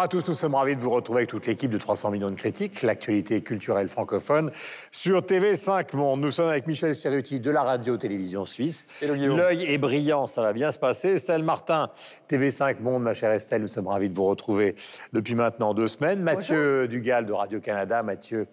Bonjour 0.00 0.18
à 0.18 0.22
tous, 0.22 0.28
nous 0.28 0.34
sommes 0.34 0.54
ravis 0.54 0.76
de 0.76 0.80
vous 0.80 0.88
retrouver 0.88 1.18
avec 1.18 1.28
toute 1.28 1.46
l'équipe 1.46 1.70
de 1.70 1.76
300 1.76 2.10
millions 2.10 2.30
de 2.30 2.34
critiques, 2.34 2.80
l'actualité 2.80 3.42
culturelle 3.42 3.86
francophone 3.86 4.50
sur 4.90 5.20
TV5 5.20 5.94
Monde. 5.94 6.22
Nous 6.22 6.30
sommes 6.30 6.48
avec 6.48 6.66
Michel 6.66 6.96
Serruti 6.96 7.38
de 7.38 7.50
la 7.50 7.62
radio-télévision 7.62 8.46
suisse. 8.46 8.86
L'œil 9.02 9.64
est 9.64 9.76
brillant, 9.76 10.26
ça 10.26 10.40
va 10.40 10.54
bien 10.54 10.70
se 10.70 10.78
passer. 10.78 11.16
Estelle 11.16 11.42
Martin, 11.42 11.90
TV5 12.30 12.80
Monde, 12.80 13.02
ma 13.02 13.12
chère 13.12 13.30
Estelle, 13.30 13.60
nous 13.60 13.68
sommes 13.68 13.88
ravis 13.88 14.08
de 14.08 14.14
vous 14.14 14.24
retrouver 14.24 14.74
depuis 15.12 15.34
maintenant 15.34 15.74
deux 15.74 15.88
semaines. 15.88 16.22
Mathieu 16.22 16.88
Dugal 16.88 17.26
de 17.26 17.34
Radio-Canada. 17.34 18.02
Mathieu, 18.02 18.46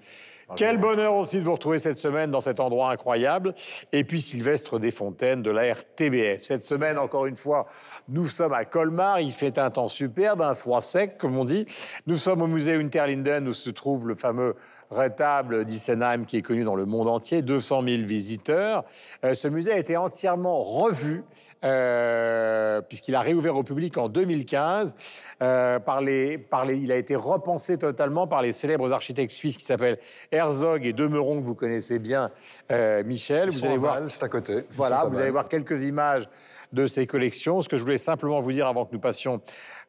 quel 0.56 0.78
bonheur 0.78 1.16
aussi 1.16 1.40
de 1.40 1.44
vous 1.44 1.54
retrouver 1.54 1.80
cette 1.80 1.98
semaine 1.98 2.32
dans 2.32 2.42
cet 2.42 2.60
endroit 2.60 2.92
incroyable. 2.92 3.54
Et 3.92 4.04
puis 4.04 4.22
Sylvestre 4.22 4.80
Desfontaines 4.80 5.42
de 5.42 5.52
la 5.52 5.73
RTBF. 5.73 6.42
Cette 6.42 6.64
semaine, 6.64 6.98
encore 6.98 7.26
une 7.26 7.36
fois, 7.36 7.66
nous 8.08 8.28
sommes 8.28 8.54
à 8.54 8.64
Colmar. 8.64 9.20
Il 9.20 9.32
fait 9.32 9.58
un 9.58 9.70
temps 9.70 9.90
superbe, 9.90 10.42
un 10.42 10.56
froid 10.56 10.82
sec, 10.82 11.18
comme 11.18 11.38
on 11.38 11.46
dit. 11.46 11.66
Nous 12.08 12.16
sommes 12.16 12.42
au 12.42 12.48
musée 12.48 12.76
Unterlinden 12.76 13.48
où 13.48 13.54
se 13.54 13.70
trouve 13.70 14.08
le 14.08 14.16
fameux 14.16 14.56
rétable 14.90 15.66
d'Issenheim 15.66 16.26
qui 16.26 16.38
est 16.38 16.42
connu 16.42 16.64
dans 16.64 16.76
le 16.76 16.86
monde 16.86 17.08
entier, 17.08 17.42
200 17.42 17.82
000 17.82 18.04
visiteurs. 18.04 18.86
Euh, 19.23 19.36
ce 19.36 19.48
musée 19.48 19.73
a 19.73 19.78
été 19.78 19.98
entièrement 19.98 20.62
revu 20.62 21.23
euh, 21.63 22.81
puisqu'il 22.81 23.16
a 23.16 23.22
réouvert 23.22 23.55
au 23.55 23.63
public 23.63 23.97
en 23.97 24.09
2015. 24.09 24.95
Euh, 25.41 25.80
par 25.80 26.02
les, 26.02 26.38
par 26.38 26.66
les, 26.66 26.75
il 26.75 26.91
a 26.91 26.95
été 26.95 27.16
repensé 27.16 27.77
totalement 27.77 28.27
par 28.27 28.41
les 28.41 28.52
célèbres 28.52 28.91
architectes 28.91 29.31
suisses 29.31 29.58
qui 29.58 29.66
s'appellent 29.66 29.97
Herzog 30.31 30.85
et 30.85 30.94
Demeron, 30.94 31.41
que 31.41 31.45
vous 31.45 31.55
connaissez 31.55 32.00
bien, 32.00 32.31
euh, 32.72 33.03
Michel. 33.03 33.50
vous 33.50 33.66
allez 33.66 33.78
voir, 33.78 34.00
c'est 34.09 34.23
à 34.23 34.30
côté. 34.30 34.66
Voilà, 34.72 35.05
vous 35.05 35.17
allez 35.17 35.31
voir 35.31 35.47
quelques 35.47 35.83
images 35.83 36.30
de 36.73 36.85
ces 36.85 37.08
collections. 37.08 37.61
Ce 37.61 37.69
que 37.69 37.78
je 37.78 37.83
voulais 37.83 37.97
simplement 37.97 38.39
vous 38.39 38.52
dire 38.52 38.67
avant 38.67 38.85
que 38.85 38.94
nous 38.94 39.00
passions 39.00 39.41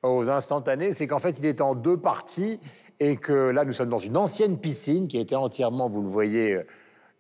aux 0.03 0.31
instantanés, 0.31 0.93
c'est 0.93 1.07
qu'en 1.07 1.19
fait, 1.19 1.39
il 1.39 1.47
est 1.47 1.61
en 1.61 1.75
deux 1.75 1.97
parties 1.97 2.61
et 3.01 3.17
que 3.17 3.51
là, 3.51 3.65
nous 3.65 3.73
sommes 3.73 3.91
dans 3.91 3.99
une 3.99 4.17
ancienne 4.17 4.59
piscine 4.59 5.09
qui 5.09 5.19
a 5.19 5.21
été 5.21 5.37
entièrement, 5.37 5.89
vous 5.89 6.03
le 6.03 6.09
voyez, 6.09 6.61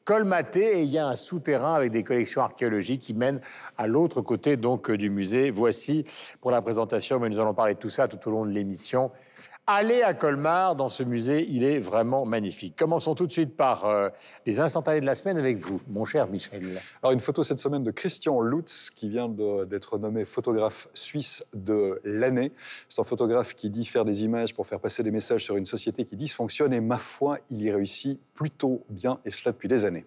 colmaté 0.08 0.78
et 0.78 0.82
il 0.84 0.90
y 0.90 0.96
a 0.96 1.06
un 1.06 1.16
souterrain 1.16 1.74
avec 1.74 1.92
des 1.92 2.02
collections 2.02 2.40
archéologiques 2.40 3.02
qui 3.02 3.12
mènent 3.12 3.42
à 3.76 3.86
l'autre 3.86 4.22
côté 4.22 4.56
donc 4.56 4.90
du 4.90 5.10
musée. 5.10 5.50
Voici 5.50 6.06
pour 6.40 6.50
la 6.50 6.62
présentation, 6.62 7.20
mais 7.20 7.28
nous 7.28 7.38
allons 7.38 7.52
parler 7.52 7.74
de 7.74 7.78
tout 7.78 7.90
ça 7.90 8.08
tout 8.08 8.26
au 8.26 8.30
long 8.30 8.46
de 8.46 8.50
l'émission. 8.50 9.10
Allez 9.70 10.00
à 10.00 10.14
Colmar, 10.14 10.76
dans 10.76 10.88
ce 10.88 11.02
musée, 11.02 11.46
il 11.50 11.62
est 11.62 11.78
vraiment 11.78 12.24
magnifique. 12.24 12.74
Commençons 12.74 13.14
tout 13.14 13.26
de 13.26 13.32
suite 13.32 13.54
par 13.54 13.84
euh, 13.84 14.08
les 14.46 14.60
instantanés 14.60 15.02
de 15.02 15.04
la 15.04 15.14
semaine 15.14 15.36
avec 15.36 15.58
vous, 15.58 15.78
mon 15.88 16.06
cher 16.06 16.26
Michel. 16.26 16.80
Alors 17.02 17.12
une 17.12 17.20
photo 17.20 17.44
cette 17.44 17.58
semaine 17.58 17.84
de 17.84 17.90
Christian 17.90 18.40
Lutz, 18.40 18.88
qui 18.88 19.10
vient 19.10 19.28
d'être 19.28 19.98
nommé 19.98 20.24
photographe 20.24 20.88
suisse 20.94 21.44
de 21.52 22.00
l'année. 22.02 22.50
C'est 22.88 23.02
un 23.02 23.04
photographe 23.04 23.54
qui 23.54 23.68
dit 23.68 23.84
faire 23.84 24.06
des 24.06 24.24
images 24.24 24.54
pour 24.54 24.66
faire 24.66 24.80
passer 24.80 25.02
des 25.02 25.10
messages 25.10 25.44
sur 25.44 25.58
une 25.58 25.66
société 25.66 26.06
qui 26.06 26.16
dysfonctionne, 26.16 26.72
et 26.72 26.80
ma 26.80 26.96
foi, 26.96 27.36
il 27.50 27.60
y 27.60 27.70
réussit 27.70 28.18
plutôt 28.32 28.86
bien, 28.88 29.20
et 29.26 29.30
cela 29.30 29.52
depuis 29.52 29.68
des 29.68 29.84
années. 29.84 30.06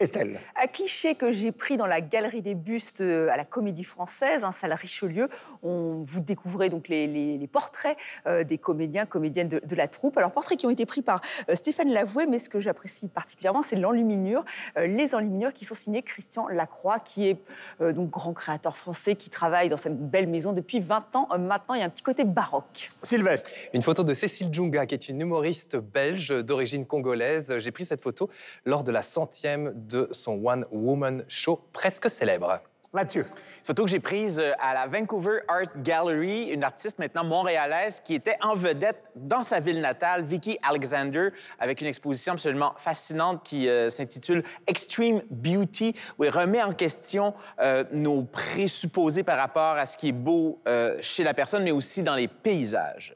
Estelle. 0.00 0.40
Un 0.56 0.66
cliché 0.66 1.14
que 1.14 1.30
j'ai 1.30 1.52
pris 1.52 1.76
dans 1.76 1.86
la 1.86 2.00
galerie 2.00 2.40
des 2.40 2.54
bustes 2.54 3.02
euh, 3.02 3.28
à 3.28 3.36
la 3.36 3.44
Comédie 3.44 3.84
Française, 3.84 4.44
un 4.44 4.52
salle 4.52 4.72
Richelieu. 4.72 5.28
On, 5.62 6.02
vous 6.02 6.20
découvrez 6.20 6.70
donc 6.70 6.88
les, 6.88 7.48
portraits 7.52 7.98
euh, 8.26 8.42
des 8.42 8.56
comédiens, 8.56 9.04
comédiennes 9.04 9.48
de, 9.48 9.76
la 9.76 9.88
troupe. 9.88 10.16
Alors, 10.16 10.32
portraits 10.32 10.58
qui 10.58 10.66
ont 10.66 10.70
été 10.70 10.86
pris 10.86 11.02
par 11.02 11.20
euh, 11.48 11.54
Stéphane 11.54 11.90
Lavoué, 11.90 12.26
mais 12.26 12.38
ce 12.38 12.48
que 12.48 12.60
j'apprécie 12.60 13.08
particulièrement, 13.08 13.62
c'est 13.62 13.76
l'enluminure. 13.76 14.44
les 14.76 15.14
enluminures 15.14 15.52
qui 15.52 15.64
sont 15.64 15.74
signés 15.74 16.02
Christian 16.02 16.48
Lacroix, 16.48 16.98
qui 16.98 17.28
est 17.28 17.38
donc 17.80 18.10
grand 18.10 18.32
créateur 18.32 18.76
français, 18.76 19.16
qui 19.16 19.28
travaille 19.28 19.68
dans 19.68 19.76
cette 19.76 19.98
belle 19.98 20.28
maison 20.28 20.52
depuis 20.52 20.80
20 20.80 21.16
ans. 21.16 21.28
maintenant, 21.38 21.74
il 21.74 21.80
y 21.80 21.82
a 21.82 21.86
un 21.86 21.90
petit 21.90 22.02
côté 22.02 22.24
baroque. 22.24 22.88
Sylvestre. 23.02 23.50
Une 23.74 23.82
photo 23.82 24.02
de 24.02 24.14
Cécile 24.14 24.48
Djunga, 24.52 24.86
qui 24.86 24.94
est 24.94 25.08
une 25.08 25.20
humoriste 25.20 25.76
belge 25.76 26.28
d'origine 26.28 26.86
congolaise. 26.86 27.58
J'ai 27.58 27.70
pris 27.70 27.84
cette 27.84 28.00
photo 28.00 28.30
lors 28.64 28.84
de 28.84 28.92
la 28.92 29.02
centième 29.02 29.72
de 29.90 30.08
son 30.12 30.40
One 30.44 30.64
Woman 30.70 31.24
Show 31.28 31.60
presque 31.72 32.08
célèbre. 32.08 32.60
Mathieu. 32.92 33.24
Photo 33.62 33.84
que 33.84 33.90
j'ai 33.90 34.00
prise 34.00 34.40
euh, 34.40 34.50
à 34.58 34.74
la 34.74 34.88
Vancouver 34.88 35.42
Art 35.46 35.76
Gallery, 35.76 36.48
une 36.48 36.64
artiste 36.64 36.98
maintenant 36.98 37.22
montréalaise 37.22 38.00
qui 38.00 38.16
était 38.16 38.36
en 38.42 38.54
vedette 38.54 39.12
dans 39.14 39.44
sa 39.44 39.60
ville 39.60 39.80
natale, 39.80 40.24
Vicky 40.24 40.58
Alexander, 40.60 41.28
avec 41.60 41.80
une 41.80 41.86
exposition 41.86 42.32
absolument 42.32 42.74
fascinante 42.78 43.44
qui 43.44 43.68
euh, 43.68 43.90
s'intitule 43.90 44.42
Extreme 44.66 45.22
Beauty, 45.30 45.94
où 46.18 46.24
elle 46.24 46.36
remet 46.36 46.62
en 46.62 46.72
question 46.72 47.32
euh, 47.60 47.84
nos 47.92 48.24
présupposés 48.24 49.22
par 49.22 49.38
rapport 49.38 49.76
à 49.76 49.86
ce 49.86 49.96
qui 49.96 50.08
est 50.08 50.12
beau 50.12 50.60
chez 51.00 51.22
la 51.22 51.34
personne, 51.34 51.62
mais 51.62 51.70
aussi 51.70 52.02
dans 52.02 52.14
les 52.14 52.28
paysages. 52.28 53.14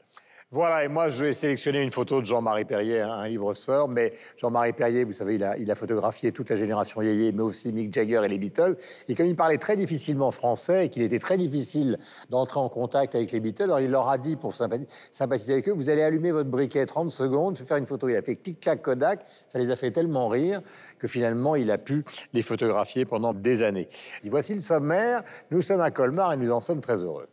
Voilà, 0.55 0.85
et 0.85 0.87
moi, 0.87 1.09
je 1.09 1.25
vais 1.25 1.33
sélectionner 1.33 1.81
une 1.83 1.91
photo 1.91 2.21
de 2.21 2.25
Jean-Marie 2.25 2.63
Perrier, 2.63 3.01
hein, 3.01 3.11
un 3.11 3.27
livre 3.27 3.53
sort, 3.55 3.89
mais 3.89 4.13
Jean-Marie 4.37 4.71
Perrier, 4.71 5.03
vous 5.03 5.11
savez, 5.11 5.35
il 5.35 5.43
a, 5.43 5.57
il 5.57 5.69
a, 5.69 5.75
photographié 5.75 6.31
toute 6.31 6.49
la 6.49 6.55
génération 6.55 7.01
Yéyé, 7.01 7.33
mais 7.33 7.41
aussi 7.41 7.73
Mick 7.73 7.93
Jagger 7.93 8.21
et 8.23 8.29
les 8.29 8.37
Beatles. 8.37 8.77
Et 9.09 9.15
comme 9.15 9.25
il 9.25 9.35
parlait 9.35 9.57
très 9.57 9.75
difficilement 9.75 10.31
français 10.31 10.85
et 10.85 10.89
qu'il 10.89 11.01
était 11.01 11.19
très 11.19 11.35
difficile 11.35 11.99
d'entrer 12.29 12.61
en 12.61 12.69
contact 12.69 13.15
avec 13.15 13.33
les 13.33 13.41
Beatles, 13.41 13.63
alors 13.63 13.81
il 13.81 13.91
leur 13.91 14.07
a 14.07 14.17
dit, 14.17 14.37
pour 14.37 14.53
sympathiser 14.55 15.51
avec 15.51 15.67
eux, 15.67 15.73
vous 15.73 15.89
allez 15.89 16.03
allumer 16.03 16.31
votre 16.31 16.49
briquet 16.49 16.85
30 16.85 17.11
secondes, 17.11 17.57
je 17.57 17.63
vais 17.63 17.67
faire 17.67 17.75
une 17.75 17.85
photo. 17.85 18.07
Il 18.07 18.15
a 18.15 18.21
fait 18.21 18.37
clic-clac 18.37 18.81
Kodak, 18.81 19.25
ça 19.47 19.59
les 19.59 19.71
a 19.71 19.75
fait 19.75 19.91
tellement 19.91 20.29
rire 20.29 20.61
que 20.99 21.09
finalement, 21.09 21.57
il 21.57 21.69
a 21.69 21.77
pu 21.77 22.05
les 22.31 22.43
photographier 22.43 23.03
pendant 23.03 23.33
des 23.33 23.61
années. 23.61 23.89
Et 24.23 24.29
voici 24.29 24.53
le 24.53 24.61
sommaire, 24.61 25.21
nous 25.51 25.61
sommes 25.61 25.81
à 25.81 25.91
Colmar 25.91 26.31
et 26.31 26.37
nous 26.37 26.53
en 26.53 26.61
sommes 26.61 26.79
très 26.79 27.03
heureux. 27.03 27.27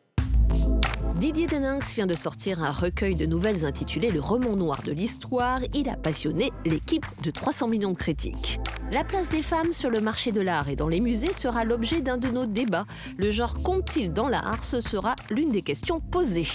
Didier 1.16 1.46
Deninx 1.46 1.94
vient 1.94 2.06
de 2.06 2.14
sortir 2.14 2.62
un 2.62 2.72
recueil 2.72 3.14
de 3.14 3.26
nouvelles 3.26 3.64
intitulé 3.64 4.10
Le 4.10 4.20
roman 4.20 4.56
noir 4.56 4.82
de 4.82 4.92
l'histoire. 4.92 5.60
Il 5.74 5.88
a 5.88 5.96
passionné 5.96 6.50
l'équipe 6.64 7.04
de 7.22 7.30
300 7.30 7.68
millions 7.68 7.92
de 7.92 7.96
critiques. 7.96 8.58
La 8.90 9.04
place 9.04 9.28
des 9.28 9.42
femmes 9.42 9.72
sur 9.72 9.90
le 9.90 10.00
marché 10.00 10.32
de 10.32 10.40
l'art 10.40 10.68
et 10.68 10.76
dans 10.76 10.88
les 10.88 11.00
musées 11.00 11.32
sera 11.32 11.64
l'objet 11.64 12.00
d'un 12.00 12.16
de 12.16 12.28
nos 12.28 12.46
débats. 12.46 12.86
Le 13.18 13.30
genre 13.30 13.62
compte-t-il 13.62 14.12
dans 14.12 14.28
l'art 14.28 14.64
Ce 14.64 14.80
sera 14.80 15.14
l'une 15.30 15.50
des 15.50 15.62
questions 15.62 16.00
posées. 16.00 16.48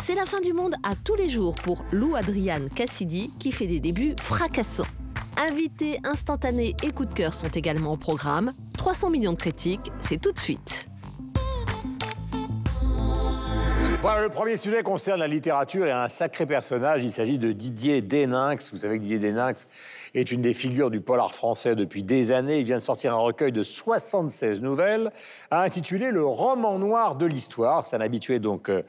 C'est 0.00 0.14
la 0.14 0.24
fin 0.24 0.40
du 0.40 0.54
monde 0.54 0.74
à 0.82 0.94
tous 0.96 1.14
les 1.14 1.28
jours 1.28 1.54
pour 1.54 1.84
Lou 1.92 2.16
Adriane 2.16 2.70
Cassidy 2.70 3.30
qui 3.38 3.52
fait 3.52 3.66
des 3.66 3.80
débuts 3.80 4.16
fracassants. 4.18 4.84
Invités 5.36 6.00
instantanés 6.04 6.74
et 6.82 6.90
coups 6.90 7.10
de 7.10 7.14
cœur 7.14 7.34
sont 7.34 7.48
également 7.48 7.92
au 7.92 7.96
programme. 7.98 8.52
300 8.78 9.10
millions 9.10 9.32
de 9.32 9.38
critiques, 9.38 9.92
c'est 10.00 10.20
tout 10.20 10.32
de 10.32 10.38
suite. 10.38 10.88
Voilà, 14.02 14.22
le 14.22 14.30
premier 14.30 14.56
sujet 14.56 14.82
concerne 14.82 15.20
la 15.20 15.28
littérature 15.28 15.86
et 15.86 15.90
un 15.90 16.08
sacré 16.08 16.46
personnage. 16.46 17.04
Il 17.04 17.10
s'agit 17.10 17.36
de 17.36 17.52
Didier 17.52 18.00
Deninx. 18.00 18.70
Vous 18.72 18.78
savez 18.78 18.96
que 18.96 19.02
Didier 19.02 19.18
Deninx 19.18 19.68
est 20.14 20.32
une 20.32 20.40
des 20.40 20.54
figures 20.54 20.90
du 20.90 21.00
polar 21.00 21.34
français 21.34 21.74
depuis 21.74 22.02
des 22.02 22.32
années. 22.32 22.58
Il 22.58 22.64
vient 22.64 22.78
de 22.78 22.82
sortir 22.82 23.14
un 23.14 23.18
recueil 23.18 23.52
de 23.52 23.62
76 23.62 24.60
nouvelles 24.60 25.10
intitulé 25.50 26.10
Le 26.10 26.24
roman 26.24 26.78
noir 26.78 27.16
de 27.16 27.26
l'histoire. 27.26 27.86
C'est 27.86 27.96
un 27.96 28.00
habitué 28.00 28.38
donc 28.38 28.68
euh, 28.68 28.82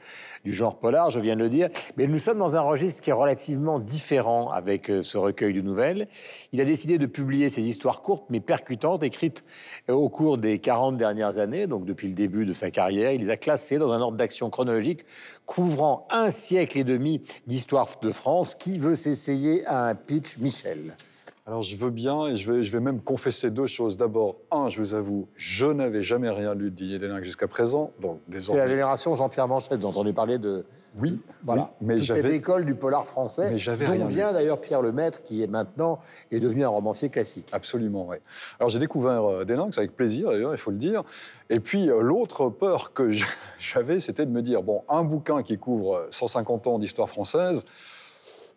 du 0.44 0.52
genre 0.52 0.78
polar, 0.78 1.10
je 1.10 1.20
viens 1.20 1.36
de 1.36 1.42
le 1.42 1.48
dire. 1.48 1.68
Mais 1.96 2.06
nous 2.06 2.18
sommes 2.18 2.38
dans 2.38 2.56
un 2.56 2.60
registre 2.60 3.00
qui 3.00 3.10
est 3.10 3.14
relativement 3.14 3.78
différent 3.78 4.50
avec 4.50 4.90
euh, 4.90 5.02
ce 5.02 5.18
recueil 5.18 5.52
de 5.52 5.60
nouvelles. 5.60 6.08
Il 6.52 6.60
a 6.60 6.64
décidé 6.64 6.98
de 6.98 7.06
publier 7.06 7.48
ces 7.48 7.62
histoires 7.62 8.02
courtes 8.02 8.24
mais 8.30 8.40
percutantes, 8.40 9.02
écrites 9.02 9.44
euh, 9.88 9.92
au 9.92 10.08
cours 10.08 10.38
des 10.38 10.58
40 10.58 10.96
dernières 10.96 11.38
années, 11.38 11.66
donc 11.66 11.84
depuis 11.84 12.08
le 12.08 12.14
début 12.14 12.44
de 12.44 12.52
sa 12.52 12.70
carrière. 12.70 13.12
Il 13.12 13.20
les 13.20 13.30
a 13.30 13.36
classées 13.36 13.78
dans 13.78 13.92
un 13.92 14.00
ordre 14.00 14.16
d'action 14.16 14.50
chronologique 14.50 15.04
couvrant 15.46 16.06
un 16.10 16.30
siècle 16.30 16.78
et 16.78 16.84
demi 16.84 17.22
d'histoire 17.46 17.88
de 18.00 18.10
France. 18.10 18.54
Qui 18.54 18.78
veut 18.78 18.94
s'essayer 18.94 19.66
à 19.66 19.84
un 19.86 19.94
pitch, 19.94 20.38
Michel? 20.38 20.94
Alors 21.44 21.62
je 21.62 21.74
veux 21.74 21.90
bien 21.90 22.26
et 22.26 22.36
je 22.36 22.50
vais, 22.50 22.62
je 22.62 22.70
vais 22.70 22.78
même 22.78 23.00
confesser 23.00 23.50
deux 23.50 23.66
choses. 23.66 23.96
D'abord, 23.96 24.36
un, 24.52 24.68
je 24.68 24.78
vous 24.80 24.94
avoue, 24.94 25.28
je 25.34 25.66
n'avais 25.66 26.02
jamais 26.02 26.30
rien 26.30 26.54
lu 26.54 26.70
de 26.70 26.76
Didier 26.76 26.98
Deninck 27.00 27.24
jusqu'à 27.24 27.48
présent. 27.48 27.90
Donc 28.00 28.20
C'est 28.30 28.56
la 28.56 28.68
génération 28.68 29.16
Jean-Pierre 29.16 29.48
Manchette, 29.48 29.80
vous 29.80 29.86
entendez 29.86 30.12
parler 30.12 30.38
de... 30.38 30.64
Oui, 31.00 31.18
voilà. 31.42 31.72
mais 31.80 31.96
Toute 31.96 32.04
cette 32.04 32.26
école 32.26 32.66
du 32.66 32.74
polar 32.74 33.06
français, 33.06 33.50
mais 33.50 33.56
j'avais 33.56 33.86
dont 33.98 34.06
vient 34.08 34.30
d'ailleurs 34.32 34.60
Pierre 34.60 34.82
Lemaître, 34.82 35.22
qui 35.22 35.42
est 35.42 35.46
maintenant 35.46 35.98
est 36.30 36.38
devenu 36.38 36.64
un 36.64 36.68
romancier 36.68 37.08
classique. 37.08 37.48
Absolument, 37.52 38.06
oui. 38.08 38.18
Alors 38.60 38.68
j'ai 38.68 38.78
découvert 38.78 39.24
euh, 39.24 39.44
Deninck, 39.44 39.76
avec 39.78 39.96
plaisir 39.96 40.30
d'ailleurs, 40.30 40.52
il 40.52 40.58
faut 40.58 40.70
le 40.70 40.76
dire. 40.76 41.02
Et 41.48 41.60
puis 41.60 41.90
euh, 41.90 42.02
l'autre 42.02 42.50
peur 42.50 42.92
que 42.92 43.10
j'avais, 43.58 44.00
c'était 44.00 44.26
de 44.26 44.30
me 44.30 44.42
dire, 44.42 44.62
bon, 44.62 44.82
un 44.88 45.02
bouquin 45.02 45.42
qui 45.42 45.56
couvre 45.56 46.08
150 46.10 46.66
ans 46.66 46.78
d'histoire 46.78 47.08
française, 47.08 47.64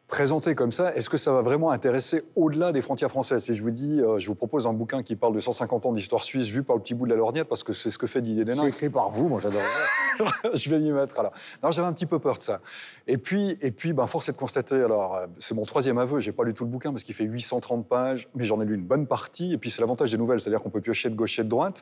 Présenté 0.07 0.53
comme 0.53 0.71
ça, 0.71 0.93
est-ce 0.93 1.09
que 1.09 1.17
ça 1.17 1.33
va 1.33 1.41
vraiment 1.41 1.71
intéresser 1.71 2.21
au-delà 2.35 2.71
des 2.71 2.83
frontières 2.83 3.09
françaises? 3.09 3.45
Si 3.45 3.55
je 3.55 3.63
vous 3.63 3.71
dis, 3.71 4.01
euh, 4.01 4.19
je 4.19 4.27
vous 4.27 4.35
propose 4.35 4.67
un 4.67 4.73
bouquin 4.73 5.01
qui 5.01 5.15
parle 5.15 5.33
de 5.33 5.39
150 5.39 5.87
ans 5.87 5.93
d'histoire 5.93 6.23
suisse 6.23 6.47
vu 6.47 6.61
par 6.61 6.75
le 6.75 6.83
petit 6.83 6.93
bout 6.93 7.05
de 7.05 7.09
la 7.09 7.15
lorgnette, 7.15 7.47
parce 7.47 7.63
que 7.63 7.73
c'est 7.73 7.89
ce 7.89 7.97
que 7.97 8.05
fait 8.05 8.21
Didier 8.21 8.45
Denin. 8.45 8.61
C'est 8.61 8.67
écrit 8.67 8.89
par 8.91 9.09
vous, 9.09 9.27
moi 9.27 9.39
j'adore. 9.41 9.61
je 10.53 10.69
vais 10.69 10.77
m'y 10.77 10.91
mettre 10.91 11.19
alors. 11.19 11.31
Non, 11.63 11.71
j'avais 11.71 11.87
un 11.87 11.93
petit 11.93 12.05
peu 12.05 12.19
peur 12.19 12.37
de 12.37 12.43
ça. 12.43 12.61
Et 13.07 13.17
puis, 13.17 13.57
et 13.61 13.71
puis, 13.71 13.93
ben, 13.93 14.05
force 14.05 14.29
est 14.29 14.33
de 14.33 14.37
constater. 14.37 14.75
Alors, 14.75 15.15
euh, 15.15 15.25
c'est 15.39 15.55
mon 15.55 15.63
troisième 15.63 15.97
aveu. 15.97 16.19
J'ai 16.19 16.31
pas 16.31 16.43
lu 16.43 16.53
tout 16.53 16.65
le 16.65 16.69
bouquin 16.69 16.91
parce 16.91 17.03
qu'il 17.03 17.15
fait 17.15 17.23
830 17.23 17.87
pages, 17.87 18.27
mais 18.35 18.43
j'en 18.43 18.61
ai 18.61 18.65
lu 18.65 18.75
une 18.75 18.85
bonne 18.85 19.07
partie. 19.07 19.53
Et 19.53 19.57
puis, 19.57 19.71
c'est 19.71 19.81
l'avantage 19.81 20.11
des 20.11 20.19
nouvelles, 20.19 20.39
c'est-à-dire 20.39 20.61
qu'on 20.61 20.69
peut 20.69 20.81
piocher 20.81 21.09
de 21.09 21.15
gauche 21.15 21.39
et 21.39 21.43
de 21.43 21.49
droite. 21.49 21.81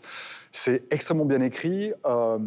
C'est 0.49 0.85
extrêmement 0.93 1.25
bien 1.25 1.41
écrit. 1.41 1.91
Euh, 2.05 2.39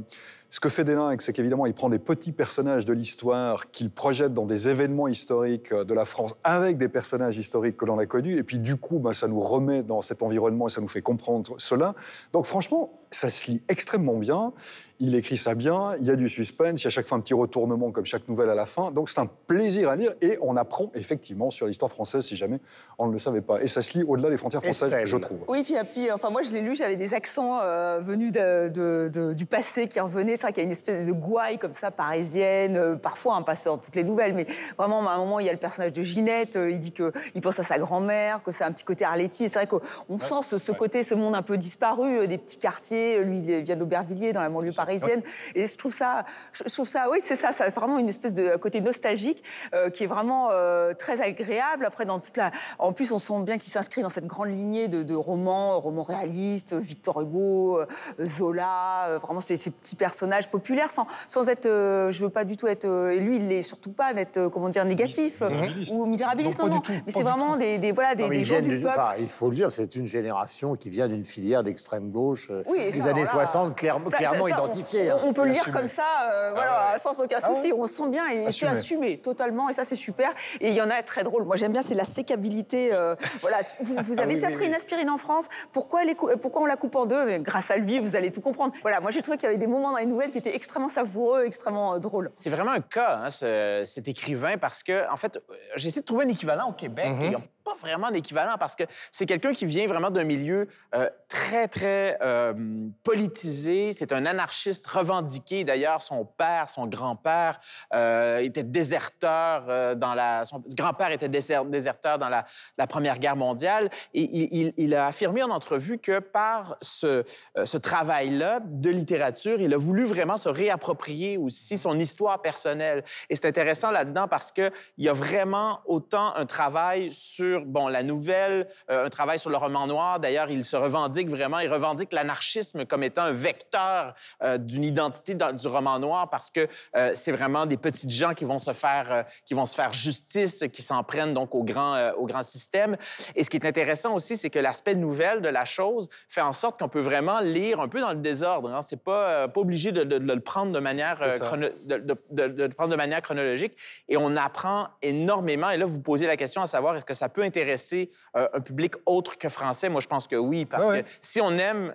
Ce 0.49 0.61
que 0.61 0.69
fait 0.69 0.85
Delinck, 0.85 1.23
c'est 1.23 1.33
qu'évidemment, 1.33 1.67
il 1.67 1.75
prend 1.75 1.91
des 1.91 1.99
petits 1.99 2.31
personnages 2.31 2.85
de 2.87 2.93
l'histoire 2.93 3.71
qu'il 3.73 3.91
projette 3.91 4.33
dans 4.33 4.47
des 4.47 4.69
événements 4.69 5.09
historiques 5.09 5.75
de 5.75 5.93
la 5.93 6.05
France 6.05 6.35
avec 6.45 6.79
des 6.79 6.89
personnages 6.89 7.37
historiques 7.37 7.77
que 7.77 7.85
l'on 7.85 7.99
a 7.99 8.07
connus. 8.07 8.37
Et 8.39 8.45
puis, 8.45 8.61
du 8.61 8.77
coup, 8.77 8.99
bah, 9.01 9.13
ça 9.13 9.27
nous 9.27 9.41
remet 9.41 9.83
dans 9.83 10.03
cet 10.03 10.23
environnement 10.23 10.69
et 10.69 10.71
ça 10.71 10.81
nous 10.81 10.89
fait 10.89 11.03
comprendre 11.03 11.57
cela. 11.59 11.95
Donc, 12.33 12.47
franchement, 12.47 12.93
ça 13.11 13.31
se 13.31 13.51
lit 13.51 13.63
extrêmement 13.69 14.17
bien. 14.17 14.53
Il 14.99 15.15
écrit 15.15 15.37
ça 15.37 15.55
bien, 15.55 15.95
il 16.01 16.07
y 16.07 16.11
a 16.11 16.17
du 16.17 16.27
suspense, 16.27 16.81
il 16.81 16.85
y 16.85 16.87
a 16.87 16.91
chaque 16.91 17.07
fois 17.07 17.19
un 17.19 17.21
petit 17.21 17.35
retournement 17.35 17.91
comme 17.91 18.07
chaque 18.07 18.27
nouvelle 18.29 18.49
à 18.49 18.55
la 18.55 18.65
fin. 18.65 18.91
Donc 18.91 19.11
c'est 19.11 19.21
un 19.21 19.27
plaisir 19.27 19.91
à 19.91 19.97
lire 19.97 20.15
et 20.23 20.39
on 20.41 20.57
apprend 20.57 20.91
effectivement 20.95 21.51
sur 21.51 21.67
l'histoire 21.67 21.91
française 21.91 22.25
si 22.25 22.35
jamais 22.35 22.61
on 22.97 23.07
ne 23.07 23.13
le 23.13 23.19
savait 23.19 23.43
pas. 23.43 23.61
Et 23.61 23.69
ça 23.69 23.83
se 23.83 23.99
lit 23.99 24.05
au-delà 24.05 24.31
des 24.31 24.39
frontières 24.39 24.63
françaises, 24.63 24.95
je 25.05 25.17
trouve. 25.19 25.41
Oui, 25.49 25.63
puis 25.63 25.77
un 25.77 25.85
petit. 25.85 26.11
Enfin, 26.11 26.31
moi 26.31 26.41
je 26.43 26.51
l'ai 26.53 26.63
lu, 26.63 26.75
j'avais 26.75 26.97
des 26.97 27.13
accents 27.13 27.61
euh, 27.63 28.01
venus 28.03 28.33
de, 28.33 29.35
du 29.35 29.45
passé 29.45 29.87
qui 29.87 30.01
revenaient. 30.01 30.37
C'est 30.37 30.43
vrai 30.43 30.53
qu'il 30.55 30.63
y 30.63 30.65
a 30.65 30.67
une 30.67 30.73
espèce 30.73 31.07
de 31.07 31.13
gouaille 31.13 31.59
comme 31.59 31.75
ça 31.75 31.91
parisienne, 31.91 32.77
euh, 32.77 32.97
parfois 32.97 33.37
un 33.37 33.43
passeur 33.43 33.79
toutes 33.79 33.97
les 33.97 34.05
nouvelles, 34.05 34.33
mais 34.33 34.47
vraiment 34.79 35.07
à 35.07 35.13
un 35.13 35.19
moment 35.19 35.41
il 35.41 35.47
y 35.47 35.51
a 35.51 35.53
le 35.53 35.59
personnage 35.59 35.93
de 35.93 36.03
Ginette, 36.03 36.57
euh, 36.57 36.71
il 36.71 36.81
dit 36.81 36.93
qu'il 36.93 37.43
pense 37.43 37.59
à 37.59 37.65
sa 37.65 37.79
grand-mère, 37.79 38.43
que 38.43 38.51
c'est 38.51 38.65
un 38.65 38.73
petit 38.73 38.85
côté 38.85 39.05
Arletty. 39.05 39.51
C'est 39.51 39.59
vrai 39.59 39.67
qu'on 39.67 40.19
sent 40.19 40.57
ce, 40.57 40.73
côté, 40.73 41.03
ce 41.03 41.15
monde 41.15 41.35
un 41.35 41.43
peu 41.43 41.59
disparu, 41.59 42.27
des 42.27 42.39
petits 42.39 42.59
quartiers. 42.59 42.96
Lui, 43.25 43.39
il 43.39 43.63
vient 43.63 43.77
d'Aubervilliers, 43.77 44.33
dans 44.33 44.41
la 44.41 44.51
banlieue 44.51 44.73
parisienne. 44.73 45.23
Et 45.55 45.67
je 45.67 45.77
trouve 45.77 45.95
ça, 45.95 46.25
je 46.53 46.73
trouve 46.73 46.89
ça, 46.89 47.09
oui, 47.11 47.19
c'est 47.23 47.37
ça, 47.37 47.53
c'est 47.53 47.75
vraiment 47.75 47.99
une 47.99 48.09
espèce 48.09 48.35
de 48.35 48.57
côté 48.57 48.81
nostalgique 48.81 49.43
euh, 49.75 49.91
qui 49.91 50.05
est 50.05 50.07
vraiment 50.07 50.49
euh, 50.51 50.95
très 50.95 51.21
agréable. 51.21 51.85
Après, 51.85 52.05
dans 52.05 52.21
toute 52.21 52.37
la, 52.37 52.51
en 52.79 52.93
plus, 52.93 53.13
on 53.13 53.19
sent 53.19 53.43
bien 53.43 53.59
qu'il 53.59 53.73
s'inscrit 53.73 54.03
dans 54.03 54.09
cette 54.09 54.27
grande 54.27 54.51
lignée 54.51 54.89
de, 54.89 55.15
romans, 55.15 55.81
romans 55.81 56.03
réalistes, 56.03 56.75
Victor 56.75 57.21
Hugo, 57.23 57.81
euh, 57.81 57.87
Zola, 58.25 59.19
vraiment 59.21 59.41
ces, 59.41 59.57
ces, 59.57 59.71
petits 59.71 59.97
personnages 59.97 60.51
populaires, 60.51 60.91
sans, 60.91 61.07
sans 61.27 61.49
être, 61.49 61.67
je 61.67 62.19
veux 62.21 62.31
pas 62.31 62.45
du 62.45 62.57
tout 62.57 62.67
être, 62.67 62.85
et 62.85 63.19
lui, 63.19 63.37
il 63.37 63.47
n'est 63.47 63.63
surtout 63.63 63.93
pas 63.93 64.15
d'être, 64.15 64.49
comment 64.49 64.69
dire, 64.69 64.85
négatif 64.85 65.43
ou 65.91 66.07
misérabiliste, 66.07 66.59
non, 66.59 66.69
non, 66.69 66.83
mais 66.89 67.13
c'est 67.13 67.23
vraiment 67.23 67.57
des, 67.57 67.79
des, 67.79 67.93
voilà, 67.93 68.15
des, 68.15 68.45
gens 68.45 68.61
du 68.61 68.81
peuple. 68.81 69.01
il 69.19 69.29
faut 69.29 69.49
le 69.49 69.55
dire, 69.55 69.71
c'est 69.71 69.97
une 69.97 70.07
génération 70.07 70.77
qui 70.77 70.91
vient 70.91 71.09
d'une 71.09 71.25
filière 71.25 71.63
d'extrême 71.63 72.11
gauche 72.11 72.51
oui, 72.67 72.86
des 72.91 73.07
années 73.09 73.25
60, 73.25 73.77
clairement, 73.77 74.11
clairement 74.11 74.49
identifiée. 74.49 75.11
Hein. 75.11 75.19
On, 75.25 75.33
peut 75.33 75.45
le 75.45 75.53
lire 75.53 75.71
comme 75.73 75.89
ça, 75.89 76.31
euh, 76.33 76.53
voilà, 76.55 76.93
ah 76.95 76.99
sans 76.99 77.21
aucun 77.21 77.39
ah 77.43 77.47
souci. 77.47 77.73
on 77.73 77.87
se 77.87 77.95
sent 77.95 78.09
bien 78.09 78.27
et 78.29 78.51
c'est 78.53 78.67
assumé 78.67 79.19
totalement, 79.19 79.69
et 79.69 79.73
ça 79.73 79.85
c'est 79.85 79.97
super. 79.97 80.33
Et 80.61 80.69
il 80.69 80.75
y 80.75 80.83
en 80.83 80.91
a 80.91 81.03
très 81.03 81.23
drôle. 81.23 81.45
Moi 81.45 81.57
j'aime 81.57 81.73
bien, 81.73 81.83
c'est 81.83 81.95
la 81.95 82.05
sécabilité. 82.05 82.93
Euh, 82.93 83.15
voilà, 83.41 83.59
vous, 83.81 84.21
avez 84.21 84.33
ah 84.33 84.35
déjà 84.35 84.51
pris 84.51 84.67
une 84.67 84.75
aspirine 84.75 85.11
en 85.11 85.19
France? 85.19 85.49
Pourquoi, 85.73 86.05
les 86.05 86.15
pourquoi 86.15 86.63
on 86.63 86.67
la 86.67 86.77
coupe 86.77 86.97
en 86.97 87.07
deux? 87.07 87.39
Grâce 87.39 87.71
à 87.71 87.77
lui, 87.77 87.99
vous 88.01 88.17
allez 88.17 88.31
tout 88.33 88.41
comprendre. 88.41 88.73
Voilà, 88.83 89.01
moi 89.01 89.11
j'ai 89.11 89.23
trouvé 89.23 89.37
qu'il 89.37 89.47
y 89.47 89.49
avait 89.49 89.59
des 89.59 89.67
moments 89.67 89.93
dans 89.93 89.99
les 89.99 90.07
nouvelles 90.07 90.31
qui 90.31 90.39
étaient 90.39 90.55
extrêmement 90.55 90.89
savoureux, 90.89 91.45
extrêmement 91.45 91.95
euh, 91.95 91.99
drôles. 91.99 92.31
C'est 92.35 92.51
vraiment 92.51 92.73
un 92.73 92.81
cas, 92.81 93.23
hein, 93.25 93.85
cet 93.85 94.09
écrivain, 94.09 94.57
parce 94.59 94.83
que 94.83 95.11
en 95.11 95.17
fait, 95.17 95.43
j'ai 95.77 95.89
essayé 95.89 96.01
de 96.01 96.07
trouver 96.07 96.25
un 96.25 96.29
équivalent 96.29 96.69
au 96.69 96.73
Québec. 96.73 97.07
Mm-hmm 97.07 97.56
pas 97.67 97.75
vraiment 97.81 98.13
d'équivalent 98.13 98.55
parce 98.59 98.77
que 98.77 98.85
c'est 99.11 99.27
quelqu'un 99.27 99.53
qui 99.53 99.67
vient 99.67 99.87
vraiment 99.89 100.11
d'un 100.11 100.25
milieu 100.25 100.69
euh, 100.95 101.11
très, 101.29 101.67
très 101.67 102.17
euh, 102.23 102.55
politisé. 103.03 103.93
C'est 103.93 104.13
un 104.13 104.25
anarchiste 104.25 104.87
revendiqué. 104.87 105.65
D'ailleurs, 105.65 106.01
son 106.01 106.25
père, 106.25 106.69
son 106.69 106.87
grand-père 106.87 107.59
euh, 107.93 108.39
était 108.39 108.63
déserteur 108.63 109.97
dans 109.97 110.15
la... 110.15 110.45
Grand-père 110.75 111.11
était 111.11 111.29
déserteur 111.29 112.19
dans 112.19 112.29
la, 112.29 112.47
Première 112.87 113.19
Guerre 113.19 113.37
mondiale. 113.37 113.91
Et 114.15 114.23
il, 114.23 114.73
il, 114.77 114.95
a 114.95 115.07
affirmé 115.07 115.43
en 115.43 115.51
entrevue 115.51 115.99
que 115.99 116.21
par 116.21 116.77
ce, 116.81 117.25
ce 117.65 117.77
travail-là 117.77 118.61
de 118.65 118.91
littérature, 118.91 119.61
il 119.61 119.75
a 119.75 119.77
voulu 119.77 120.05
vraiment 120.05 120.37
se 120.37 120.49
réapproprier 120.49 121.37
aussi 121.37 121.77
son 121.77 121.99
histoire 121.99 122.41
personnelle. 122.43 123.03
Et 123.29 123.35
c'est 123.35 123.49
intéressant 123.49 123.91
là-dedans 123.91 124.29
parce 124.29 124.53
qu'il 124.53 124.71
y 124.99 125.09
a 125.09 125.13
vraiment 125.13 125.81
autant 125.87 126.33
un 126.37 126.47
travail 126.47 127.11
sur 127.11 127.56
bon, 127.65 127.89
la 127.89 128.03
nouvelle, 128.03 128.69
euh, 128.91 129.07
un 129.07 129.09
travail 129.09 129.39
sur 129.39 129.51
le 129.51 129.57
roman 129.57 129.87
noir. 129.87 130.21
D'ailleurs, 130.21 130.51
il 130.51 130.65
se 130.65 130.77
revendique 130.77 131.29
vraiment, 131.29 131.59
il 131.61 131.73
revendique 131.73 132.13
l'anarchisme 132.13 132.85
comme 132.85 133.03
étant 133.03 133.23
un 133.23 133.33
vecteur 133.33 134.15
euh, 134.43 134.59
d'une 134.59 134.85
identité 134.85 135.35
du 135.35 135.69
roman 135.69 135.99
noir 135.99 136.29
parce 136.31 136.51
que 136.51 136.67
euh, 136.97 137.13
c'est 137.15 137.33
vraiment 137.33 137.67
des 137.67 137.77
petites 137.77 138.11
gens 138.11 138.35
qui 138.35 138.45
vont 138.45 138.59
se 138.59 138.73
faire, 138.73 139.25
qui 139.45 139.55
vont 139.55 139.67
se 139.67 139.75
faire 139.75 139.93
justice, 139.93 140.65
qui 140.73 140.83
s'en 140.83 141.03
prennent 141.03 141.35
donc 141.35 141.55
au 141.55 141.63
grand, 141.63 142.13
au 142.13 142.27
grand 142.27 142.43
système. 142.43 142.97
Et 143.35 143.45
ce 143.45 143.51
qui 143.51 143.57
est 143.57 143.67
intéressant 143.67 144.15
aussi, 144.15 144.37
c'est 144.37 144.51
que 144.51 144.59
l'aspect 144.59 144.95
nouvelle 144.95 145.41
de 145.41 145.49
la 145.49 145.65
chose 145.65 146.09
fait 146.29 146.41
en 146.41 146.53
sorte 146.53 146.79
qu'on 146.79 146.89
peut 146.89 147.01
vraiment 147.01 147.41
lire 147.41 147.81
un 147.81 147.89
peu 147.89 148.01
dans 148.01 148.11
le 148.13 148.21
désordre. 148.21 148.73
Hein. 148.73 148.83
C'est 148.83 149.03
pas, 149.03 149.49
pas 149.49 149.61
obligé 149.61 149.93
de, 149.93 150.03
le 150.17 150.41
prendre 150.41 150.73
de 150.73 150.81
manière, 150.81 151.19
de, 151.19 152.15
de, 152.31 152.67
prendre 152.69 152.91
de 152.91 152.97
manière 152.97 153.23
chronologique. 153.23 153.77
Et 154.09 154.17
on 154.17 154.37
apprend 154.37 154.89
énormément. 155.03 155.71
Et 155.71 155.77
là, 155.77 155.87
vous 155.87 156.01
posez 156.01 156.27
la 156.27 156.37
question 156.37 156.63
à 156.63 156.67
savoir 156.67 156.97
est-ce 156.97 157.05
que 157.05 157.15
ça 157.15 157.29
peut 157.29 157.45
intéresser 157.47 158.11
euh, 158.37 158.49
un 158.53 158.61
public 158.61 158.95
autre 159.07 159.39
que 159.39 159.49
français? 159.49 159.89
Moi, 159.89 160.01
je 160.01 160.07
pense 160.07 160.27
que 160.27 160.37
oui, 160.37 160.65
parce 160.65 160.89
que 160.91 161.05
si 161.21 161.41
on 161.41 161.53
aime 161.59 161.95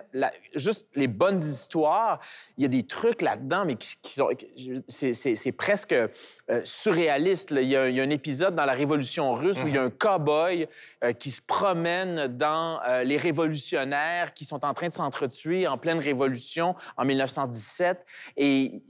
juste 0.54 0.88
les 0.94 1.08
bonnes 1.08 1.40
histoires, 1.40 2.18
il 2.56 2.62
y 2.62 2.66
a 2.66 2.68
des 2.68 2.84
trucs 2.84 3.22
là-dedans, 3.22 3.64
mais 3.64 3.76
qui, 3.76 4.12
sont... 4.12 4.28
C'est 4.88 5.52
presque 5.52 5.92
euh, 5.92 6.08
surréaliste. 6.64 7.50
Il 7.52 7.68
y, 7.68 7.76
a, 7.76 7.82
un 7.82 8.10
épisode 8.10 8.54
dans 8.54 8.64
la 8.64 8.72
Révolution 8.72 9.32
russe 9.34 9.58
où 9.62 9.68
il 9.68 9.74
y 9.74 9.78
a 9.78 9.82
mhm. 9.82 9.86
un 9.88 9.90
cow-boy 9.90 10.68
euh, 11.04 11.12
qui 11.12 11.30
se 11.30 11.40
promène 11.40 12.26
dans 12.26 12.80
les 13.04 13.16
révolutionnaires 13.16 14.34
qui 14.34 14.44
sont 14.44 14.64
en 14.64 14.74
train 14.74 14.88
de 14.88 14.92
s'entretuer 14.92 15.66
en 15.66 15.78
pleine 15.78 15.98
révolution 15.98 16.74
en 16.96 17.04
1917. 17.04 18.04
Et, 18.36 18.82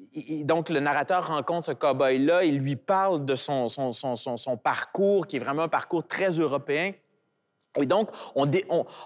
donc, 0.44 0.68
le 0.68 0.80
narrateur 0.80 1.28
rencontre 1.28 1.66
ce 1.66 1.72
cow-boy-là, 1.72 2.44
il 2.44 2.58
lui 2.58 2.76
parle 2.76 3.24
de 3.24 3.34
son, 3.34 3.68
son, 3.68 3.92
son, 3.92 4.14
son, 4.14 4.56
parcours, 4.56 5.26
qui 5.26 5.36
est 5.36 5.38
vraiment 5.38 5.62
un 5.62 5.68
parcours 5.68 6.06
très 6.06 6.38
européen. 6.52 6.92
Et 7.80 7.86
donc, 7.86 8.10
on, 8.34 8.46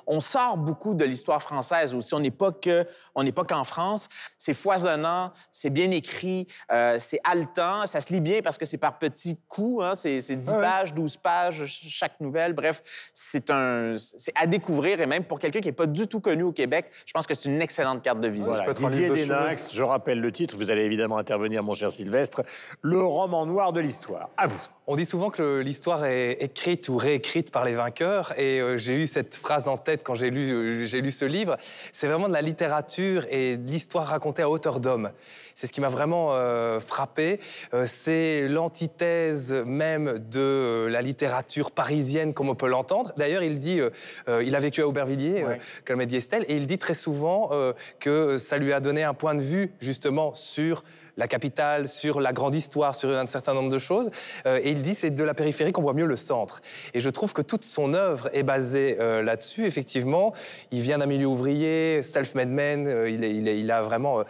on, 0.06 0.20
sort 0.20 0.56
beaucoup 0.56 0.94
de 0.94 1.04
l'histoire 1.04 1.40
française 1.40 1.94
aussi. 1.94 2.14
On 2.14 2.20
n'est 2.20 2.32
pas 2.32 2.50
que, 2.50 2.84
on 3.14 3.22
n'est 3.22 3.32
pas 3.32 3.44
qu'en 3.44 3.62
France. 3.62 4.08
C'est 4.38 4.54
foisonnant, 4.54 5.30
c'est 5.52 5.70
bien 5.70 5.90
écrit, 5.92 6.48
euh, 6.72 6.96
c'est 6.98 7.20
haletant, 7.22 7.86
ça 7.86 8.00
se 8.00 8.12
lit 8.12 8.20
bien 8.20 8.42
parce 8.42 8.58
que 8.58 8.66
c'est 8.66 8.76
par 8.76 8.98
petits 8.98 9.38
coups. 9.48 9.84
Hein. 9.84 9.94
C'est, 9.94 10.18
10 10.18 10.50
pages, 10.50 10.94
12 10.94 11.16
pages 11.18 11.64
chaque 11.66 12.18
nouvelle. 12.20 12.54
Bref, 12.54 12.82
c'est 13.14 13.50
un, 13.50 13.94
c'est 13.96 14.32
à 14.34 14.48
découvrir 14.48 15.00
et 15.00 15.06
même 15.06 15.24
pour 15.24 15.38
quelqu'un 15.38 15.60
qui 15.60 15.68
n'est 15.68 15.72
pas 15.72 15.86
du 15.86 16.08
tout 16.08 16.20
connu 16.20 16.42
au 16.42 16.52
Québec, 16.52 16.90
je 17.04 17.12
pense 17.12 17.26
que 17.26 17.34
c'est 17.34 17.48
une 17.48 17.62
excellente 17.62 18.02
carte 18.02 18.18
de 18.18 18.28
visite. 18.28 18.48
Voilà. 18.48 18.72
Didier 18.72 19.10
Denax, 19.10 19.74
je 19.74 19.82
rappelle 19.84 20.20
le 20.20 20.32
titre. 20.32 20.56
Vous 20.56 20.70
allez 20.70 20.82
évidemment 20.82 21.18
intervenir, 21.18 21.62
mon 21.62 21.72
cher 21.72 21.92
Sylvestre. 21.92 22.42
Le 22.82 23.00
roman 23.00 23.46
noir 23.46 23.72
de 23.72 23.80
l'histoire. 23.80 24.30
À 24.36 24.48
vous. 24.48 24.75
On 24.88 24.94
dit 24.94 25.04
souvent 25.04 25.30
que 25.30 25.58
l'histoire 25.58 26.04
est 26.04 26.36
écrite 26.40 26.88
ou 26.88 26.96
réécrite 26.96 27.50
par 27.50 27.64
les 27.64 27.74
vainqueurs, 27.74 28.32
et 28.38 28.60
euh, 28.60 28.78
j'ai 28.78 28.94
eu 28.94 29.08
cette 29.08 29.34
phrase 29.34 29.66
en 29.66 29.76
tête 29.76 30.04
quand 30.04 30.14
j'ai 30.14 30.30
lu, 30.30 30.48
euh, 30.52 30.86
j'ai 30.86 31.00
lu 31.00 31.10
ce 31.10 31.24
livre. 31.24 31.56
C'est 31.90 32.06
vraiment 32.06 32.28
de 32.28 32.32
la 32.32 32.40
littérature 32.40 33.26
et 33.28 33.56
de 33.56 33.68
l'histoire 33.68 34.06
racontée 34.06 34.42
à 34.42 34.48
hauteur 34.48 34.78
d'homme. 34.78 35.10
C'est 35.56 35.66
ce 35.66 35.72
qui 35.72 35.80
m'a 35.80 35.88
vraiment 35.88 36.34
euh, 36.34 36.78
frappé. 36.78 37.40
c'est 37.86 38.46
l'antithèse 38.46 39.52
même 39.66 40.20
de 40.30 40.86
la 40.88 41.02
littérature 41.02 41.72
parisienne, 41.72 42.32
comme 42.32 42.48
on 42.48 42.54
peut 42.54 42.68
l'entendre. 42.68 43.10
D'ailleurs, 43.16 43.42
il 43.42 43.58
dit, 43.58 43.80
il 44.28 44.54
a 44.54 44.60
vécu 44.60 44.82
à 44.82 44.86
Aubervilliers, 44.86 45.44
comme 45.84 45.98
l'a 45.98 46.06
dit 46.06 46.16
Estelle, 46.16 46.44
et 46.46 46.54
il 46.54 46.66
dit 46.66 46.78
très 46.78 46.94
souvent 46.94 47.50
que 47.98 48.36
ça 48.36 48.58
lui 48.58 48.72
a 48.74 48.80
donné 48.80 49.02
un 49.02 49.14
point 49.14 49.34
de 49.34 49.40
vue 49.40 49.72
justement 49.80 50.34
sur 50.34 50.84
la 51.16 51.28
capitale, 51.28 51.88
sur 51.88 52.20
la 52.20 52.32
grande 52.32 52.54
histoire, 52.54 52.94
sur 52.94 53.10
un 53.16 53.26
certain 53.26 53.54
nombre 53.54 53.70
de 53.70 53.78
choses. 53.78 54.10
Euh, 54.46 54.60
et 54.62 54.70
il 54.70 54.82
dit 54.82 54.94
c'est 54.94 55.10
de 55.10 55.24
la 55.24 55.34
périphérie 55.34 55.72
qu'on 55.72 55.82
voit 55.82 55.94
mieux 55.94 56.06
le 56.06 56.16
centre. 56.16 56.60
Et 56.94 57.00
je 57.00 57.10
trouve 57.10 57.32
que 57.32 57.42
toute 57.42 57.64
son 57.64 57.94
œuvre 57.94 58.28
est 58.32 58.42
basée 58.42 58.96
euh, 59.00 59.22
là-dessus. 59.22 59.66
Effectivement, 59.66 60.32
il 60.70 60.82
vient 60.82 60.98
d'un 60.98 61.06
milieu 61.06 61.26
ouvrier, 61.26 62.02
self-made 62.02 62.50
man. 62.50 62.86
Euh, 62.86 63.08
il, 63.10 63.70
a 63.70 63.82
vraiment 63.82 64.22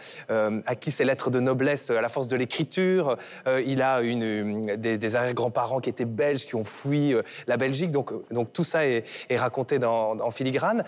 acquis 0.65 0.89
ses 0.89 1.05
lettres 1.05 1.29
de 1.29 1.39
noblesse 1.39 1.91
à 1.91 2.01
la 2.01 2.09
force 2.09 2.27
de 2.27 2.35
l'écriture. 2.35 3.17
il 3.45 3.81
a 3.81 4.01
une, 4.01 4.63
des, 4.63 5.15
arrière-grands-parents 5.15 5.79
qui 5.79 5.89
étaient 5.89 6.05
belges, 6.05 6.45
qui 6.45 6.55
ont 6.55 6.63
fui 6.63 7.13
la 7.45 7.57
Belgique. 7.57 7.91
Donc, 7.91 8.11
donc 8.31 8.51
tout 8.51 8.63
ça 8.63 8.87
est, 8.87 9.03
raconté 9.35 9.77
dans, 9.77 10.19
en 10.19 10.31
filigrane. 10.31 10.83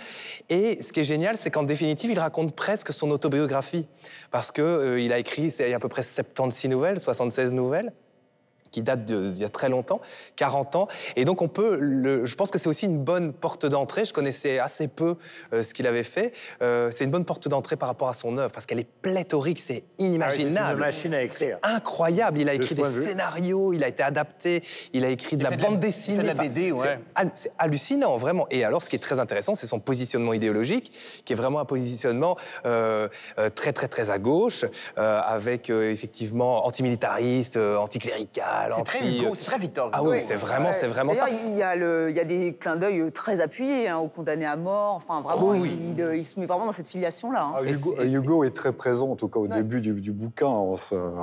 Et 0.50 0.82
ce 0.82 0.92
qui 0.92 1.02
est 1.02 1.04
génial, 1.04 1.38
c'est 1.38 1.52
qu'en 1.52 1.64
définitive, 1.64 2.10
il 2.10 2.20
raconte 2.20 2.56
presque 2.56 2.92
son 2.92 3.12
autobiographie. 3.12 3.88
Parce 4.32 4.52
qu'il 4.52 4.98
il 5.00 5.14
a 5.14 5.20
écrit, 5.20 5.52
c'est 5.52 5.74
un 5.74 5.80
peu 5.80 5.89
près 5.90 6.04
76 6.04 6.70
nouvelles, 6.70 7.00
76 7.00 7.52
nouvelles 7.52 7.92
qui 8.72 8.82
date 8.82 9.06
d'il 9.06 9.38
y 9.38 9.44
a 9.44 9.50
très 9.50 9.70
longtemps, 9.70 10.02
40 10.36 10.76
ans. 10.76 10.88
Et 11.16 11.26
donc 11.26 11.42
on 11.42 11.48
peut, 11.48 11.78
le, 11.80 12.26
je 12.26 12.36
pense 12.36 12.52
que 12.52 12.58
c'est 12.58 12.70
aussi 12.70 12.86
une 12.86 13.00
bonne 13.00 13.34
porte 13.34 13.66
d'entrée. 13.66 14.06
Je 14.06 14.14
connaissais 14.14 14.60
assez 14.60 14.88
peu 14.88 15.16
euh, 15.54 15.64
ce 15.64 15.74
qu'il 15.74 15.88
avait 15.88 16.04
fait. 16.04 16.34
Euh, 16.62 16.90
c'est 16.92 17.06
une 17.06 17.12
bonne 17.12 17.26
porte 17.26 17.48
d'entrée 17.48 17.76
par 17.76 17.88
rapport 17.88 18.10
à 18.10 18.14
son 18.14 18.38
œuvre 18.38 18.52
parce 18.52 18.66
qu'elle 18.66 18.80
est 18.80 18.90
pléthorique, 19.02 19.60
c'est 19.60 19.84
inimaginable. 19.98 20.68
Ah 20.68 20.74
une 20.74 20.80
machine 20.80 21.14
à 21.14 21.22
écrire. 21.22 21.58
Incroyable. 21.64 22.40
Il 22.40 22.50
a 22.50 22.54
écrit 22.54 22.76
des 22.76 22.84
scénarios, 22.84 23.74
il 23.74 23.84
a 23.84 23.88
été 23.88 24.04
adapté, 24.04 24.64
il 24.94 25.06
a 25.06 25.10
écrit 25.10 25.38
de 25.38 25.44
la 25.44 25.52
bande 25.52 25.80
dessinée. 25.80 26.24
la 26.24 26.34
BD, 26.34 26.72
ouais. 26.72 27.00
C'est 27.34 27.52
hallucinant, 27.58 28.18
vraiment. 28.18 28.48
Et 28.50 28.64
alors, 28.64 28.84
ce 28.84 28.90
qui 28.90 28.96
est 28.96 29.00
très 29.00 29.20
intéressant, 29.20 29.56
c'est 29.56 29.68
son 29.68 29.80
positionnement 29.80 30.34
idéologique, 30.34 30.92
qui 31.26 31.34
est 31.34 31.36
vraiment 31.36 31.60
un 31.60 31.66
positionnement 31.66 32.38
euh, 32.66 33.08
très, 33.56 33.74
très, 33.74 33.88
très 33.88 34.10
à 34.10 34.20
gauche, 34.20 34.66
avec 34.96 35.70
effectivement 35.70 36.66
antimilitariste, 36.66 37.58
anticlérical 37.58 38.59
c'est 38.72 38.84
très 38.84 39.08
Hugo, 39.08 39.36
c'est 39.36 39.46
très 39.46 39.60
Victor 39.60 39.90
Ah 39.94 40.04
oui, 40.04 40.22
c'est 40.22 40.36
vraiment, 40.36 40.72
c'est 40.74 40.88
vraiment 40.88 41.14
ça. 41.14 41.28
Il 41.30 41.56
y, 41.56 41.64
a 41.64 41.76
le, 41.76 42.10
il 42.10 42.16
y 42.16 42.20
a 42.20 42.26
des 42.26 42.54
clins 42.54 42.76
d'œil 42.76 43.12
très 43.12 43.42
appuyés 43.42 43.88
hein, 43.88 43.98
aux 43.98 44.08
condamnés 44.08 44.46
à 44.46 44.56
mort. 44.56 44.96
Enfin, 44.96 45.22
vraiment, 45.22 45.54
il, 45.54 46.00
il, 46.00 46.26
se 46.26 46.40
met 46.40 46.46
vraiment 46.46 46.66
dans 46.66 46.72
cette 46.72 46.88
filiation-là. 46.88 47.44
Hein. 47.44 47.54
Ah, 47.56 48.06
Hugo, 48.06 48.44
est... 48.44 48.56
très 48.56 48.74
présent, 48.74 49.12
en 49.12 49.16
tout 49.16 49.28
cas 49.28 49.40
au 49.40 49.48
début 49.48 49.82
du, 49.82 50.12
bouquin. 50.12 50.50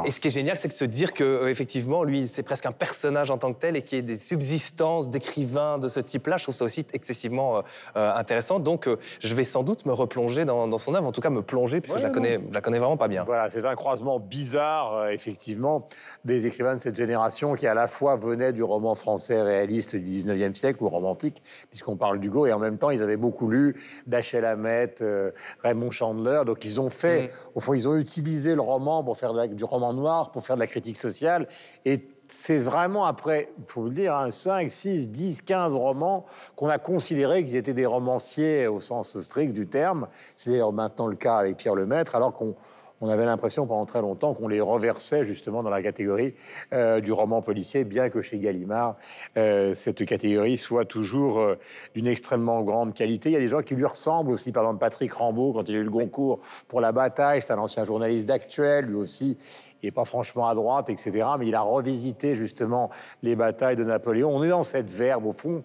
Et 0.05 0.11
ce 0.11 0.21
qui 0.21 0.29
est 0.29 0.31
génial, 0.31 0.57
c'est 0.57 0.69
de 0.69 0.73
se 0.73 0.85
dire 0.85 1.13
que 1.13 1.25
euh, 1.25 1.51
effectivement, 1.51 2.05
lui, 2.05 2.29
c'est 2.29 2.43
presque 2.43 2.67
un 2.67 2.73
personnage 2.73 3.31
en 3.31 3.39
tant 3.39 3.53
que 3.53 3.59
tel 3.59 3.77
et 3.77 3.83
qu'il 3.83 3.97
y 3.97 3.99
ait 3.99 4.03
des 4.03 4.19
subsistances 4.19 5.11
d'écrivains 5.11 5.79
de 5.79 5.89
ce 5.89 6.01
type-là. 6.01 6.37
Je 6.37 6.45
trouve 6.45 6.55
ça 6.55 6.65
aussi 6.65 6.87
excessivement 6.93 7.59
euh, 7.59 7.61
euh, 7.97 8.15
intéressant. 8.15 8.59
Donc, 8.59 8.89
je 9.21 9.35
vais 9.35 9.45
sans 9.45 9.63
doute 9.63 9.87
me 9.87 9.93
replonger 9.93 10.45
dans, 10.45 10.79
son 10.79 10.95
œuvre, 10.95 11.07
en 11.07 11.13
tout 11.13 11.21
cas 11.21 11.31
me 11.31 11.43
plonger, 11.43 11.81
puisque 11.81 11.99
je 11.99 12.03
la 12.03 12.11
connais, 12.11 12.41
je 12.49 12.55
la 12.55 12.61
connais 12.61 12.79
vraiment 12.79 12.97
pas 12.97 13.09
bien. 13.09 13.25
Voilà, 13.25 13.51
c'est 13.51 13.65
un 13.65 13.75
croisement 13.75 14.21
bizarre, 14.21 15.09
effectivement, 15.09 15.89
des 16.25 16.47
écrivains 16.47 16.75
de 16.75 16.81
cette 16.81 16.97
génération 16.97 17.26
qui 17.57 17.67
à 17.67 17.75
la 17.75 17.87
fois 17.87 18.17
venait 18.17 18.53
du 18.53 18.63
roman 18.63 18.95
français 18.95 19.43
réaliste 19.43 19.97
du 19.97 20.23
19e 20.23 20.55
siècle 20.55 20.83
ou 20.83 20.89
romantique, 20.89 21.43
puisqu'on 21.71 21.97
parle 21.97 22.21
d'Hugo, 22.21 22.47
et 22.47 22.53
en 22.53 22.59
même 22.59 22.79
temps, 22.79 22.91
ils 22.91 23.03
avaient 23.03 23.17
beaucoup 23.17 23.49
lu 23.49 23.77
Dashiell 24.07 24.45
Hammett, 24.45 25.03
euh, 25.03 25.31
Raymond 25.63 25.91
Chandler. 25.91 26.43
Donc, 26.47 26.65
ils 26.65 26.81
ont 26.81 26.91
fait, 26.91 27.25
mm. 27.25 27.29
au 27.57 27.61
fond, 27.61 27.75
ils 27.75 27.89
ont 27.89 27.97
utilisé 27.97 28.55
le 28.55 28.61
roman 28.61 29.03
pour 29.03 29.17
faire 29.17 29.49
du 29.49 29.65
roman 29.65 29.93
noir, 29.93 30.31
pour 30.31 30.45
faire 30.45 30.57
de 30.57 30.61
la 30.61 30.67
critique 30.67 30.97
sociale. 30.97 31.49
Et 31.85 32.09
c'est 32.29 32.59
vraiment 32.59 33.05
après, 33.05 33.51
il 33.59 33.67
faut 33.67 33.85
le 33.85 33.91
dire, 33.91 34.27
5, 34.31 34.71
6, 34.71 35.11
10, 35.11 35.43
15 35.43 35.75
romans 35.75 36.25
qu'on 36.55 36.69
a 36.69 36.79
considéré 36.79 37.45
qu'ils 37.45 37.57
étaient 37.57 37.75
des 37.75 37.87
romanciers 37.87 38.67
au 38.67 38.81
sens 38.81 39.21
strict 39.21 39.53
du 39.53 39.67
terme. 39.67 40.09
C'est 40.35 40.51
d'ailleurs 40.51 40.73
maintenant 40.73 41.07
le 41.07 41.17
cas 41.17 41.37
avec 41.37 41.57
Pierre 41.57 41.75
Lemaître, 41.75 42.15
alors 42.15 42.33
qu'on 42.33 42.57
on 43.01 43.09
avait 43.09 43.27
l'impression 43.27 43.67
pendant 43.67 43.85
très 43.85 44.01
longtemps 44.01 44.33
qu'on 44.35 44.49
les 44.49 44.61
reversait 44.61 45.25
justement 45.25 45.63
dans 45.63 45.71
la 45.71 45.83
catégorie 45.83 46.35
euh, 46.73 47.01
du 47.01 47.13
roman 47.13 47.43
policier, 47.43 47.85
bien 47.85 48.09
que 48.09 48.23
chez 48.23 48.39
Gallimard, 48.39 48.97
euh, 49.37 49.75
cette 49.75 50.05
catégorie 50.07 50.57
soit 50.57 50.85
toujours 50.87 51.39
euh, 51.39 51.57
d'une 51.95 52.07
extrêmement 52.07 52.63
grande 52.63 52.95
qualité. 52.95 53.31
Il 53.31 53.33
y 53.33 53.37
a 53.37 53.41
des 53.41 53.49
gens 53.49 53.63
qui 53.63 53.75
lui 53.75 53.85
ressemblent 53.85 54.31
aussi, 54.31 54.51
par 54.51 54.65
exemple 54.65 54.81
Patrick 54.81 55.13
Rambaud, 55.13 55.53
quand 55.53 55.69
il 55.69 55.77
a 55.77 55.79
eu 55.79 55.85
le 55.85 55.91
Goncourt 55.91 56.41
pour 56.69 56.81
la 56.81 56.93
bataille, 56.93 57.43
c'est 57.43 57.53
un 57.53 57.59
ancien 57.59 57.85
journaliste 57.85 58.27
d'actuel, 58.27 58.87
lui 58.87 58.97
aussi, 58.97 59.37
il 59.83 59.87
n'est 59.87 59.93
pas 59.93 60.07
franchement 60.07 60.49
à 60.49 60.55
droite, 60.55 60.89
etc. 60.89 61.27
Mais 61.39 61.49
il 61.49 61.55
a 61.55 61.61
revisité 61.61 62.35
justement 62.35 62.91
les 63.23 63.37
batailles 63.37 63.77
de 63.77 63.85
Napoléon. 63.85 64.31
On 64.35 64.43
est 64.43 64.49
dans 64.49 64.63
cette 64.63 64.91
verbe, 64.91 65.27
au 65.27 65.33
fond. 65.33 65.63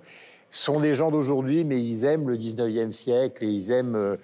Sont 0.50 0.82
des 0.82 0.96
gens 0.96 1.12
d'aujourd'hui, 1.12 1.64
mais 1.64 1.82
ils 1.82 2.04
aiment 2.04 2.28
le 2.28 2.36
19e 2.36 2.92
siècle 2.92 3.46
et 3.46 3.48
ils 3.48 3.72
aiment 3.72 4.18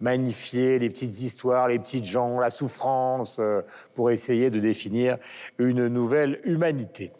magnifier 0.00 0.78
les 0.78 0.88
petites 0.88 1.20
histoires, 1.22 1.68
les 1.68 1.78
petites 1.78 2.04
gens, 2.04 2.38
la 2.40 2.50
souffrance, 2.50 3.38
euh, 3.40 3.62
pour 3.94 4.10
essayer 4.10 4.50
de 4.50 4.60
définir 4.60 5.16
une 5.58 5.88
nouvelle 5.88 6.40
humanité. 6.44 7.10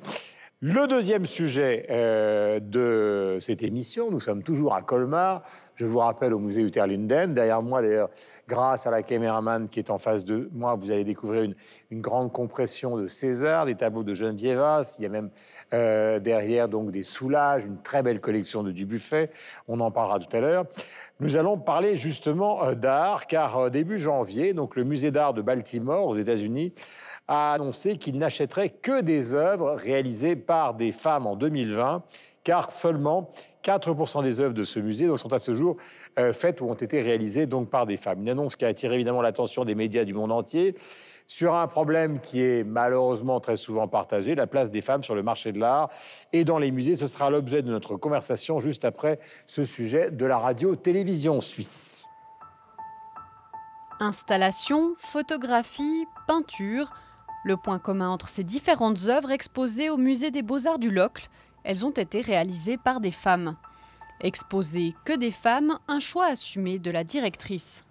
Le 0.61 0.89
deuxième 0.89 1.25
sujet 1.25 1.87
euh, 1.89 2.59
de 2.59 3.39
cette 3.41 3.63
émission, 3.63 4.11
nous 4.11 4.19
sommes 4.19 4.43
toujours 4.43 4.75
à 4.75 4.83
Colmar. 4.83 5.45
Je 5.79 5.85
vous 5.85 5.99
rappelle 5.99 6.35
au 6.35 6.41
musée 6.41 6.63
Uterlinden. 6.63 7.35
Derrière 7.35 7.63
moi, 7.63 7.83
d'ailleurs, 7.83 8.11
grâce 8.49 8.89
à 8.89 8.91
la 8.91 9.05
caméraman 9.05 9.69
qui 9.69 9.79
est 9.79 9.91
en 9.91 9.99
face 9.99 10.25
de 10.25 10.51
moi, 10.53 10.75
vous 10.75 10.91
allez 10.91 11.05
découvrir 11.05 11.45
une, 11.91 12.01
grande 12.01 12.33
compression 12.33 12.97
de 12.97 13.07
César, 13.07 13.65
des 13.65 13.77
tableaux 13.77 14.03
de 14.03 14.13
Geneviève. 14.13 14.61
Il 14.99 15.03
y 15.03 15.07
a 15.07 15.09
même 15.09 15.31
euh, 15.73 16.19
derrière 16.19 16.69
donc 16.69 16.91
des 16.91 17.05
soulages, 17.05 17.65
une 17.65 17.81
très 17.81 18.03
belle 18.03 18.21
collection 18.21 18.65
de 18.65 18.73
Dubuffet. 18.73 19.31
On 19.69 19.79
en 19.79 19.93
parlera 19.93 20.19
tout 20.19 20.37
à 20.37 20.41
l'heure. 20.41 20.65
Nous 21.21 21.37
allons 21.37 21.59
parler 21.59 21.95
justement 21.95 22.65
euh, 22.65 22.75
d'art, 22.75 23.29
car 23.29 23.59
euh, 23.59 23.71
début 23.71 24.01
janvier, 24.01 24.55
donc 24.55 24.75
le 24.75 24.83
musée 24.83 25.13
d'art 25.13 25.33
de 25.33 25.43
Baltimore 25.43 26.07
aux 26.07 26.17
États-Unis 26.17 26.73
a 27.29 27.53
annoncé 27.53 27.99
qu'il 27.99 28.19
n'achèterait 28.19 28.71
que 28.71 29.03
des 29.03 29.35
œuvres 29.35 29.75
réalisées 29.75 30.35
par 30.35 30.75
des 30.75 30.93
femmes 30.93 31.27
en 31.27 31.37
2020, 31.37 32.03
car 32.43 32.71
seulement 32.71 33.31
4% 33.63 34.23
des 34.23 34.41
œuvres 34.41 34.55
de 34.55 34.63
ce 34.63 34.81
musée 34.81 35.15
sont 35.19 35.33
à 35.35 35.39
ce 35.39 35.55
jour 35.55 35.77
euh, 36.19 36.33
faites 36.33 36.63
ou 36.63 36.65
ont 36.65 36.75
été 36.75 37.03
réalisées 37.03 37.47
donc 37.47 37.69
par 37.69 37.85
des 37.85 37.99
femmes. 37.99 38.23
Une 38.23 38.31
annonce 38.31 38.57
qui 38.57 38.65
a 38.65 38.69
attiré 38.69 38.95
évidemment 38.95 39.21
l'attention 39.21 39.67
des 39.67 39.75
médias 39.75 40.05
du 40.05 40.15
monde 40.15 40.33
entier 40.33 40.75
sur 41.27 41.55
un 41.55 41.67
problème 41.67 42.21
qui 42.21 42.43
est 42.43 42.65
malheureusement 42.65 43.39
très 43.39 43.57
souvent 43.57 43.87
partagé, 43.87 44.35
la 44.35 44.47
place 44.47 44.71
des 44.71 44.81
femmes 44.81 45.03
sur 45.03 45.15
le 45.15 45.23
marché 45.23 45.53
de 45.53 45.61
l'art 45.61 45.91
et 46.33 46.45
dans 46.45 46.59
les 46.59 46.71
musées. 46.71 46.95
Ce 46.95 47.07
sera 47.07 47.29
l'objet 47.29 47.61
de 47.61 47.71
notre 47.71 47.97
conversation 47.97 48.61
juste 48.61 48.87
après 48.87 49.19
ce 49.47 49.65
sujet 49.65 50.11
de 50.11 50.25
la 50.25 50.39
radio-télévision 50.39 51.43
suisse. 51.43 52.07
Installation, 54.01 54.95
photographie, 54.97 56.07
peinture. 56.27 56.91
Le 57.45 57.57
point 57.57 57.79
commun 57.79 58.11
entre 58.11 58.29
ces 58.29 58.45
différentes 58.45 59.07
œuvres 59.07 59.31
exposées 59.31 59.91
au 59.91 59.97
musée 59.97 60.31
des 60.31 60.43
beaux-arts 60.43 60.79
du 60.79 60.91
Locle, 60.91 61.29
elles 61.65 61.87
ont 61.87 61.91
été 61.91 62.21
réalisées 62.21 62.77
par 62.77 63.01
des 63.01 63.11
femmes. 63.11 63.57
Exposées 64.21 64.95
que 65.05 65.17
des 65.17 65.31
femmes, 65.31 65.79
un 65.87 66.01
choix 66.01 66.27
assumé 66.27 66.79
de 66.79 66.91
la 66.91 67.05
directrice. 67.05 67.85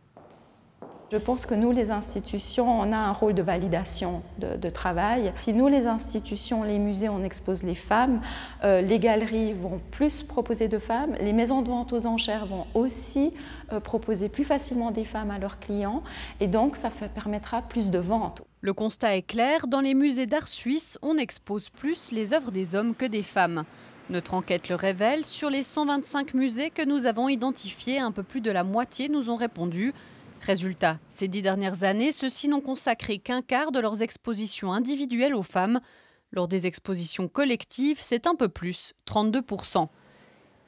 Je 1.10 1.18
pense 1.18 1.46
que 1.46 1.54
nous, 1.54 1.72
les 1.72 1.90
institutions, 1.90 2.82
on 2.82 2.92
a 2.92 2.98
un 2.98 3.14
rôle 3.14 3.34
de 3.34 3.42
validation 3.42 4.24
de, 4.40 4.70
travail. 4.70 5.32
Si 5.36 5.54
nous, 5.54 5.70
les 5.70 5.88
institutions, 5.88 6.64
les 6.64 6.80
musées, 6.80 7.08
on 7.08 7.24
expose 7.24 7.64
les 7.64 7.76
femmes, 7.76 8.20
euh, 8.66 8.82
les 8.82 9.00
galeries 9.00 9.54
vont 9.54 9.80
plus 9.92 10.22
proposer 10.22 10.68
de 10.68 10.80
femmes, 10.80 11.16
les 11.22 11.32
maisons 11.32 11.62
de 11.62 11.70
vente 11.70 11.94
aux 11.94 12.06
enchères 12.06 12.46
vont 12.46 12.66
aussi 12.74 13.32
euh, 13.72 13.80
proposer 13.80 14.28
plus 14.28 14.44
facilement 14.44 14.92
des 14.92 15.06
femmes 15.06 15.32
à 15.32 15.40
leurs 15.40 15.60
clients, 15.60 16.04
et 16.42 16.48
donc 16.48 16.76
ça 16.76 16.90
permettra 16.90 17.62
plus 17.62 17.90
de 17.90 18.00
ventes. 18.00 18.44
Le 18.60 18.74
constat 18.74 19.16
est 19.16 19.22
clair, 19.22 19.68
dans 19.68 19.82
les 19.82 19.94
musées 19.94 20.26
d'art 20.26 20.48
suisse, 20.48 21.00
on 21.02 21.18
expose 21.18 21.70
plus 21.70 22.12
les 22.12 22.34
œuvres 22.34 22.52
des 22.52 22.76
hommes 22.76 22.94
que 22.94 23.06
des 23.06 23.24
femmes. 23.24 23.64
Notre 24.10 24.34
enquête 24.34 24.68
le 24.68 24.76
révèle, 24.76 25.24
sur 25.24 25.50
les 25.50 25.64
125 25.64 26.34
musées 26.34 26.70
que 26.70 26.86
nous 26.86 27.06
avons 27.06 27.30
identifiés, 27.30 28.00
un 28.00 28.12
peu 28.12 28.24
plus 28.24 28.42
de 28.42 28.52
la 28.52 28.66
moitié 28.66 29.08
nous 29.08 29.30
ont 29.30 29.36
répondu 29.38 29.94
Résultat, 30.42 31.00
ces 31.10 31.28
dix 31.28 31.42
dernières 31.42 31.84
années, 31.84 32.12
ceux-ci 32.12 32.48
n'ont 32.48 32.62
consacré 32.62 33.18
qu'un 33.18 33.42
quart 33.42 33.72
de 33.72 33.80
leurs 33.80 34.02
expositions 34.02 34.72
individuelles 34.72 35.36
aux 35.36 35.44
femmes. 35.44 35.80
Lors 36.32 36.48
des 36.48 36.68
expositions 36.68 37.28
collectives, 37.28 38.00
c'est 38.02 38.28
un 38.28 38.36
peu 38.36 38.50
plus, 38.50 38.94
32%. 39.08 39.88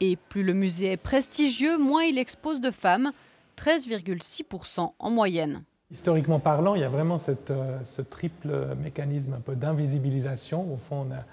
Et 0.01 0.15
plus 0.15 0.43
le 0.43 0.53
musée 0.53 0.93
est 0.93 0.97
prestigieux, 0.97 1.77
moins 1.77 2.03
il 2.03 2.17
expose 2.17 2.61
de 2.61 2.71
femmes, 2.71 3.11
13,6% 3.57 4.93
en 4.97 5.09
moyenne. 5.09 5.63
Historiquement 5.91 6.39
parlant, 6.39 6.75
il 6.75 6.81
y 6.81 6.85
a 6.85 6.89
vraiment 6.89 7.17
euh, 7.27 7.79
ce 7.83 8.01
triple 8.01 8.75
mécanisme 8.81 9.33
un 9.33 9.41
peu 9.41 9.55
d'invisibilisation. 9.55 10.71
Au 10.73 10.77
fond, 10.77 11.07
on 11.09 11.13
a 11.13 11.25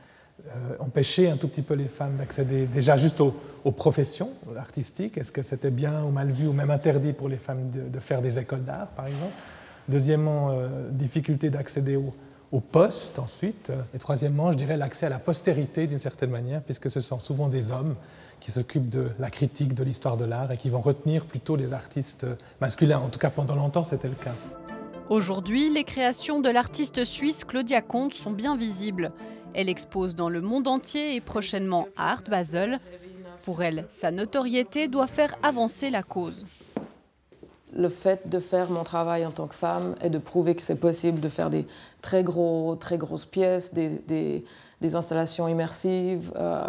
empêcher 0.80 1.28
un 1.28 1.36
tout 1.36 1.48
petit 1.48 1.62
peu 1.62 1.74
les 1.74 1.88
femmes 1.88 2.16
d'accéder 2.16 2.66
déjà 2.66 2.96
juste 2.96 3.20
aux, 3.20 3.34
professions 3.72 4.30
artistiques? 4.56 5.18
Est-ce 5.18 5.32
que 5.32 5.42
c'était 5.42 5.70
bien 5.70 6.04
ou 6.04 6.10
mal 6.10 6.30
vu 6.30 6.46
ou 6.46 6.52
même 6.52 6.70
interdit 6.70 7.12
pour 7.12 7.28
les 7.28 7.36
femmes 7.36 7.70
de, 7.70 8.00
faire 8.00 8.22
des 8.22 8.38
écoles 8.38 8.64
d'art, 8.64 8.88
par 8.88 9.06
exemple? 9.06 9.34
Deuxièmement, 9.88 10.50
euh, 10.50 10.88
difficulté 10.90 11.50
d'accéder 11.50 11.96
aux 11.96 12.12
au 12.52 12.60
postes 12.60 13.18
ensuite. 13.18 13.72
Et 13.94 13.98
troisièmement, 13.98 14.52
je 14.52 14.56
dirais 14.56 14.76
l'accès 14.76 15.06
à 15.06 15.08
la 15.08 15.18
postérité 15.18 15.86
d'une 15.86 15.98
certaine 15.98 16.30
manière, 16.30 16.62
puisque 16.62 16.90
ce 16.90 17.00
sont 17.00 17.18
souvent 17.18 17.48
des 17.48 17.70
hommes 17.70 17.94
qui 18.40 18.52
s'occupent 18.52 18.88
de 18.88 19.08
la 19.18 19.30
critique 19.30 19.74
de 19.74 19.82
l'histoire 19.82 20.16
de 20.16 20.24
l'art 20.24 20.52
et 20.52 20.56
qui 20.56 20.70
vont 20.70 20.80
retenir 20.80 21.24
plutôt 21.24 21.56
les 21.56 21.72
artistes 21.72 22.26
masculins. 22.60 22.98
En 22.98 23.08
tout 23.08 23.18
cas, 23.18 23.30
pendant 23.30 23.56
longtemps, 23.56 23.84
c'était 23.84 24.08
le 24.08 24.14
cas. 24.14 24.34
Aujourd'hui, 25.08 25.70
les 25.70 25.84
créations 25.84 26.40
de 26.40 26.48
l'artiste 26.48 27.04
suisse 27.04 27.44
Claudia 27.44 27.80
Comte 27.80 28.14
sont 28.14 28.32
bien 28.32 28.56
visibles. 28.56 29.12
Elle 29.58 29.70
expose 29.70 30.14
dans 30.14 30.28
le 30.28 30.42
monde 30.42 30.68
entier 30.68 31.14
et 31.14 31.20
prochainement 31.22 31.88
à 31.96 32.12
Art 32.12 32.24
Basel. 32.28 32.78
Pour 33.42 33.62
elle, 33.62 33.86
sa 33.88 34.10
notoriété 34.10 34.86
doit 34.86 35.06
faire 35.06 35.34
avancer 35.42 35.88
la 35.88 36.02
cause. 36.02 36.46
Le 37.74 37.88
fait 37.88 38.28
de 38.28 38.38
faire 38.38 38.70
mon 38.70 38.84
travail 38.84 39.24
en 39.24 39.30
tant 39.30 39.46
que 39.46 39.54
femme 39.54 39.94
et 40.02 40.10
de 40.10 40.18
prouver 40.18 40.56
que 40.56 40.62
c'est 40.62 40.78
possible 40.78 41.20
de 41.20 41.30
faire 41.30 41.48
des 41.48 41.66
très, 42.02 42.22
gros, 42.22 42.76
très 42.76 42.98
grosses 42.98 43.24
pièces, 43.24 43.72
des, 43.72 44.44
installations 44.94 45.48
immersives, 45.48 46.34
euh, 46.36 46.62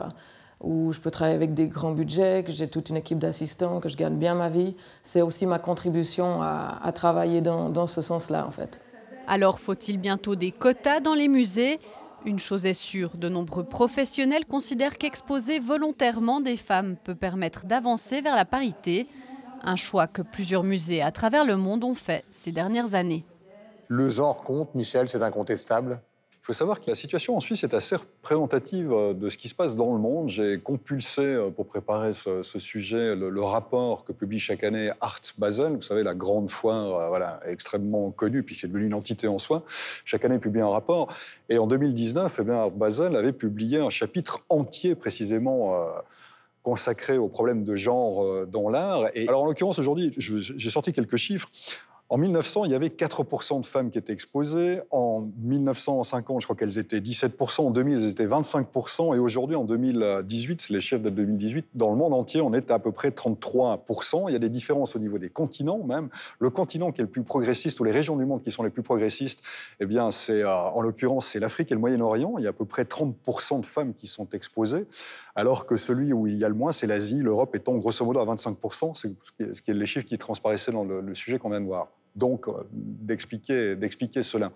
où 0.61 0.93
je 0.93 1.01
peux 1.01 1.11
travailler 1.11 1.35
avec 1.35 1.53
des 1.53 1.67
grands 1.67 1.91
budgets, 1.91 2.45
que 2.45 2.53
j'ai 2.53 2.69
toute 2.69 2.89
une 2.89 2.97
équipe 2.97 3.19
d'assistants, 3.19 3.81
que 3.81 3.89
je 3.89 3.97
gagne 3.97 4.15
bien 4.15 4.33
ma 4.33 4.47
vie, 4.47 4.75
c'est 5.03 5.21
aussi 5.21 5.45
ma 5.45 5.59
contribution 5.59 6.41
à, 6.41 6.89
travailler 6.95 7.41
dans, 7.41 7.67
dans 7.67 7.85
ce 7.85 8.01
sens-là, 8.01 8.47
en 8.47 8.51
fait. 8.51 8.79
Alors 9.27 9.59
faut-il 9.59 9.97
bientôt 9.97 10.35
des 10.35 10.53
quotas 10.53 11.01
dans 11.01 11.15
les 11.15 11.27
musées? 11.27 11.81
Une 12.27 12.39
chose 12.39 12.65
est 12.65 12.73
sûre, 12.73 13.15
de 13.15 13.29
nombreux 13.29 13.63
professionnels 13.63 14.45
considèrent 14.45 14.97
qu'exposer 14.97 15.59
volontairement 15.59 16.41
des 16.41 16.57
femmes 16.57 16.97
peut 17.05 17.15
permettre 17.15 17.65
d'avancer 17.65 18.19
vers 18.19 18.35
la 18.35 18.43
parité, 18.43 19.07
un 19.63 19.77
choix 19.77 20.07
que 20.07 20.21
plusieurs 20.21 20.65
musées 20.65 21.01
à 21.01 21.13
travers 21.13 21.45
le 21.45 21.55
monde 21.55 21.85
ont 21.85 21.95
fait 21.95 22.25
ces 22.29 22.51
dernières 22.51 22.95
années. 22.95 23.23
Le 23.87 24.09
genre 24.09 24.41
compte, 24.41 24.75
Michel, 24.75 25.07
c'est 25.07 25.21
incontestable? 25.21 26.01
Faut 26.47 26.53
savoir 26.53 26.79
que 26.79 26.89
la 26.89 26.95
situation 26.95 27.35
en 27.35 27.41
Suisse 27.41 27.65
est 27.65 27.73
assez 27.73 27.97
représentative 27.97 28.93
euh, 28.93 29.13
de 29.13 29.29
ce 29.29 29.37
qui 29.37 29.49
se 29.49 29.53
passe 29.53 29.75
dans 29.75 29.91
le 29.91 29.99
monde. 29.99 30.29
J'ai 30.29 30.57
compulsé, 30.57 31.21
euh, 31.21 31.51
pour 31.51 31.67
préparer 31.67 32.13
ce, 32.13 32.41
sujet, 32.41 33.17
le, 33.17 33.41
rapport 33.41 34.05
que 34.05 34.13
publie 34.13 34.39
chaque 34.39 34.63
année 34.63 34.89
Art 35.01 35.19
Basel, 35.37 35.73
vous 35.75 35.81
savez, 35.81 36.03
la 36.03 36.13
grande 36.13 36.49
foire 36.49 36.95
euh, 36.95 37.09
voilà, 37.09 37.41
extrêmement 37.45 38.11
connue, 38.11 38.43
puis 38.43 38.55
qui 38.55 38.65
est 38.65 38.69
devenue 38.69 38.85
une 38.85 38.93
entité 38.93 39.27
en 39.27 39.39
soi. 39.39 39.63
Chaque 40.05 40.23
année, 40.23 40.39
publie 40.39 40.61
un 40.61 40.69
rapport. 40.69 41.13
Et 41.49 41.57
en 41.57 41.67
2019, 41.67 42.37
eh 42.39 42.43
bien, 42.45 42.55
Art 42.55 42.71
Basel 42.71 43.17
avait 43.17 43.33
publié 43.33 43.79
un 43.79 43.89
chapitre 43.89 44.45
entier, 44.47 44.95
précisément. 44.95 45.77
consacré 46.63 47.17
aux 47.17 47.29
problèmes 47.29 47.63
de 47.63 47.75
genre 47.75 48.45
dans 48.45 48.69
l'art. 48.69 49.05
Alors, 49.15 49.43
en 49.43 49.45
l'occurrence, 49.45 49.79
aujourd'hui, 49.79 50.11
j'ai 50.17 50.69
sorti 50.69 50.91
quelques 50.91 51.15
chiffres. 51.15 51.47
En 52.09 52.17
1900, 52.17 52.63
il 52.63 52.71
y 52.71 52.75
avait 52.75 52.87
4% 52.87 53.59
de 53.59 53.65
femmes 53.65 53.89
qui 53.89 53.97
étaient 53.97 54.13
exposées. 54.13 54.79
En 54.91 55.27
1950, 55.39 56.39
je 56.39 56.45
crois 56.45 56.55
qu'elles 56.55 56.77
étaient 56.77 57.01
17%. 57.01 57.67
En 57.67 57.71
2000, 57.71 57.97
elles 57.97 58.09
étaient 58.09 58.25
25%. 58.25 59.13
Et 59.13 59.19
aujourd'hui, 59.19 59.57
en 59.57 59.65
2018, 59.65 60.61
c'est 60.61 60.73
les 60.73 60.79
chiffres 60.79 61.01
de 61.01 61.09
2018, 61.09 61.67
dans 61.75 61.89
le 61.89 61.97
monde 61.97 62.13
entier, 62.13 62.39
on 62.39 62.53
est 62.53 62.71
à 62.71 62.79
peu 62.79 62.93
près 62.93 63.09
33%. 63.09 64.29
Il 64.29 64.31
y 64.31 64.35
a 64.37 64.39
des 64.39 64.49
différences 64.49 64.95
au 64.95 64.99
niveau 64.99 65.17
des 65.17 65.29
continents 65.29 65.83
même. 65.83 66.07
Le 66.39 66.49
continent 66.49 66.93
qui 66.93 67.01
est 67.01 67.03
le 67.03 67.09
plus 67.09 67.23
progressiste, 67.23 67.79
ou 67.81 67.83
les 67.83 67.91
régions 67.91 68.15
du 68.15 68.25
monde 68.25 68.41
qui 68.41 68.51
sont 68.51 68.63
les 68.63 68.69
plus 68.69 68.83
progressistes, 68.83 69.43
eh 69.81 69.85
bien, 69.85 70.09
c'est, 70.11 70.43
euh, 70.43 70.49
en 70.49 70.79
l'occurrence, 70.81 71.27
c'est 71.27 71.39
l'Afrique 71.39 71.71
et 71.71 71.75
le 71.75 71.81
Moyen-Orient. 71.81 72.35
Il 72.37 72.43
y 72.45 72.47
a 72.47 72.51
à 72.51 72.53
peu 72.53 72.65
près 72.65 72.83
30% 72.83 73.59
de 73.59 73.65
femmes 73.65 73.93
qui 73.93 74.07
sont 74.07 74.29
exposées. 74.29 74.85
Alors 75.37 75.65
que 75.65 75.77
celui 75.77 76.11
où 76.11 76.27
il 76.27 76.37
y 76.37 76.43
a 76.43 76.49
le 76.49 76.55
moins, 76.55 76.73
c'est 76.73 76.87
l'Asie, 76.87 77.19
l'Europe 77.19 77.55
étant 77.55 77.77
grosso 77.77 78.03
modo 78.03 78.19
à 78.19 78.25
25%. 78.25 78.93
C'est 78.93 79.13
ce 79.53 79.61
qui 79.61 79.71
est 79.71 79.73
les 79.73 79.85
chiffres 79.85 80.05
qui 80.05 80.17
transparaissaient 80.17 80.73
dans 80.73 80.83
le 80.83 81.13
sujet 81.13 81.37
qu'on 81.37 81.49
vient 81.49 81.61
de 81.61 81.65
voir 81.65 81.87
donc 82.17 82.47
euh, 82.47 82.63
d'expliquer, 82.71 83.75
d'expliquer 83.75 84.23
cela. 84.23 84.51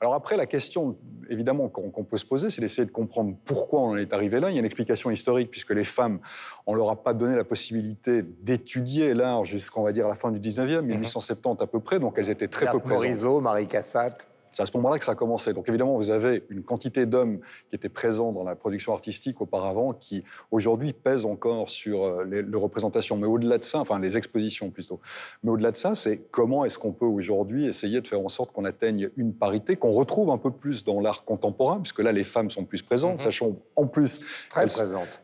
Alors 0.00 0.14
après, 0.14 0.36
la 0.36 0.46
question, 0.46 0.96
évidemment, 1.28 1.68
qu'on 1.68 2.04
peut 2.04 2.16
se 2.16 2.24
poser, 2.24 2.48
c'est 2.48 2.62
d'essayer 2.62 2.86
de 2.86 2.90
comprendre 2.90 3.36
pourquoi 3.44 3.80
on 3.80 3.90
en 3.90 3.96
est 3.96 4.12
arrivé 4.14 4.40
là. 4.40 4.48
Il 4.50 4.54
y 4.54 4.56
a 4.56 4.60
une 4.60 4.64
explication 4.64 5.10
historique, 5.10 5.50
puisque 5.50 5.72
les 5.72 5.84
femmes, 5.84 6.20
on 6.66 6.74
leur 6.74 6.88
a 6.88 7.02
pas 7.02 7.12
donné 7.12 7.36
la 7.36 7.44
possibilité 7.44 8.22
d'étudier 8.22 9.12
l'art 9.12 9.44
jusqu'à, 9.44 9.82
va 9.82 9.92
dire, 9.92 10.08
la 10.08 10.14
fin 10.14 10.30
du 10.30 10.40
19e, 10.40 10.80
1870 10.82 11.62
à 11.62 11.66
peu 11.66 11.80
près, 11.80 11.98
donc 11.98 12.14
elles 12.16 12.30
étaient 12.30 12.48
très 12.48 12.70
peu 12.70 12.78
présentes. 12.78 13.42
Marie 13.42 13.66
Cassatt. 13.66 14.29
C'est 14.52 14.62
à 14.62 14.66
ce 14.66 14.76
moment-là 14.76 14.98
que 14.98 15.04
ça 15.04 15.12
a 15.12 15.14
commencé. 15.14 15.52
Donc 15.52 15.68
évidemment, 15.68 15.96
vous 15.96 16.10
avez 16.10 16.44
une 16.48 16.62
quantité 16.62 17.06
d'hommes 17.06 17.40
qui 17.68 17.76
étaient 17.76 17.88
présents 17.88 18.32
dans 18.32 18.44
la 18.44 18.56
production 18.56 18.92
artistique 18.92 19.40
auparavant, 19.40 19.92
qui 19.92 20.24
aujourd'hui 20.50 20.92
pèsent 20.92 21.26
encore 21.26 21.68
sur 21.68 22.04
euh, 22.04 22.24
les, 22.24 22.44
représentations. 22.56 23.16
Mais 23.16 23.26
au-delà 23.26 23.58
de 23.58 23.64
ça, 23.64 23.78
enfin 23.78 23.98
les 23.98 24.16
expositions 24.16 24.70
plutôt. 24.70 25.00
Mais 25.42 25.50
au-delà 25.50 25.70
de 25.70 25.76
ça, 25.76 25.94
c'est 25.94 26.18
comment 26.30 26.64
est-ce 26.64 26.78
qu'on 26.78 26.92
peut 26.92 27.06
aujourd'hui 27.06 27.66
essayer 27.66 28.00
de 28.00 28.06
faire 28.06 28.20
en 28.20 28.28
sorte 28.28 28.52
qu'on 28.52 28.64
atteigne 28.64 29.10
une 29.16 29.32
parité, 29.32 29.76
qu'on 29.76 29.92
retrouve 29.92 30.30
un 30.30 30.38
peu 30.38 30.50
plus 30.50 30.84
dans 30.84 31.00
l'art 31.00 31.24
contemporain, 31.24 31.80
puisque 31.80 32.00
là 32.00 32.12
les 32.12 32.24
femmes 32.24 32.50
sont 32.50 32.64
plus 32.64 32.82
présentes, 32.82 33.18
mhm. 33.18 33.24
sachant 33.24 33.56
en 33.76 33.86
plus 33.86 34.20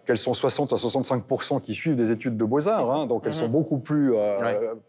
qu'elles 0.05 0.19
sont 0.19 0.35
60 0.35 0.73
à 0.73 0.77
65% 0.77 1.61
qui 1.61 1.75
suivent 1.75 1.97
des 1.97 2.11
études 2.11 2.37
de 2.37 2.45
beaux-arts, 2.45 2.93
hein, 2.93 3.07
donc 3.07 3.25
elles 3.27 3.35
sont 3.35 3.47
mhm. 3.47 3.53
beaucoup 3.53 3.79
plus 3.79 4.15
euh, 4.15 4.39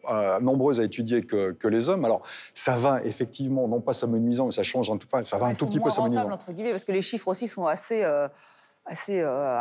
euh, 0.09 0.39
nombreuses 0.39 0.79
à 0.79 0.83
étudier 0.83 1.21
que, 1.21 1.51
que, 1.51 1.67
les 1.67 1.89
hommes. 1.89 2.05
Alors 2.05 2.21
ça 2.53 2.75
va 2.75 3.03
effectivement, 3.03 3.67
non 3.67 3.81
pas 3.81 3.93
ça 3.93 4.07
me 4.27 4.45
mais 4.45 4.51
ça 4.51 4.63
change 4.63 4.89
un 4.89 4.97
tout, 4.97 5.07
ça 5.23 5.37
va 5.37 5.47
un 5.47 5.53
tout 5.53 5.65
petit 5.65 5.79
peu 5.79 5.89
s'amenuisant. 5.89 6.29
entre 6.29 6.51
guillemets, 6.51 6.71
parce 6.71 6.85
que 6.85 6.91
les 6.91 7.01
chiffres 7.01 7.27
aussi 7.27 7.47
sont 7.47 7.65
assez. 7.65 8.03
Euh, 8.03 8.27
assez, 8.87 9.19
euh, 9.19 9.57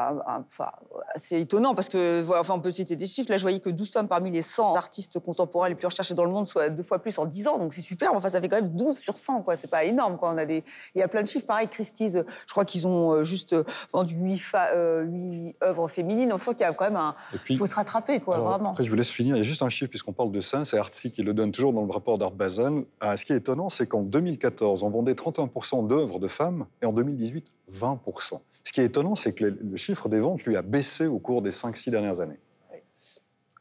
assez 1.14 1.40
étonnant 1.40 1.75
parce 1.75 1.88
que, 1.88 2.25
enfin, 2.38 2.54
on 2.54 2.61
peut 2.61 2.71
citer 2.71 2.97
des 2.97 3.06
chiffres. 3.06 3.30
Là, 3.30 3.37
je 3.37 3.42
voyais 3.42 3.61
que 3.61 3.71
12 3.71 3.90
femmes 3.90 4.09
parmi 4.09 4.30
les 4.30 4.42
100 4.42 4.75
artistes 4.75 5.18
contemporains 5.18 5.68
les 5.68 5.75
plus 5.75 5.87
recherchés 5.87 6.14
dans 6.14 6.25
le 6.25 6.30
monde, 6.30 6.47
soit 6.47 6.69
deux 6.71 6.82
fois 6.82 7.00
plus 7.00 7.19
en 7.19 7.26
10 7.26 7.49
ans. 7.49 7.58
Donc, 7.58 7.75
c'est 7.75 7.80
super. 7.80 8.15
Enfin, 8.15 8.28
ça 8.28 8.41
fait 8.41 8.49
quand 8.49 8.56
même 8.56 8.71
12 8.71 8.97
sur 8.97 9.17
100, 9.17 9.43
quoi. 9.43 9.56
C'est 9.56 9.69
pas 9.69 9.84
énorme, 9.84 10.17
quoi. 10.17 10.30
On 10.30 10.39
a 10.39 10.45
des... 10.45 10.65
Il 10.95 10.99
y 10.99 11.02
a 11.02 11.08
plein 11.08 11.23
de 11.23 11.28
chiffres. 11.28 11.47
Pareil, 11.47 11.69
Christie's, 11.69 12.12
je 12.15 12.52
crois 12.52 12.65
qu'ils 12.65 12.86
ont 12.86 13.12
euh, 13.12 13.25
juste 13.25 13.52
euh, 13.52 13.65
vendu 13.93 14.15
8, 14.15 14.39
fa... 14.39 14.69
8 15.04 15.56
œuvres 15.62 15.89
féminines. 15.89 16.32
On 16.32 16.39
sent 16.39 16.52
qu'il 16.52 16.60
y 16.60 16.65
a 16.65 16.73
quand 16.73 16.84
même 16.84 16.97
un. 16.97 17.15
Il 17.49 17.58
faut 17.58 17.67
se 17.67 17.75
rattraper, 17.75 18.21
quoi, 18.21 18.39
vraiment. 18.39 18.71
Après, 18.71 18.84
je 18.84 18.91
vous 18.91 18.97
laisse 18.97 19.10
finir. 19.10 19.36
Il 19.36 19.39
y 19.39 19.43
a 19.43 19.45
juste 19.45 19.62
un 19.62 19.69
chiffre, 19.69 19.91
puisqu'on 19.91 20.12
parle 20.12 20.32
de 20.32 20.41
ça. 20.41 20.65
C'est 20.65 20.78
Artsy 20.78 21.10
qui 21.10 21.23
le 21.23 21.34
donne 21.34 21.52
toujours 21.52 21.73
dans 21.73 21.84
le 21.84 21.93
rapport 21.93 22.19
d'Art 22.19 22.32
Basel. 22.32 22.84
ce 23.02 23.25
qui 23.25 23.32
est 23.32 23.36
étonnant, 23.36 23.69
c'est 23.69 23.86
qu'en 23.86 24.02
2014, 24.02 24.82
on 24.82 24.91
vendait 24.91 25.15
31% 25.15 25.86
d'œuvres 25.86 26.19
de 26.19 26.28
femmes 26.28 26.67
et 26.82 26.86
en 26.86 26.93
2018, 26.93 27.52
20%. 27.73 28.41
Ce 28.66 28.72
qui 28.72 28.80
est 28.80 28.86
étonnant, 28.86 29.14
c'est 29.14 29.32
que 29.32 29.44
le 29.44 29.76
chiffre 29.76 30.08
des 30.08 30.18
ventes, 30.18 30.44
lui, 30.44 30.56
a 30.56 30.62
baissé 30.62 31.06
au 31.06 31.20
cours 31.20 31.40
des 31.40 31.52
5-6 31.52 31.90
dernières 31.90 32.18
années. 32.18 32.40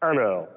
Alors, 0.01 0.47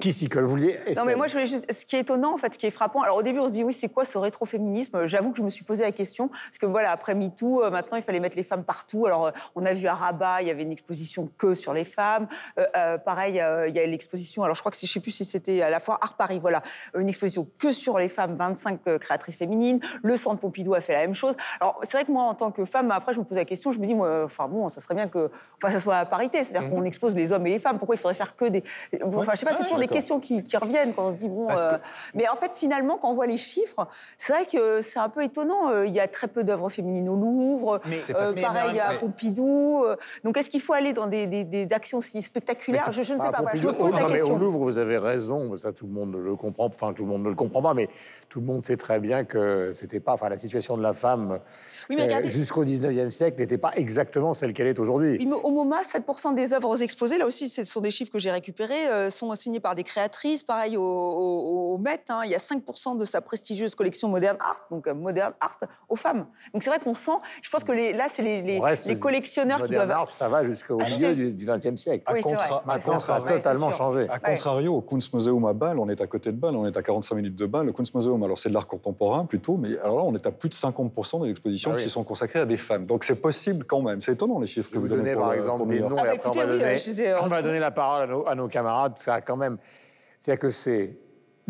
qui 0.00 0.12
s'y 0.12 0.28
colle? 0.28 0.44
Vous 0.44 0.50
vouliez 0.50 0.78
Non, 0.96 1.04
mais 1.04 1.14
moi, 1.14 1.28
je 1.28 1.32
voulais 1.32 1.46
juste. 1.46 1.72
Ce 1.72 1.86
qui 1.86 1.96
est 1.96 2.00
étonnant, 2.00 2.34
en 2.34 2.36
fait, 2.36 2.54
ce 2.54 2.58
qui 2.58 2.66
est 2.66 2.70
frappant. 2.70 3.00
Alors, 3.02 3.16
au 3.16 3.22
début, 3.22 3.38
on 3.38 3.46
se 3.46 3.52
dit, 3.52 3.64
oui, 3.64 3.72
c'est 3.72 3.88
quoi 3.88 4.04
ce 4.04 4.18
rétroféminisme? 4.18 5.06
J'avoue 5.06 5.30
que 5.30 5.38
je 5.38 5.42
me 5.42 5.50
suis 5.50 5.64
posé 5.64 5.84
la 5.84 5.92
question. 5.92 6.28
Parce 6.28 6.58
que, 6.60 6.66
voilà, 6.66 6.90
après 6.90 7.14
MeToo, 7.14 7.62
euh, 7.62 7.70
maintenant, 7.70 7.96
il 7.96 8.02
fallait 8.02 8.18
mettre 8.18 8.36
les 8.36 8.42
femmes 8.42 8.64
partout. 8.64 9.06
Alors, 9.06 9.26
euh, 9.26 9.30
on 9.54 9.64
a 9.64 9.72
vu 9.72 9.86
à 9.86 9.94
Rabat, 9.94 10.42
il 10.42 10.48
y 10.48 10.50
avait 10.50 10.64
une 10.64 10.72
exposition 10.72 11.30
que 11.38 11.54
sur 11.54 11.74
les 11.74 11.84
femmes. 11.84 12.26
Euh, 12.58 12.98
pareil, 12.98 13.34
il 13.34 13.74
y 13.74 13.78
a 13.78 13.86
l'exposition. 13.86 14.42
Alors, 14.42 14.56
je 14.56 14.60
crois 14.60 14.72
que 14.72 14.78
je 14.78 14.84
ne 14.84 14.88
sais 14.88 15.00
plus 15.00 15.12
si 15.12 15.24
c'était 15.24 15.62
à 15.62 15.70
la 15.70 15.78
fois 15.78 15.98
Art 16.02 16.16
Paris, 16.16 16.38
voilà. 16.40 16.60
Une 16.98 17.08
exposition 17.08 17.48
que 17.58 17.70
sur 17.70 17.98
les 17.98 18.08
femmes, 18.08 18.34
25 18.36 18.98
créatrices 18.98 19.36
féminines. 19.36 19.80
Le 20.02 20.16
Centre 20.16 20.40
Pompidou 20.40 20.74
a 20.74 20.80
fait 20.80 20.92
la 20.92 21.00
même 21.00 21.14
chose. 21.14 21.36
Alors, 21.60 21.78
c'est 21.82 21.96
vrai 21.96 22.04
que 22.04 22.12
moi, 22.12 22.24
en 22.24 22.34
tant 22.34 22.50
que 22.50 22.64
femme, 22.64 22.90
après, 22.90 23.14
je 23.14 23.20
me 23.20 23.24
pose 23.24 23.38
la 23.38 23.44
question. 23.44 23.70
Je 23.70 23.78
me 23.78 23.86
dis, 23.86 23.94
moi, 23.94 24.24
enfin, 24.24 24.48
bon, 24.48 24.68
ça 24.68 24.80
serait 24.80 24.94
bien 24.94 25.08
que. 25.08 25.30
Enfin, 25.56 25.72
ça 25.72 25.78
soit 25.78 25.96
à 25.96 26.04
parité. 26.04 26.42
C'est-à-dire 26.42 26.68
mhm. 26.68 26.74
qu'on 26.74 26.84
expose 26.84 27.14
les 27.14 27.32
hommes 27.32 27.46
et 27.46 27.50
les 27.50 27.58
femmes. 27.60 27.78
Pourquoi 27.78 27.94
il 27.94 27.98
faudrait 27.98 28.14
faire 28.14 28.34
que 28.36 28.46
des. 28.46 28.62
Enfin, 29.04 29.32
je 29.32 29.38
sais 29.38 29.46
pas, 29.46 29.54
c'est 29.54 29.62
toujours 29.62 29.78
des 29.78 29.88
questions 29.88 30.20
qui, 30.20 30.42
reviennent 30.56 30.94
quand 30.94 31.08
on 31.08 31.12
se 31.12 31.16
dit 31.16 31.28
bon. 31.28 31.48
Euh, 31.50 31.78
mais 32.14 32.28
en 32.28 32.36
fait, 32.36 32.54
finalement, 32.54 32.98
quand 32.98 33.10
on 33.10 33.14
voit 33.14 33.26
les 33.26 33.36
chiffres, 33.36 33.88
c'est 34.18 34.32
vrai 34.32 34.46
que 34.46 34.82
c'est 34.82 34.98
un 34.98 35.08
peu 35.08 35.24
étonnant. 35.24 35.70
Euh, 35.70 35.86
il 35.86 35.94
y 35.94 36.00
a 36.00 36.06
très 36.06 36.28
peu 36.28 36.44
d'œuvres 36.44 36.68
féminines 36.68 37.08
au 37.08 37.16
Louvre. 37.16 37.80
Euh, 38.10 38.32
pareil 38.40 38.78
à 38.80 38.94
Pompidou. 38.94 39.84
Donc, 40.24 40.36
est-ce 40.36 40.50
qu'il 40.50 40.60
faut 40.60 40.72
aller 40.72 40.92
dans 40.92 41.06
des, 41.06 41.66
actions 41.72 42.00
si 42.00 42.20
spectaculaires 42.20 42.90
je, 42.92 43.00
ne 43.00 43.04
sais 43.04 43.16
pas. 43.16 43.44
je 43.54 43.66
me 43.66 43.72
pose 43.72 43.94
la 43.94 44.04
question. 44.04 44.34
au 44.34 44.38
Louvre, 44.38 44.58
vous 44.58 44.78
avez 44.78 44.98
raison. 44.98 45.56
Ça, 45.56 45.72
tout 45.72 45.86
le 45.86 45.92
monde 45.92 46.16
le 46.16 46.36
comprend. 46.36 46.66
Enfin, 46.66 46.92
tout 46.92 47.04
le 47.04 47.08
monde 47.08 47.22
ne 47.22 47.28
le 47.28 47.34
comprend 47.34 47.62
pas, 47.62 47.74
mais 47.74 47.88
tout 48.28 48.40
le 48.40 48.46
monde 48.46 48.62
sait 48.62 48.76
très 48.76 49.00
bien 49.00 49.24
que 49.24 49.72
c'était 49.72 50.00
pas. 50.00 50.12
Enfin, 50.12 50.28
la 50.28 50.36
situation 50.36 50.76
de 50.76 50.82
la 50.82 50.92
femme 50.92 51.40
jusqu'au 52.24 52.64
19e 52.64 53.10
siècle 53.10 53.40
n'était 53.40 53.58
pas 53.58 53.72
exactement 53.76 54.34
celle 54.34 54.52
qu'elle 54.52 54.66
est 54.66 54.78
aujourd'hui. 54.78 55.28
Au 55.42 55.50
MoMA, 55.50 55.82
7% 55.82 56.34
des 56.34 56.52
œuvres 56.52 56.82
exposées, 56.82 57.18
là 57.18 57.26
aussi, 57.26 57.48
ce 57.48 57.64
sont 57.64 57.80
des 57.80 57.90
chiffres 57.90 58.12
que 58.12 58.18
j'ai 58.18 58.30
récupérés, 58.30 58.61
sont 59.10 59.34
signé 59.34 59.60
par 59.60 59.74
des 59.74 59.84
créatrices. 59.84 60.42
Pareil 60.42 60.76
au, 60.76 60.82
au, 60.82 61.78
Met, 61.78 62.04
hein, 62.08 62.22
il 62.24 62.30
y 62.30 62.34
a 62.34 62.38
5% 62.38 62.96
de 62.96 63.04
sa 63.04 63.20
prestigieuse 63.20 63.74
collection 63.74 64.08
Modern 64.08 64.36
Art, 64.40 64.66
donc 64.70 64.86
euh, 64.86 64.94
Modern 64.94 65.32
Art 65.40 65.58
aux 65.88 65.96
femmes. 65.96 66.26
Donc 66.52 66.62
c'est 66.62 66.70
vrai 66.70 66.78
qu'on 66.78 66.94
sent, 66.94 67.12
je 67.42 67.50
pense 67.50 67.64
que 67.64 67.72
les, 67.72 67.92
là, 67.92 68.06
c'est 68.08 68.22
les, 68.22 68.42
les, 68.42 68.98
collectionneurs 68.98 69.62
qui 69.64 69.72
doivent. 69.72 69.90
Art, 69.90 70.12
ça 70.12 70.28
va 70.28 70.44
jusqu'au 70.44 70.76
milieu 70.76 71.32
du 71.32 71.46
XXe 71.46 71.80
siècle. 71.80 72.04
Oui, 72.12 72.20
Maintenant, 72.66 73.00
ça 73.00 73.16
a 73.16 73.20
totalement 73.20 73.70
changé. 73.70 74.06
A 74.08 74.18
contrario, 74.18 74.74
au 74.74 74.80
Kunstmuseum 74.80 75.44
à 75.44 75.52
Bâle, 75.52 75.78
on 75.78 75.88
est 75.88 76.00
à 76.00 76.06
côté 76.06 76.32
de 76.32 76.36
Bâle, 76.36 76.56
on 76.56 76.66
est 76.66 76.76
à 76.76 76.82
45 76.82 77.14
minutes 77.16 77.34
de 77.36 77.46
Bâle. 77.46 77.66
Le 77.66 77.72
Kunstmuseum, 77.72 78.22
alors 78.22 78.38
c'est 78.38 78.48
de 78.48 78.54
l'art 78.54 78.66
contemporain 78.66 79.24
plutôt, 79.24 79.56
mais 79.56 79.78
alors 79.78 79.96
là, 79.96 80.02
on 80.04 80.14
est 80.14 80.26
à 80.26 80.30
plus 80.30 80.48
de 80.48 80.54
50% 80.54 81.24
des 81.24 81.30
expositions 81.30 81.72
ah 81.74 81.76
qui 81.76 81.88
sont 81.88 82.04
consacrées 82.04 82.40
à 82.40 82.46
des 82.46 82.56
femmes. 82.56 82.86
Donc 82.86 83.04
c'est 83.04 83.20
possible 83.20 83.64
quand 83.64 83.82
même. 83.82 84.00
C'est 84.00 84.12
étonnant 84.12 84.38
les 84.38 84.46
chiffres 84.46 84.70
que 84.70 84.78
vous, 84.78 84.88
donnez. 84.88 85.14
par 85.14 85.32
exemple 85.32 85.66
des 85.66 85.80
noms, 85.80 85.96
ah, 85.98 86.04
bah, 86.04 86.12
on 86.24 86.30
va, 86.30 86.46
donner, 86.46 86.76
on 87.22 87.26
va 87.26 87.42
donner 87.42 87.58
la 87.58 87.70
parole 87.70 88.02
à 88.02 88.06
nos, 88.06 88.26
à 88.26 88.34
nos 88.34 88.48
camarades. 88.52 88.98
Ça 88.98 89.14
a 89.14 89.20
quand 89.20 89.36
même 89.36 89.58
c'est-à-dire 90.22 90.42
que 90.42 90.50
c'est 90.50 90.96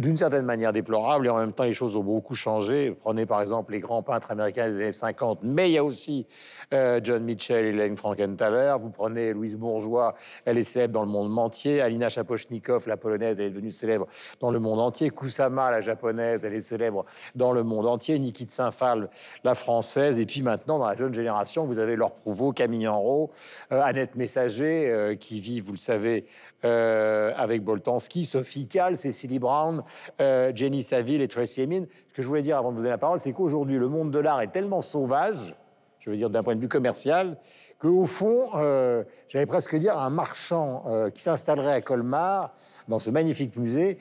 d'une 0.03 0.17
certaine 0.17 0.45
manière 0.45 0.73
déplorable 0.73 1.27
et 1.27 1.31
en 1.31 1.39
même 1.39 1.53
temps 1.53 1.63
les 1.63 1.73
choses 1.73 1.97
ont 1.97 2.03
beaucoup 2.03 2.35
changé. 2.35 2.91
Prenez 2.91 3.25
par 3.25 3.41
exemple 3.41 3.73
les 3.73 3.79
grands 3.79 4.03
peintres 4.03 4.33
américains 4.33 4.69
des 4.69 4.75
années 4.75 4.93
50, 4.93 5.41
mais 5.45 5.71
il 5.71 5.75
y 5.75 5.79
a 5.79 5.85
aussi 5.85 6.27
euh, 6.75 6.99
John 7.03 7.23
Mitchell 7.23 7.65
et 7.65 7.69
Hélène 7.69 7.97
Frankenthaler. 7.97 8.75
Vous 8.81 8.91
prenez 8.91 9.33
Louise 9.33 9.57
Bourgeois, 9.57 10.15
elle 10.45 10.59
est 10.59 10.65
célèbre 10.65 10.95
dans 10.95 11.05
le 11.05 11.11
monde 11.11 11.39
entier. 11.39 11.81
Alina 11.81 12.09
Chapochnikov, 12.09 12.89
la 12.89 12.97
polonaise, 12.97 13.37
elle 13.39 13.47
est 13.47 13.51
devenue 13.51 13.71
célèbre 13.71 14.09
dans 14.41 14.51
le 14.51 14.59
monde 14.59 14.81
entier. 14.81 15.11
Kusama, 15.11 15.71
la 15.71 15.81
japonaise, 15.81 16.45
elle 16.45 16.55
est 16.55 16.61
célèbre 16.61 17.05
dans 17.37 17.53
le 17.53 17.63
monde 17.63 17.87
entier. 17.87 18.19
Niki 18.19 18.45
de 18.45 18.51
Saint-Phal, 18.51 19.09
la 19.45 19.55
française. 19.55 20.19
Et 20.19 20.27
puis 20.27 20.43
maintenant, 20.43 20.81
dans 20.81 20.89
la 20.89 20.97
jeune 20.97 21.15
génération, 21.15 21.65
vous 21.65 21.79
avez 21.79 21.95
Laure 21.95 22.13
Prouveau, 22.13 22.51
Camille 22.51 22.89
Enrault, 22.89 23.31
euh, 23.71 23.81
Annette 23.81 24.17
Messager, 24.17 24.91
euh, 24.91 25.15
qui 25.15 25.39
vit, 25.39 25.61
vous 25.61 25.73
le 25.73 25.79
savez, 25.79 26.25
avec 26.65 27.63
Boltanski, 27.63 28.25
Sophie 28.25 28.67
Kahl, 28.67 28.97
Cécilie 28.97 29.39
Brown, 29.39 29.83
euh, 30.21 30.53
Jenny 30.55 30.83
Saville 30.83 31.23
et 31.23 31.29
Tracy 31.29 31.63
Emin. 31.63 31.85
Ce 32.09 32.15
que 32.15 32.23
je 32.23 32.29
voulais 32.29 32.43
dire 32.43 32.57
avant 32.57 32.71
de 32.71 32.77
vous 32.77 32.83
donner 32.83 32.91
la 32.91 32.99
parole, 32.99 33.21
c'est 33.21 33.33
qu'aujourd'hui, 33.33 33.79
le 33.79 33.89
monde 33.89 34.11
de 34.11 34.19
l'art 34.19 34.41
est 34.41 34.53
tellement 34.53 34.81
sauvage, 34.81 35.57
je 35.99 36.11
veux 36.11 36.17
dire 36.17 36.31
d'un 36.31 36.43
point 36.43 36.55
de 36.55 36.61
vue 36.61 36.69
commercial, 36.69 37.39
qu'au 37.79 38.07
fond, 38.07 38.51
euh, 38.57 39.05
j'allais 39.29 39.47
presque 39.47 39.77
dire, 39.77 39.99
un 39.99 40.11
marchand 40.11 40.85
euh, 40.89 41.11
qui 41.11 41.23
s'installerait 41.23 41.73
à 41.73 41.81
Colmar, 41.81 42.55
dans 42.89 42.99
ce 42.99 43.11
magnifique 43.11 43.57
musée, 43.57 43.99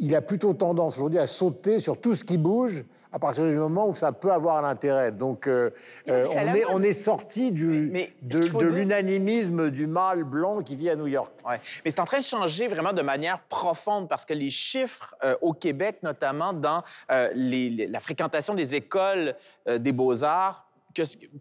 il 0.00 0.14
a 0.16 0.22
plutôt 0.22 0.54
tendance 0.54 0.96
aujourd'hui 0.96 1.18
à 1.18 1.26
sauter 1.26 1.78
sur 1.78 2.00
tout 2.00 2.14
ce 2.14 2.24
qui 2.24 2.38
bouge 2.38 2.84
à 3.12 3.18
partir 3.18 3.44
du 3.46 3.54
moment 3.54 3.88
où 3.88 3.94
ça 3.94 4.12
peut 4.12 4.32
avoir 4.32 4.60
l'intérêt. 4.62 5.12
Donc, 5.12 5.46
euh, 5.46 5.70
euh, 6.08 6.26
on, 6.34 6.54
est, 6.54 6.64
on, 6.66 6.82
est, 6.82 6.92
sorti 6.92 7.52
du, 7.52 7.90
de, 8.22 8.64
l'unanimisme 8.74 9.70
du 9.70 9.86
mâle 9.86 10.24
blanc 10.24 10.62
qui 10.62 10.76
vit 10.76 10.90
à 10.90 10.96
New 10.96 11.06
York. 11.06 11.32
Ouais. 11.48 11.56
Mais 11.84 11.90
c'est 11.90 12.00
en 12.00 12.04
train 12.04 12.18
de 12.18 12.24
changer 12.24 12.68
vraiment 12.68 12.92
de 12.92 13.02
manière 13.02 13.40
profonde 13.40 14.08
parce 14.08 14.24
que 14.24 14.34
les 14.34 14.50
chiffres 14.50 15.14
euh, 15.24 15.36
au 15.40 15.52
Québec, 15.52 15.98
notamment 16.02 16.52
dans 16.52 16.82
la 17.08 18.00
fréquentation 18.00 18.54
des 18.54 18.74
écoles 18.74 19.34
des 19.66 19.92
beaux-arts, 19.92 20.67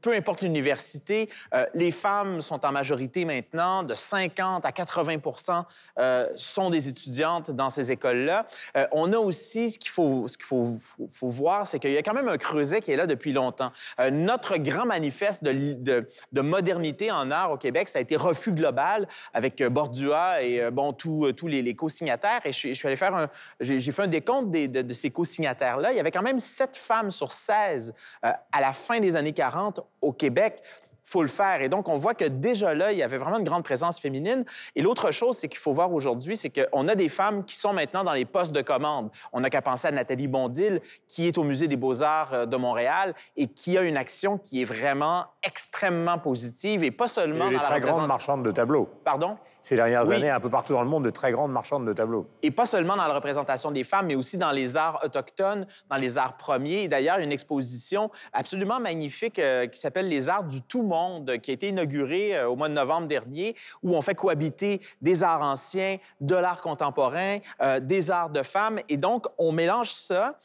peu 0.01 0.13
importe 0.13 0.41
l'université, 0.41 1.29
euh, 1.53 1.65
les 1.73 1.91
femmes 1.91 2.41
sont 2.41 2.65
en 2.65 2.71
majorité 2.71 3.25
maintenant, 3.25 3.83
de 3.83 3.93
50 3.93 4.65
à 4.65 4.71
80% 4.71 5.63
euh, 5.97 6.27
sont 6.35 6.69
des 6.69 6.87
étudiantes 6.87 7.51
dans 7.51 7.69
ces 7.69 7.91
écoles-là. 7.91 8.45
Euh, 8.75 8.87
on 8.91 9.11
a 9.13 9.17
aussi, 9.17 9.71
ce 9.71 9.79
qu'il 9.79 9.91
faut, 9.91 10.27
ce 10.27 10.37
qu'il 10.37 10.45
faut, 10.45 11.27
voir, 11.27 11.65
c'est 11.65 11.79
qu'il 11.79 11.91
y 11.91 11.97
a 11.97 12.03
quand 12.03 12.13
même 12.13 12.27
un 12.27 12.37
creuset 12.37 12.81
qui 12.81 12.91
est 12.91 12.95
là 12.95 13.07
depuis 13.07 13.33
longtemps. 13.33 13.71
notre 14.11 14.57
grand 14.57 14.85
manifeste 14.85 15.43
de, 15.43 15.73
de, 15.73 16.05
de, 16.31 16.41
modernité 16.41 17.11
en 17.11 17.31
art 17.31 17.51
au 17.51 17.57
Québec, 17.57 17.89
ça 17.89 17.99
a 17.99 18.01
été 18.01 18.15
Refus 18.17 18.51
global 18.51 19.07
avec 19.33 19.61
Bordua 19.63 20.41
et 20.41 20.71
bon, 20.71 20.91
tous 20.91 21.47
les, 21.47 21.75
co-signataires. 21.75 22.41
Et 22.45 22.51
je, 22.51 22.73
suis 22.73 22.87
allé 22.87 22.95
faire 22.95 23.15
un... 23.15 23.29
J'ai 23.59 23.91
fait 23.91 24.03
un 24.03 24.07
décompte 24.07 24.51
de, 24.51 24.81
de, 24.81 24.93
ces 24.93 25.11
co-signataires-là. 25.11 25.91
Il 25.91 25.97
y 25.97 25.99
avait 25.99 26.11
quand 26.11 26.21
même 26.21 26.39
7 26.39 26.75
femmes 26.77 27.11
sur 27.11 27.31
16 27.31 27.93
à 28.21 28.61
la 28.61 28.73
fin 28.73 28.99
des 28.99 29.15
années 29.15 29.33
40 29.37 29.81
au 30.01 30.13
Québec 30.13 30.63
faut 31.07 31.21
le 31.21 31.29
faire. 31.29 31.61
Et 31.61 31.69
donc, 31.69 31.87
on 31.87 31.97
voit 31.97 32.13
que 32.13 32.25
déjà 32.25 32.73
là, 32.73 32.91
il 32.91 32.97
y 32.97 33.03
avait 33.03 33.17
vraiment 33.17 33.37
une 33.37 33.45
grande 33.45 33.63
présence 33.63 33.97
féminine. 33.97 34.43
Et 34.75 34.81
l'autre 34.81 35.11
chose, 35.11 35.37
c'est 35.37 35.47
qu'il 35.47 35.59
faut 35.59 35.71
voir 35.71 35.93
aujourd'hui, 35.93 36.35
c'est 36.35 36.49
qu'on 36.49 36.87
a 36.89 36.95
des 36.95 37.07
femmes 37.07 37.45
qui 37.45 37.55
sont 37.55 37.71
maintenant 37.71 38.03
dans 38.03 38.13
les 38.13 38.25
postes 38.25 38.51
de 38.51 38.61
commande. 38.61 39.09
On 39.31 39.39
n'a 39.39 39.49
qu'à 39.49 39.61
penser 39.61 39.87
à 39.87 39.91
Nathalie 39.91 40.27
Bondil, 40.27 40.81
qui 41.07 41.27
est 41.27 41.37
au 41.37 41.45
Musée 41.45 41.69
des 41.69 41.77
beaux-arts 41.77 42.33
euh, 42.33 42.45
de 42.45 42.57
Montréal 42.57 43.13
et 43.37 43.47
qui 43.47 43.77
a 43.77 43.83
une 43.83 43.95
action 43.95 44.37
qui 44.37 44.61
est 44.61 44.65
vraiment 44.65 45.25
extrêmement 45.43 46.17
positive 46.17 46.83
et 46.83 46.91
pas 46.91 47.07
seulement 47.07 47.49
et 47.49 47.55
dans 47.55 47.61
très 47.61 47.79
grande 47.79 48.05
marchande 48.05 48.43
de 48.43 48.51
tableaux. 48.51 48.89
Pardon? 49.05 49.37
Ces 49.61 49.75
dernières 49.75 50.09
années, 50.11 50.29
un 50.29 50.39
peu 50.39 50.49
partout 50.49 50.73
dans 50.73 50.81
le 50.81 50.89
monde, 50.89 51.05
de 51.05 51.09
très 51.09 51.31
grandes 51.31 51.51
marchandes 51.51 51.85
de 51.85 51.93
tableaux. 51.93 52.27
Et 52.41 52.51
pas 52.51 52.65
seulement 52.65 52.95
dans 52.95 53.07
la 53.07 53.13
représentation 53.13 53.71
des 53.71 53.83
femmes, 53.83 54.07
mais 54.07 54.15
aussi 54.15 54.37
dans 54.37 54.51
les 54.51 54.77
arts 54.77 54.99
autochtones, 55.03 55.67
dans 55.89 55.97
les 55.97 56.17
arts 56.17 56.37
premiers. 56.37 56.83
Et 56.83 56.87
d'ailleurs, 56.87 57.19
une 57.19 57.31
exposition 57.31 58.09
absolument 58.33 58.79
magnifique 58.79 59.39
euh, 59.39 59.67
qui 59.67 59.79
s'appelle 59.79 60.07
Les 60.07 60.29
arts 60.29 60.43
du 60.43 60.61
tout 60.61 60.83
monde, 60.97 61.37
qui 61.41 61.51
a 61.51 61.53
été 61.53 61.69
inaugurée 61.69 62.37
euh, 62.37 62.49
au 62.49 62.55
mois 62.55 62.69
de 62.69 62.73
novembre 62.73 63.07
dernier, 63.07 63.55
où 63.83 63.95
on 63.95 64.01
fait 64.01 64.15
cohabiter 64.15 64.81
des 65.01 65.23
arts 65.23 65.41
anciens, 65.41 65.97
de 66.21 66.35
l'art 66.35 66.61
contemporain, 66.61 67.39
euh, 67.61 67.79
des 67.79 68.11
arts 68.11 68.29
de 68.29 68.43
femmes. 68.43 68.79
Et 68.89 68.97
donc, 68.97 69.25
on 69.37 69.51
mélange 69.51 69.91
ça 69.91 70.37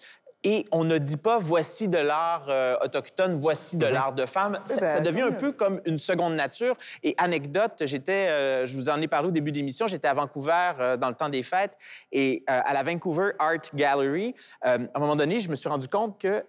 et 0.44 0.66
on 0.72 0.84
ne 0.84 0.98
dit 0.98 1.16
pas 1.16 1.38
voici 1.38 1.88
de 1.88 1.98
l'art 1.98 2.46
euh, 2.48 2.76
autochtone, 2.82 3.34
voici 3.34 3.76
de 3.76 3.86
mhm. 3.86 3.92
l'art 3.92 4.12
de 4.12 4.26
femme. 4.26 4.58
Ça, 4.64 4.80
ben, 4.80 5.02
devient 5.02 5.22
un 5.22 5.32
peu 5.32 5.52
comme 5.52 5.80
une 5.84 5.98
seconde 5.98 6.34
nature. 6.34 6.74
Et 7.02 7.14
anecdote, 7.18 7.82
j'étais, 7.84 8.28
euh, 8.28 8.66
je 8.66 8.74
vous 8.74 8.88
en 8.88 9.00
ai 9.00 9.08
parlé 9.08 9.28
au 9.28 9.32
début 9.32 9.52
d'émission, 9.52 9.86
j'étais 9.86 10.08
à 10.08 10.14
Vancouver 10.14 10.72
euh, 10.78 10.96
dans 10.96 11.08
le 11.08 11.14
temps 11.14 11.28
des 11.28 11.42
fêtes 11.42 11.76
et 12.10 12.44
à 12.46 12.72
la 12.74 12.82
Vancouver 12.82 13.32
Art 13.38 13.60
Gallery. 13.74 14.34
à 14.62 14.74
un 14.74 14.98
moment 14.98 15.16
donné, 15.16 15.40
je 15.40 15.48
me 15.48 15.54
suis 15.54 15.68
rendu 15.68 15.88
compte 15.88 16.20
que 16.20 16.44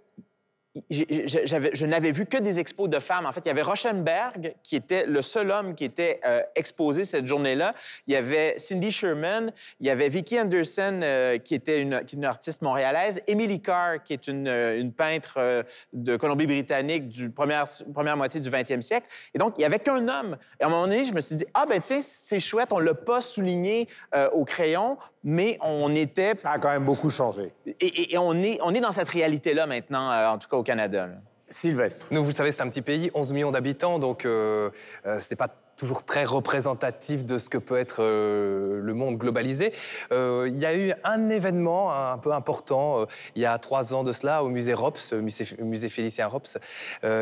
je 0.89 1.86
n'avais 1.86 2.12
vu 2.12 2.25
que 2.25 2.38
des 2.38 2.59
expos 2.59 2.89
de 2.89 2.97
femmes. 2.97 3.27
En 3.27 3.31
fait, 3.31 3.41
il 3.41 3.47
y 3.47 3.51
avait 3.51 3.62
Rochenberg, 3.62 4.55
qui 4.63 4.75
était 4.75 5.05
le 5.05 5.21
seul 5.21 5.51
homme 5.51 5.75
qui 5.75 5.86
était 5.86 6.19
euh, 6.25 6.41
exposé 6.55 7.03
cette 7.03 7.27
journée-là. 7.27 7.75
Il 8.07 8.13
y 8.13 8.15
avait 8.15 8.57
Cindy 8.57 8.91
Sherman, 8.91 9.51
il 9.79 9.88
y 9.88 9.91
avait 9.91 10.09
Vicky 10.09 10.39
Anderson, 10.39 10.99
euh, 11.03 11.38
qui 11.38 11.53
était 11.53 11.79
une, 11.79 12.01
une, 12.12 12.25
artiste 12.25 12.63
montréalaise, 12.63 13.21
Emily 13.27 13.62
Carr, 13.62 14.03
qui 14.03 14.13
est 14.13 14.27
une, 14.27 14.47
euh, 14.47 14.79
une 14.79 14.91
peintre 14.91 15.63
de 15.93 16.17
Colombie-Britannique 16.17 17.07
du 17.07 17.29
première, 17.29 17.65
première 17.93 18.17
moitié 18.17 18.41
du 18.41 18.49
20e 18.49 18.81
siècle. 18.81 19.07
Et 19.36 19.38
donc, 19.38 19.53
il 19.57 19.59
n'y 19.59 19.65
avait 19.65 19.79
qu'un 19.79 20.07
homme. 20.07 20.38
Et 20.59 20.63
à 20.63 20.67
un 20.67 20.69
moment 20.69 20.86
donné, 20.86 21.03
je 21.03 21.13
me 21.13 21.21
suis 21.21 21.36
dit, 21.36 21.45
ah 21.53 21.65
ben 21.67 21.79
tiens, 21.81 21.99
c'est 22.01 22.39
chouette, 22.39 22.69
on 22.71 22.79
ne 22.79 22.86
l'a 22.86 22.95
pas 22.95 23.21
souligné 23.21 23.88
au 24.31 24.45
crayon, 24.45 24.97
mais 25.23 25.57
on 25.62 25.93
était... 25.93 26.33
Ça 26.38 26.51
a 26.51 26.59
quand 26.59 26.69
même 26.69 26.86
beaucoup 26.86 27.09
changé. 27.09 27.53
Et, 27.79 28.13
et 28.13 28.17
on, 28.17 28.33
est, 28.41 28.59
on 28.62 28.73
est 28.73 28.79
dans 28.79 28.91
cette 28.91 29.09
réalité-là 29.09 29.67
maintenant, 29.67 30.09
en 30.31 30.38
tout 30.38 30.47
cas 30.47 30.62
Canada. 30.63 31.10
Sylvestre. 31.54 32.08
Nous, 32.12 32.23
vous 32.23 32.32
savez, 32.32 32.52
c'est 32.52 32.62
un 32.62 32.69
petit 32.69 32.82
pays, 32.82 33.12
11 33.13 33.32
millions 33.32 33.52
d'habitants, 33.52 33.99
donc 33.99 34.26
euh, 34.26 34.71
euh, 35.06 35.19
ce 35.19 35.30
n'est 35.30 35.38
pas 35.38 35.49
toujours 35.78 36.04
très 36.04 36.23
représentatif 36.23 37.26
de 37.26 37.38
ce 37.38 37.49
que 37.49 37.58
peut 37.58 37.78
être 37.78 37.97
euh, 37.99 38.80
le 38.82 38.93
monde 38.93 39.17
globalisé. 39.17 39.71
il 40.12 40.58
y 40.58 40.65
a 40.65 40.76
eu 40.76 40.93
un 41.04 41.30
événement 41.30 41.91
un 41.93 42.17
peu 42.17 42.32
important 42.32 43.06
il 43.36 43.41
y 43.41 43.45
a 43.45 43.58
trois 43.58 43.93
ans 43.93 44.04
de 44.04 44.12
cela 44.12 44.43
au 44.43 44.49
musée 44.49 44.73
Rops, 44.73 45.13
musée, 45.13 45.45
musée 45.60 45.89
Félicien 45.89 46.28
Rops. 46.28 46.58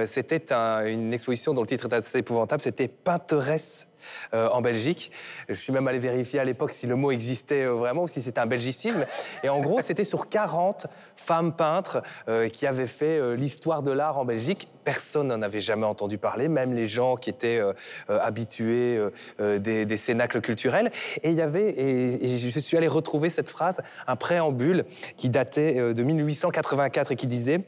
c'était 0.06 0.52
une 0.52 1.14
exposition 1.14 1.54
dont 1.54 1.62
le 1.62 1.68
titre 1.68 1.88
est 1.90 1.94
assez 1.94 2.20
épouvantable, 2.20 2.62
c'était 2.62 2.90
Peinteresse 2.90 3.88
euh, 4.34 4.50
en 4.50 4.62
Belgique. 4.62 5.12
Je 5.50 5.54
suis 5.54 5.74
même 5.74 5.88
allé 5.88 6.00
vérifier 6.00 6.40
à 6.40 6.44
l'époque 6.44 6.74
si 6.74 6.88
le 6.88 6.96
mot 6.96 7.12
existait 7.12 7.64
euh, 7.64 7.74
vraiment 7.74 8.04
ou 8.04 8.08
si 8.08 8.22
c'était 8.22 8.40
un 8.40 8.46
belgicisme. 8.46 9.06
Et 9.44 9.50
en 9.50 9.60
gros, 9.60 9.82
c'était 9.82 10.04
sur 10.04 10.30
40 10.30 10.88
femmes 11.16 11.56
peintres 11.56 12.02
euh, 12.28 12.50
qui 12.50 12.68
avaient 12.68 12.88
fait 12.88 13.36
l'histoire 13.36 13.84
de 13.84 13.92
l'art 13.92 14.18
en 14.18 14.26
Belgique. 14.26 14.68
Personne 14.84 15.28
n'en 15.28 15.42
avait 15.42 15.60
jamais 15.60 15.86
entendu 15.86 16.18
parler, 16.18 16.48
même 16.48 16.74
les 16.74 16.88
gens 16.88 17.16
qui 17.16 17.30
étaient 17.30 17.62
habitués 18.10 19.00
des, 19.40 19.98
cénacles 19.98 20.42
culturels. 20.42 20.92
Et 21.22 21.30
il 21.30 21.36
y 21.36 21.42
avait, 21.42 21.70
et, 21.80 22.38
je 22.38 22.60
suis 22.60 22.78
allé 22.78 22.88
retrouver 22.88 23.30
cette 23.30 23.50
phrase, 23.50 23.82
un 24.08 24.16
préambule 24.16 24.86
qui 25.18 25.30
datait 25.30 25.94
de 25.94 26.04
1884 26.04 27.12
et 27.12 27.16
qui 27.16 27.28
disait 27.28 27.62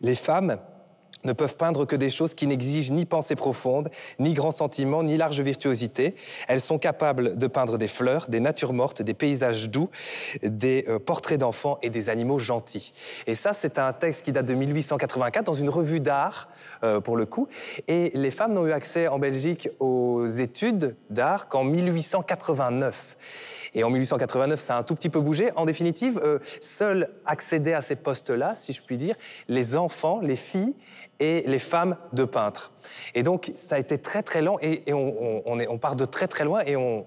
Les 0.00 0.16
femmes 0.16 0.58
ne 1.24 1.32
peuvent 1.32 1.56
peindre 1.56 1.84
que 1.84 1.96
des 1.96 2.10
choses 2.10 2.34
qui 2.34 2.46
n'exigent 2.46 2.90
ni 2.90 3.04
pensée 3.04 3.36
profonde, 3.36 3.90
ni 4.18 4.34
grand 4.34 4.50
sentiment, 4.50 5.02
ni 5.02 5.16
large 5.16 5.40
virtuosité. 5.40 6.14
Elles 6.48 6.60
sont 6.60 6.78
capables 6.78 7.36
de 7.36 7.46
peindre 7.46 7.78
des 7.78 7.88
fleurs, 7.88 8.26
des 8.28 8.40
natures 8.40 8.72
mortes, 8.72 9.02
des 9.02 9.14
paysages 9.14 9.68
doux, 9.68 9.88
des 10.42 10.84
euh, 10.88 10.98
portraits 10.98 11.38
d'enfants 11.38 11.78
et 11.82 11.90
des 11.90 12.08
animaux 12.08 12.38
gentils. 12.38 12.92
Et 13.26 13.34
ça, 13.34 13.52
c'est 13.52 13.78
un 13.78 13.92
texte 13.92 14.24
qui 14.24 14.32
date 14.32 14.46
de 14.46 14.54
1884 14.54 15.44
dans 15.44 15.54
une 15.54 15.70
revue 15.70 16.00
d'art, 16.00 16.48
euh, 16.84 17.00
pour 17.00 17.16
le 17.16 17.26
coup. 17.26 17.48
Et 17.88 18.10
les 18.14 18.30
femmes 18.30 18.54
n'ont 18.54 18.66
eu 18.66 18.72
accès 18.72 19.08
en 19.08 19.18
Belgique 19.18 19.68
aux 19.80 20.26
études 20.26 20.96
d'art 21.10 21.48
qu'en 21.48 21.64
1889. 21.64 23.16
Et 23.76 23.84
en 23.84 23.90
1889, 23.90 24.58
ça 24.58 24.74
a 24.74 24.78
un 24.80 24.82
tout 24.82 24.94
petit 24.94 25.10
peu 25.10 25.20
bougé. 25.20 25.52
En 25.54 25.66
définitive, 25.66 26.18
euh, 26.24 26.38
seuls 26.62 27.10
accédaient 27.26 27.74
à 27.74 27.82
ces 27.82 27.94
postes-là, 27.94 28.54
si 28.54 28.72
je 28.72 28.82
puis 28.82 28.96
dire, 28.96 29.14
les 29.48 29.76
enfants, 29.76 30.18
les 30.20 30.34
filles 30.34 30.74
et 31.20 31.44
les 31.46 31.58
femmes 31.58 31.96
de 32.14 32.24
peintres. 32.24 32.72
Et 33.14 33.22
donc, 33.22 33.50
ça 33.54 33.76
a 33.76 33.78
été 33.78 33.98
très 33.98 34.22
très 34.22 34.40
lent 34.40 34.56
et, 34.62 34.82
on, 34.92 35.42
on, 35.46 35.78
part 35.78 35.94
de 35.94 36.06
très 36.06 36.26
très 36.26 36.44
loin 36.44 36.62
et 36.64 36.74
on, 36.74 37.04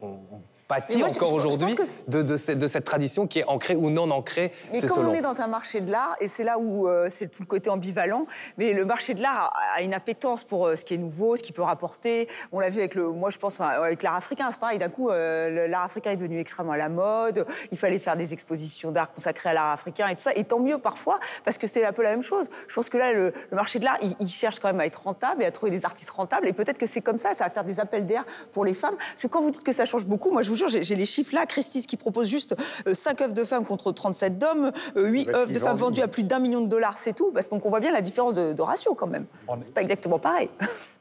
pâtit 0.69 1.03
encore 1.03 1.33
aujourd'hui 1.33 1.75
de, 2.07 2.21
de, 2.21 2.67
cette 2.67 2.85
tradition 2.85 3.25
qui 3.25 3.39
est 3.39 3.43
ancrée 3.45 3.75
ou 3.75 3.89
non 3.89 4.11
ancrée. 4.11 4.53
Mais 4.71 4.81
comme 4.81 5.07
on 5.07 5.13
est 5.13 5.21
dans 5.21 5.41
un 5.41 5.47
marché 5.47 5.81
de 5.81 5.91
l'art, 5.91 6.15
et 6.21 6.27
c'est 6.27 6.43
là 6.43 6.59
où 6.59 6.87
euh, 6.87 7.07
c'est 7.09 7.27
tout 7.27 7.41
le 7.41 7.47
côté 7.47 7.71
ambivalent, 7.71 8.27
mais 8.57 8.73
le 8.73 8.85
marché 8.85 9.15
de 9.15 9.21
l'art 9.21 9.51
a 9.75 9.81
une 9.81 9.95
appétence 9.95 10.43
pour 10.43 10.67
euh, 10.67 10.75
ce 10.75 10.85
qui 10.85 10.93
est 10.93 10.97
nouveau, 10.97 11.35
ce 11.35 11.41
qui 11.41 11.53
peut 11.53 11.63
rapporter. 11.63 12.29
On 12.51 12.59
l'a 12.59 12.69
vu 12.69 12.79
avec 12.79 12.93
le, 12.93 13.09
moi 13.09 13.31
je 13.31 13.39
pense 13.39 13.59
avec 13.59 14.03
l'art 14.03 14.13
africain, 14.13 14.49
c'est 14.51 14.59
pareil. 14.59 14.77
D'un 14.77 14.89
coup, 14.89 15.09
euh, 15.09 15.67
l'art 15.67 15.85
africain 15.85 16.11
est 16.11 16.17
devenu 16.17 16.39
extrêmement 16.39 16.73
à 16.73 16.77
la 16.77 16.89
mode. 16.89 17.47
Il 17.71 17.77
fallait 17.77 17.97
faire 17.97 18.15
des 18.15 18.33
expositions 18.33 18.91
d'art 18.91 19.11
consacrées 19.11 19.49
à 19.49 19.53
l'art 19.53 19.71
africain 19.71 20.07
et 20.07 20.15
tout 20.15 20.21
ça. 20.21 20.33
Et 20.35 20.43
tant 20.43 20.59
mieux 20.59 20.77
parfois 20.77 21.19
parce 21.43 21.57
que 21.57 21.65
c'est 21.65 21.83
un 21.83 21.93
peu 21.93 22.03
la 22.03 22.11
même 22.11 22.21
chose. 22.21 22.47
Je 22.67 22.75
pense 22.75 22.89
que 22.89 22.97
là, 22.99 23.11
le, 23.11 23.33
marché 23.51 23.79
de 23.79 23.85
l'art, 23.85 23.97
il, 24.19 24.27
cherche 24.27 24.59
quand 24.59 24.67
même 24.67 24.79
à 24.79 24.85
être 24.85 25.01
rentable 25.01 25.41
et 25.41 25.47
à 25.47 25.51
trouver 25.51 25.71
des 25.71 25.83
artistes 25.83 26.11
rentables. 26.11 26.47
Et 26.47 26.53
peut-être 26.53 26.77
que 26.77 26.85
c'est 26.85 27.01
comme 27.01 27.17
ça, 27.17 27.33
ça 27.33 27.45
va 27.45 27.49
faire 27.49 27.63
des 27.63 27.79
appels 27.79 28.05
d'air 28.05 28.23
pour 28.53 28.65
les 28.65 28.75
femmes. 28.75 28.95
Parce 28.97 29.23
que 29.23 29.27
quand 29.27 29.41
vous 29.41 29.49
dites 29.49 29.63
que 29.63 29.71
ça 29.71 29.85
change 29.85 30.05
beaucoup, 30.05 30.29
moi 30.29 30.43
je 30.43 30.49
vous 30.49 30.58
j'ai 30.67 30.95
les 30.95 31.05
chiffres 31.05 31.33
là. 31.33 31.45
Christie's 31.45 31.85
qui 31.85 31.97
propose 31.97 32.27
juste 32.27 32.55
5 32.91 33.21
euh, 33.21 33.23
œuvres 33.25 33.33
de 33.33 33.43
femmes 33.43 33.65
contre 33.65 33.91
37 33.91 34.37
d'hommes, 34.37 34.71
8 34.95 35.29
euh, 35.29 35.33
œuvres 35.33 35.51
de 35.51 35.59
femmes 35.59 35.77
vendues 35.77 36.01
à 36.01 36.07
plus 36.07 36.23
d'un 36.23 36.39
million 36.39 36.61
de 36.61 36.67
dollars, 36.67 36.97
c'est 36.97 37.13
tout. 37.13 37.31
Parce 37.31 37.49
donc 37.49 37.65
on 37.65 37.69
voit 37.69 37.79
bien 37.79 37.91
la 37.91 38.01
différence 38.01 38.35
de, 38.35 38.61
ratio 38.61 38.93
quand 38.93 39.07
même. 39.07 39.25
C'est 39.61 39.73
pas 39.73 39.81
exactement 39.81 40.19
pareil. 40.19 40.49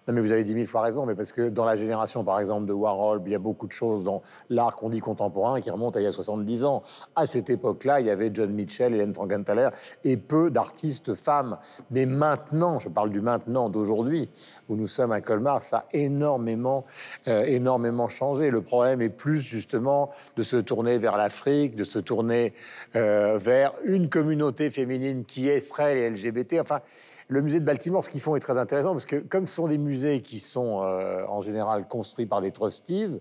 Mais 0.08 0.20
vous 0.20 0.32
avez 0.32 0.44
dix 0.44 0.54
mille 0.54 0.66
fois 0.66 0.82
raison, 0.82 1.06
mais 1.06 1.14
parce 1.14 1.32
que 1.32 1.48
dans 1.48 1.64
la 1.64 1.76
génération, 1.76 2.24
par 2.24 2.40
exemple, 2.40 2.66
de 2.66 2.72
Warhol, 2.72 3.20
il 3.26 3.32
y 3.32 3.34
a 3.34 3.38
beaucoup 3.38 3.66
de 3.66 3.72
choses 3.72 4.04
dans 4.04 4.22
l'art 4.48 4.74
qu'on 4.76 4.88
dit 4.88 5.00
contemporain 5.00 5.60
qui 5.60 5.70
remontent 5.70 5.98
à 5.98 6.00
il 6.00 6.04
y 6.04 6.08
a 6.08 6.12
70 6.12 6.64
ans. 6.64 6.82
À 7.14 7.26
cette 7.26 7.50
époque-là, 7.50 8.00
il 8.00 8.06
y 8.06 8.10
avait 8.10 8.30
John 8.32 8.50
Mitchell, 8.52 8.94
Hélène 8.94 9.14
Frankenthaler 9.14 9.70
et 10.04 10.16
peu 10.16 10.50
d'artistes 10.50 11.14
femmes. 11.14 11.58
Mais 11.90 12.06
maintenant, 12.06 12.78
je 12.78 12.88
parle 12.88 13.10
du 13.10 13.20
maintenant, 13.20 13.68
d'aujourd'hui, 13.68 14.30
où 14.68 14.76
nous 14.76 14.86
sommes 14.86 15.12
à 15.12 15.20
Colmar, 15.20 15.62
ça 15.62 15.78
a 15.78 15.84
énormément, 15.92 16.84
euh, 17.26 17.44
énormément 17.44 18.08
changé. 18.08 18.50
Le 18.50 18.62
problème 18.62 19.02
est 19.02 19.08
plus 19.08 19.40
justement 19.40 20.10
de 20.36 20.42
se 20.42 20.56
tourner 20.56 20.98
vers 20.98 21.16
l'Afrique, 21.16 21.74
de 21.74 21.84
se 21.84 21.98
tourner 21.98 22.54
euh, 22.96 23.38
vers 23.38 23.74
une 23.84 24.08
communauté 24.08 24.70
féminine 24.70 25.24
qui 25.24 25.48
est, 25.48 25.60
serait 25.60 25.94
les 25.94 26.10
LGBT. 26.10 26.60
Enfin, 26.60 26.80
le 27.28 27.42
musée 27.42 27.60
de 27.60 27.64
Baltimore, 27.64 28.02
ce 28.02 28.08
qu'ils 28.08 28.22
font 28.22 28.36
est 28.36 28.40
très 28.40 28.56
intéressant 28.56 28.92
parce 28.92 29.04
que 29.04 29.16
comme 29.16 29.46
ce 29.46 29.54
sont 29.54 29.68
des 29.68 29.76
musées 29.76 30.22
qui 30.22 30.40
sont 30.40 30.82
euh, 30.82 31.26
en 31.28 31.42
général 31.42 31.86
construits 31.86 32.24
par 32.24 32.40
des 32.40 32.52
trustees, 32.52 33.20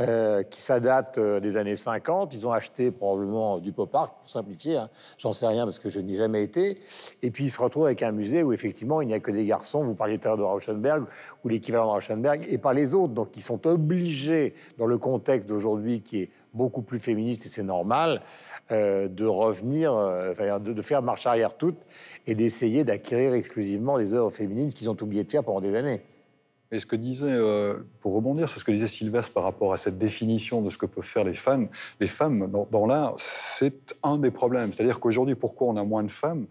euh, 0.00 0.42
qui 0.42 0.60
ça 0.60 0.80
date 0.80 1.18
euh, 1.18 1.38
des 1.38 1.56
années 1.56 1.76
50. 1.76 2.34
Ils 2.34 2.48
ont 2.48 2.50
acheté 2.50 2.90
probablement 2.90 3.58
du 3.58 3.72
pop 3.72 3.94
art, 3.94 4.14
pour 4.14 4.28
simplifier, 4.28 4.76
hein. 4.76 4.90
j'en 5.18 5.30
sais 5.30 5.46
rien 5.46 5.62
parce 5.62 5.78
que 5.78 5.88
je 5.88 6.00
n'y 6.00 6.14
ai 6.14 6.16
jamais 6.16 6.42
été. 6.42 6.80
Et 7.22 7.30
puis 7.30 7.44
ils 7.44 7.50
se 7.50 7.62
retrouvent 7.62 7.86
avec 7.86 8.02
un 8.02 8.10
musée 8.10 8.42
où 8.42 8.52
effectivement 8.52 9.00
il 9.02 9.06
n'y 9.06 9.14
a 9.14 9.20
que 9.20 9.30
des 9.30 9.44
garçons, 9.44 9.84
vous 9.84 9.94
parliez 9.94 10.18
tout 10.18 10.28
à 10.28 10.36
de 10.36 10.42
Rauschenberg, 10.42 11.04
ou 11.44 11.48
l'équivalent 11.48 11.86
de 11.86 11.90
Rauschenberg, 11.92 12.44
et 12.50 12.58
pas 12.58 12.72
les 12.72 12.92
autres. 12.92 13.14
Donc 13.14 13.36
ils 13.36 13.42
sont 13.42 13.64
obligés, 13.68 14.54
dans 14.78 14.86
le 14.86 14.98
contexte 14.98 15.48
d'aujourd'hui 15.48 16.00
qui 16.00 16.22
est 16.22 16.30
beaucoup 16.54 16.82
plus 16.82 16.98
féministe, 16.98 17.46
et 17.46 17.48
c'est 17.48 17.62
normal, 17.62 18.20
euh, 18.70 19.08
de 19.08 19.26
revenir, 19.26 19.92
de, 19.94 20.72
de, 20.72 20.82
faire 20.82 21.02
marche 21.02 21.26
arrière 21.26 21.56
toute, 21.56 21.76
et 22.26 22.34
d'essayer 22.34 22.84
d'acquérir 22.84 23.34
exclusivement 23.34 23.98
des 23.98 24.14
œuvres 24.14 24.30
féminines 24.30 24.72
qu'ils 24.72 24.88
ont 24.90 24.96
oublié 25.00 25.24
de 25.24 25.30
faire 25.30 25.44
pendant 25.44 25.60
des 25.60 25.74
années. 25.74 26.02
Et 26.74 26.80
ce 26.80 26.86
que 26.86 26.96
disait, 26.96 27.26
euh, 27.28 27.86
pour 28.00 28.14
rebondir 28.14 28.48
sur 28.48 28.58
ce 28.58 28.64
que 28.64 28.72
disait 28.72 28.88
Sylvestre 28.88 29.32
par 29.32 29.44
rapport 29.44 29.72
à 29.72 29.76
cette 29.76 29.96
définition 29.96 30.60
de 30.60 30.70
ce 30.70 30.76
que 30.76 30.86
peuvent 30.86 31.04
faire 31.04 31.22
les 31.22 31.34
femmes, 31.34 31.68
les 32.00 32.08
femmes 32.08 32.50
dans, 32.50 32.66
dans 32.68 32.86
l'art, 32.86 33.14
c'est 33.16 33.94
un 34.02 34.18
des 34.18 34.32
problèmes. 34.32 34.72
C'est-à-dire 34.72 34.98
qu'aujourd'hui, 34.98 35.36
pourquoi 35.36 35.68
on 35.68 35.76
a 35.76 35.84
moins 35.84 36.02
de 36.02 36.10
femmes? 36.10 36.46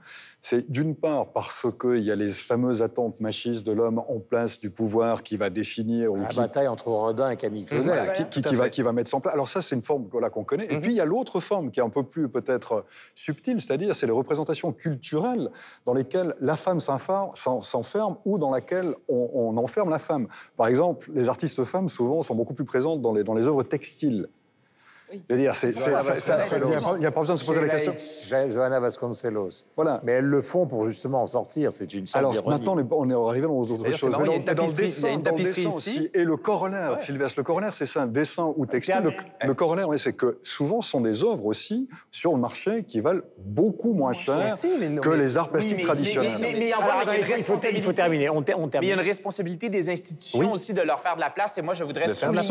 C'est 0.45 0.69
d'une 0.69 0.93
part 0.93 1.31
parce 1.31 1.67
qu'il 1.79 1.99
y 1.99 2.11
a 2.11 2.17
les 2.17 2.27
fameuses 2.27 2.81
attentes 2.81 3.17
machistes 3.21 3.65
de 3.65 3.71
l'homme 3.71 3.99
en 3.99 4.19
place 4.19 4.59
du 4.59 4.69
pouvoir 4.69 5.23
qui 5.23 5.37
va 5.37 5.49
définir... 5.49 6.13
La 6.13 6.33
bataille 6.33 6.67
entre 6.67 6.89
Rodin 6.89 7.29
et 7.29 7.37
Camille 7.37 7.63
Claudel. 7.63 8.11
qui, 8.29 8.55
va, 8.55 8.69
qui 8.69 8.81
va 8.81 8.91
mettre 8.91 9.09
ça 9.09 9.15
en 9.15 9.21
place. 9.21 9.33
Alors 9.33 9.47
ça, 9.47 9.61
c'est 9.61 9.73
une 9.73 9.81
forme 9.81 10.09
qu'on 10.09 10.43
connaît. 10.43 10.67
Et 10.69 10.75
mhm. 10.75 10.81
puis, 10.81 10.91
il 10.91 10.97
y 10.97 11.01
a 11.01 11.05
l'autre 11.05 11.39
forme 11.39 11.71
qui 11.71 11.79
est 11.79 11.83
un 11.83 11.89
peu 11.89 12.03
plus 12.03 12.27
peut-être 12.27 12.83
subtile, 13.15 13.61
c'est-à-dire 13.61 13.95
c'est 13.95 14.05
les 14.05 14.11
représentations 14.11 14.73
culturelles 14.73 15.49
dans 15.85 15.93
lesquelles 15.93 16.35
la 16.41 16.57
femme 16.57 16.81
s'enferme 16.81 18.17
ou 18.25 18.37
dans 18.37 18.51
laquelle 18.51 18.93
on, 19.07 19.55
enferme 19.55 19.91
la 19.91 19.99
femme. 19.99 20.27
Par 20.57 20.67
exemple, 20.67 21.09
les 21.13 21.29
artistes 21.29 21.63
femmes, 21.63 21.87
souvent, 21.87 22.21
sont 22.21 22.35
beaucoup 22.35 22.53
plus 22.53 22.65
présentes 22.65 23.01
dans 23.01 23.13
les, 23.13 23.23
dans 23.23 23.33
les 23.33 23.47
œuvres 23.47 23.63
textiles. 23.63 24.27
Il 25.29 25.37
n'y 25.37 25.47
a 25.47 27.11
pas 27.11 27.19
besoin 27.19 27.35
de 27.35 27.39
se 27.39 27.45
poser 27.45 27.61
la 27.61 27.69
question. 27.69 27.95
Johanna 28.49 28.79
Vasconcelos. 28.79 29.65
Voilà. 29.75 30.01
Mais 30.03 30.13
elles 30.13 30.25
le 30.25 30.41
font 30.41 30.65
pour 30.65 30.85
justement 30.85 31.23
en 31.23 31.27
sortir. 31.27 31.71
C'est 31.71 31.93
une 31.93 32.05
Alors 32.13 32.33
maintenant, 32.47 32.75
on 32.91 33.09
est 33.09 33.29
arrivé 33.29 33.47
dans 33.47 33.59
autres 33.59 33.91
choses. 33.91 34.15
il 34.19 34.27
y 34.27 34.33
a 34.33 34.35
une 35.13 35.23
tapisserie, 35.23 35.65
aussi. 35.67 36.09
Et 36.13 36.23
le 36.23 36.37
corollaire, 36.37 36.99
Sylvestre, 36.99 37.39
le 37.39 37.43
corollaire, 37.43 37.73
c'est 37.73 37.85
ça, 37.85 38.03
un 38.03 38.07
dessin 38.07 38.53
ou 38.55 38.65
textile. 38.65 39.01
Le, 39.43 39.53
corollaire, 39.53 39.87
c'est 39.97 40.13
que 40.13 40.39
souvent, 40.43 40.81
ce 40.81 40.89
sont 40.91 41.01
des 41.01 41.23
œuvres 41.23 41.45
aussi 41.45 41.87
sur 42.11 42.33
le 42.33 42.39
marché 42.39 42.83
qui 42.83 42.99
valent 42.99 43.21
beaucoup 43.37 43.93
moins 43.93 44.13
cher 44.13 44.55
que 45.01 45.09
les 45.09 45.37
arts 45.37 45.49
plastiques 45.49 45.83
traditionnels. 45.83 46.31
Mais, 46.41 46.69
il, 47.37 47.43
faut, 47.43 47.93
terminer. 47.93 48.29
Mais 48.29 48.81
il 48.81 48.87
y 48.87 48.91
a 48.91 48.95
une 48.95 48.99
responsabilité 48.99 49.69
des 49.69 49.89
institutions 49.89 50.51
aussi 50.51 50.73
de 50.73 50.81
leur 50.81 50.99
faire 50.99 51.15
de 51.15 51.21
la 51.21 51.29
place. 51.29 51.57
Et 51.57 51.61
moi, 51.61 51.73
je 51.73 51.83
voudrais 51.83 52.07
souligner 52.13 52.49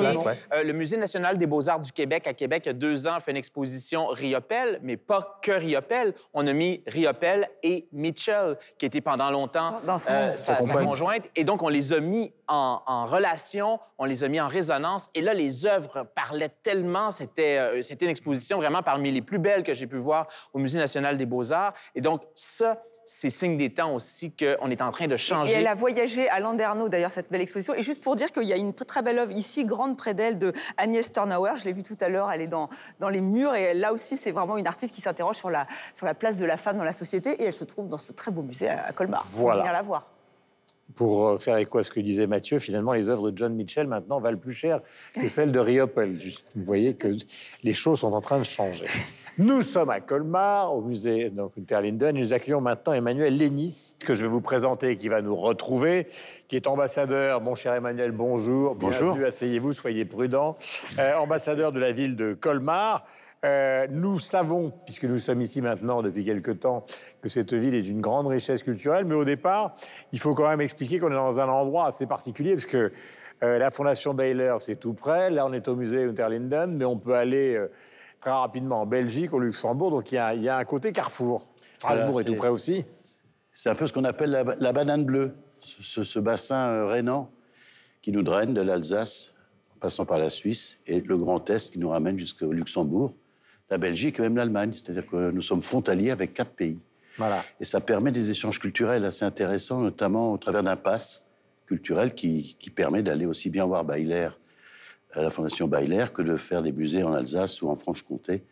euh, 0.52 0.62
le 0.62 0.72
Musée 0.72 0.96
national 0.96 1.38
des 1.38 1.46
beaux-arts 1.46 1.80
du 1.80 1.92
Québec 1.92 2.26
à 2.26 2.34
Québec 2.34 2.51
il 2.56 2.66
y 2.66 2.70
a 2.70 2.74
deux 2.74 3.06
ans, 3.06 3.18
fait 3.20 3.30
une 3.30 3.36
exposition 3.36 4.06
Riopel, 4.06 4.80
mais 4.82 4.96
pas 4.96 5.38
que 5.42 5.52
Riopel. 5.52 6.14
On 6.34 6.46
a 6.46 6.52
mis 6.52 6.82
Riopel 6.86 7.48
et 7.62 7.88
Mitchell, 7.92 8.56
qui 8.78 8.86
était 8.86 9.00
pendant 9.00 9.30
longtemps 9.30 9.80
Dans 9.86 9.96
euh, 10.10 10.36
sa, 10.36 10.54
conjointe. 10.56 11.30
Et 11.36 11.44
donc, 11.44 11.62
on 11.62 11.68
les 11.68 11.92
a 11.92 12.00
mis 12.00 12.32
en, 12.48 13.06
relation, 13.06 13.80
on 13.98 14.04
les 14.04 14.24
a 14.24 14.28
mis 14.28 14.40
en 14.40 14.48
résonance. 14.48 15.08
Et 15.14 15.22
là, 15.22 15.34
les 15.34 15.66
œuvres 15.66 16.06
parlaient 16.14 16.54
tellement. 16.62 17.10
C'était 17.10 17.58
euh, 17.58 17.82
c'était 17.82 18.04
une 18.04 18.10
exposition 18.10 18.58
vraiment 18.58 18.82
parmi 18.82 19.10
les 19.10 19.22
plus 19.22 19.38
belles 19.38 19.62
que 19.62 19.74
j'ai 19.74 19.86
pu 19.86 19.96
voir 19.96 20.26
au 20.52 20.58
Musée 20.58 20.78
national 20.78 21.16
des 21.16 21.26
beaux-arts. 21.26 21.72
Et 21.94 22.00
donc, 22.00 22.22
ça, 22.34 22.82
c'est 23.04 23.30
signe 23.30 23.56
des 23.56 23.70
temps 23.70 23.94
aussi 23.94 24.32
qu'on 24.32 24.70
est 24.70 24.82
en 24.82 24.90
train 24.90 25.06
de 25.06 25.16
changer. 25.16 25.52
Et 25.52 25.56
elle 25.56 25.66
a 25.66 25.74
voyagé 25.74 26.28
à 26.28 26.40
Landerneau, 26.40 26.88
d'ailleurs, 26.88 27.10
cette 27.10 27.30
belle 27.30 27.40
exposition. 27.40 27.74
Et 27.74 27.82
juste 27.82 28.02
pour 28.02 28.16
dire 28.16 28.30
qu'il 28.30 28.44
y 28.44 28.52
a 28.52 28.56
une 28.56 28.74
très 28.74 29.02
belle 29.02 29.18
œuvre 29.18 29.32
ici, 29.32 29.64
grande 29.64 29.96
près 29.96 30.14
d'elle, 30.14 30.38
de 30.38 30.52
Agnès 30.76 31.10
Turnauer. 31.10 31.52
Je 31.56 31.64
l'ai 31.64 31.72
vue 31.72 31.82
tout 31.82 31.98
à 32.00 32.08
l'heure, 32.08 32.30
elle 32.30 32.42
est 32.42 32.46
dans, 32.46 32.68
dans 33.00 33.08
les 33.08 33.20
murs. 33.20 33.54
Et 33.54 33.74
là 33.74 33.92
aussi, 33.92 34.16
c'est 34.16 34.30
vraiment 34.30 34.56
une 34.56 34.66
artiste 34.66 34.94
qui 34.94 35.00
s'interroge 35.00 35.36
sur 35.36 35.50
la, 35.50 35.66
sur 35.92 36.06
la 36.06 36.14
place 36.14 36.36
de 36.36 36.44
la 36.44 36.56
femme 36.56 36.78
dans 36.78 36.84
la 36.84 36.92
société. 36.92 37.30
Et 37.42 37.44
elle 37.44 37.52
se 37.52 37.64
trouve 37.64 37.88
dans 37.88 37.98
ce 37.98 38.12
très 38.12 38.30
beau 38.30 38.42
musée 38.42 38.68
à 38.68 38.92
Colmar. 38.92 39.24
Voilà. 39.32 39.60
venir 39.60 39.72
la 39.72 39.82
voir 39.82 40.08
pour 40.94 41.26
euh, 41.26 41.38
faire 41.38 41.56
écho 41.56 41.78
à 41.78 41.84
ce 41.84 41.90
que 41.90 42.00
disait 42.00 42.26
Mathieu, 42.26 42.58
finalement, 42.58 42.92
les 42.92 43.08
œuvres 43.08 43.30
de 43.30 43.38
John 43.38 43.54
Mitchell 43.54 43.86
maintenant 43.86 44.20
valent 44.20 44.38
plus 44.38 44.52
cher 44.52 44.80
que 45.14 45.26
celles 45.28 45.52
de 45.52 45.58
Riopel. 45.58 46.18
Vous 46.54 46.64
voyez 46.64 46.94
que 46.94 47.08
les 47.62 47.72
choses 47.72 48.00
sont 48.00 48.12
en 48.12 48.20
train 48.20 48.38
de 48.38 48.44
changer. 48.44 48.86
Nous 49.38 49.62
sommes 49.62 49.88
à 49.88 50.00
Colmar, 50.00 50.74
au 50.74 50.82
musée 50.82 51.30
donc, 51.30 51.52
Unterlinden, 51.56 52.14
et 52.14 52.20
nous 52.20 52.34
accueillons 52.34 52.60
maintenant 52.60 52.92
Emmanuel 52.92 53.34
Lénis, 53.34 53.96
que 54.04 54.14
je 54.14 54.20
vais 54.20 54.28
vous 54.28 54.42
présenter 54.42 54.90
et 54.90 54.98
qui 54.98 55.08
va 55.08 55.22
nous 55.22 55.34
retrouver, 55.34 56.06
qui 56.48 56.56
est 56.56 56.66
ambassadeur. 56.66 57.40
Mon 57.40 57.54
cher 57.54 57.72
Emmanuel, 57.72 58.12
bonjour. 58.12 58.74
Bonjour. 58.74 59.16
asseyez-vous, 59.16 59.72
soyez 59.72 60.04
prudent. 60.04 60.58
Euh, 60.98 61.14
ambassadeur 61.16 61.72
de 61.72 61.80
la 61.80 61.92
ville 61.92 62.14
de 62.14 62.34
Colmar. 62.34 63.06
Euh, 63.46 63.86
nous 63.90 64.18
savons, 64.18 64.70
puisque 64.84 65.04
nous 65.04 65.18
sommes 65.18 65.40
ici 65.40 65.62
maintenant 65.62 66.02
depuis 66.02 66.26
quelque 66.26 66.50
temps, 66.50 66.82
que 67.22 67.30
cette 67.30 67.54
ville 67.54 67.74
est 67.74 67.82
d'une 67.82 68.02
grande 68.02 68.26
richesse 68.26 68.62
culturelle, 68.62 69.06
mais 69.06 69.14
au 69.14 69.24
départ, 69.24 69.72
il 70.12 70.18
faut 70.18 70.34
quand 70.34 70.46
même 70.46 70.60
expliquer 70.60 70.98
qu'on 70.98 71.10
est 71.10 71.14
dans 71.14 71.40
un 71.40 71.48
endroit 71.48 71.86
assez 71.86 72.04
particulier, 72.04 72.52
parce 72.52 72.66
que 72.66 72.92
euh, 73.42 73.58
la 73.58 73.70
Fondation 73.70 74.12
Baylor, 74.12 74.60
c'est 74.60 74.76
tout 74.76 74.92
près. 74.92 75.30
Là, 75.30 75.46
on 75.46 75.54
est 75.54 75.68
au 75.68 75.74
musée 75.74 76.04
Unterlinden, 76.04 76.76
mais 76.76 76.84
on 76.84 76.98
peut 76.98 77.14
aller 77.14 77.58
très 78.22 78.30
rapidement 78.30 78.82
en 78.82 78.86
Belgique, 78.86 79.34
au 79.34 79.40
Luxembourg, 79.40 79.90
donc 79.90 80.12
il 80.12 80.14
y, 80.14 80.48
a, 80.48 80.56
un 80.56 80.64
côté 80.64 80.92
carrefour. 80.92 81.52
Strasbourg 81.74 82.20
est, 82.20 82.24
tout 82.24 82.36
près 82.36 82.48
aussi. 82.48 82.84
C'est 83.52 83.68
un 83.68 83.74
peu 83.74 83.86
ce 83.86 83.92
qu'on 83.92 84.04
appelle 84.04 84.30
la, 84.30 84.72
banane 84.72 85.04
bleue, 85.04 85.34
ce, 85.60 86.04
ce 86.04 86.18
bassin 86.18 86.86
rhénan 86.86 87.30
qui 88.00 88.12
nous 88.12 88.22
draine 88.22 88.54
de 88.54 88.60
l'Alsace, 88.62 89.34
en 89.74 89.80
passant 89.80 90.06
par 90.06 90.18
la 90.18 90.30
Suisse, 90.30 90.82
et 90.86 91.00
le 91.00 91.18
Grand 91.18 91.50
Est 91.50 91.72
qui 91.72 91.78
nous 91.80 91.90
ramène 91.90 92.18
jusqu'au 92.18 92.52
Luxembourg 92.52 93.12
la 93.72 93.78
Belgique 93.78 94.20
et 94.20 94.22
même 94.22 94.36
l'Allemagne. 94.36 94.72
C'est-à-dire 94.74 95.06
que 95.06 95.30
nous 95.30 95.42
sommes 95.42 95.60
frontaliers 95.60 96.12
avec 96.12 96.34
quatre 96.34 96.52
pays. 96.52 96.78
Voilà. 97.18 97.42
Et 97.58 97.64
ça 97.64 97.80
permet 97.80 98.12
des 98.12 98.30
échanges 98.30 98.58
culturels 98.60 99.04
assez 99.04 99.24
intéressants, 99.24 99.80
notamment 99.80 100.32
au 100.32 100.38
travers 100.38 100.62
d'un 100.62 100.76
pass 100.76 101.30
culturel 101.66 102.14
qui, 102.14 102.56
permet 102.74 103.02
d'aller 103.02 103.26
aussi 103.26 103.50
bien 103.50 103.66
voir 103.66 103.84
Bailler 103.84 104.28
à 105.14 105.22
la 105.22 105.30
Fondation 105.30 105.68
Bailler 105.68 106.04
que 106.12 106.22
de 106.22 106.36
faire 106.36 106.62
des 106.62 106.72
musées 106.72 107.02
en 107.02 107.12
Alsace 107.12 107.62
ou 107.62 107.68
en 107.68 107.76
Franche-Comté 107.76 108.42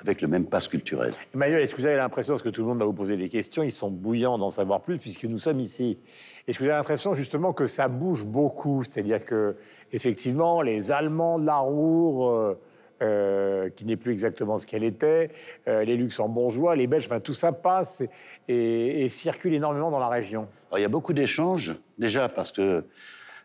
avec 0.00 0.22
le 0.22 0.28
même 0.28 0.46
pass 0.46 0.66
culturel. 0.66 1.12
Emmanuel, 1.34 1.62
est-ce 1.62 1.74
que 1.74 1.80
vous 1.80 1.86
avez 1.86 1.96
l'impression, 1.96 2.32
parce 2.34 2.42
que 2.42 2.48
tout 2.48 2.62
le 2.62 2.68
monde 2.68 2.78
va 2.78 2.86
vous 2.86 2.94
poser 2.94 3.16
des 3.16 3.28
questions, 3.28 3.62
ils 3.62 3.70
sont 3.70 3.90
bouillants 3.90 4.38
d'en 4.38 4.48
savoir 4.48 4.80
plus 4.80 4.98
puisque 4.98 5.24
nous 5.24 5.38
sommes 5.38 5.60
ici. 5.60 5.98
Est-ce 6.46 6.58
que 6.58 6.64
vous 6.64 6.70
avez 6.70 6.78
l'impression 6.78 7.14
justement 7.14 7.52
que 7.52 7.66
ça 7.66 7.88
bouge 7.88 8.24
beaucoup? 8.24 8.82
C'est-à-dire 8.82 9.24
que, 9.24 9.56
effectivement, 9.92 10.62
les 10.62 10.90
Allemands 10.90 11.38
de 11.38 11.46
la 11.46 11.58
Roure, 11.58 12.30
euh, 12.30 12.58
euh, 13.02 13.70
qui 13.70 13.86
n'est 13.86 13.96
plus 13.96 14.12
exactement 14.12 14.58
ce 14.58 14.66
qu'elle 14.66 14.84
était, 14.84 15.30
euh, 15.68 15.84
les 15.84 15.96
luxembourgeois, 15.96 16.76
les 16.76 16.86
belges, 16.86 17.06
enfin 17.06 17.20
tout 17.20 17.32
ça 17.32 17.50
passe 17.52 18.02
et, 18.46 19.08
circule 19.08 19.54
énormément 19.54 19.90
dans 19.90 19.98
la 19.98 20.08
région. 20.08 20.48
il 20.76 20.82
y 20.82 20.84
a 20.84 20.88
beaucoup 20.88 21.14
d'échanges, 21.14 21.74
déjà 21.98 22.28
parce 22.28 22.52
que 22.52 22.84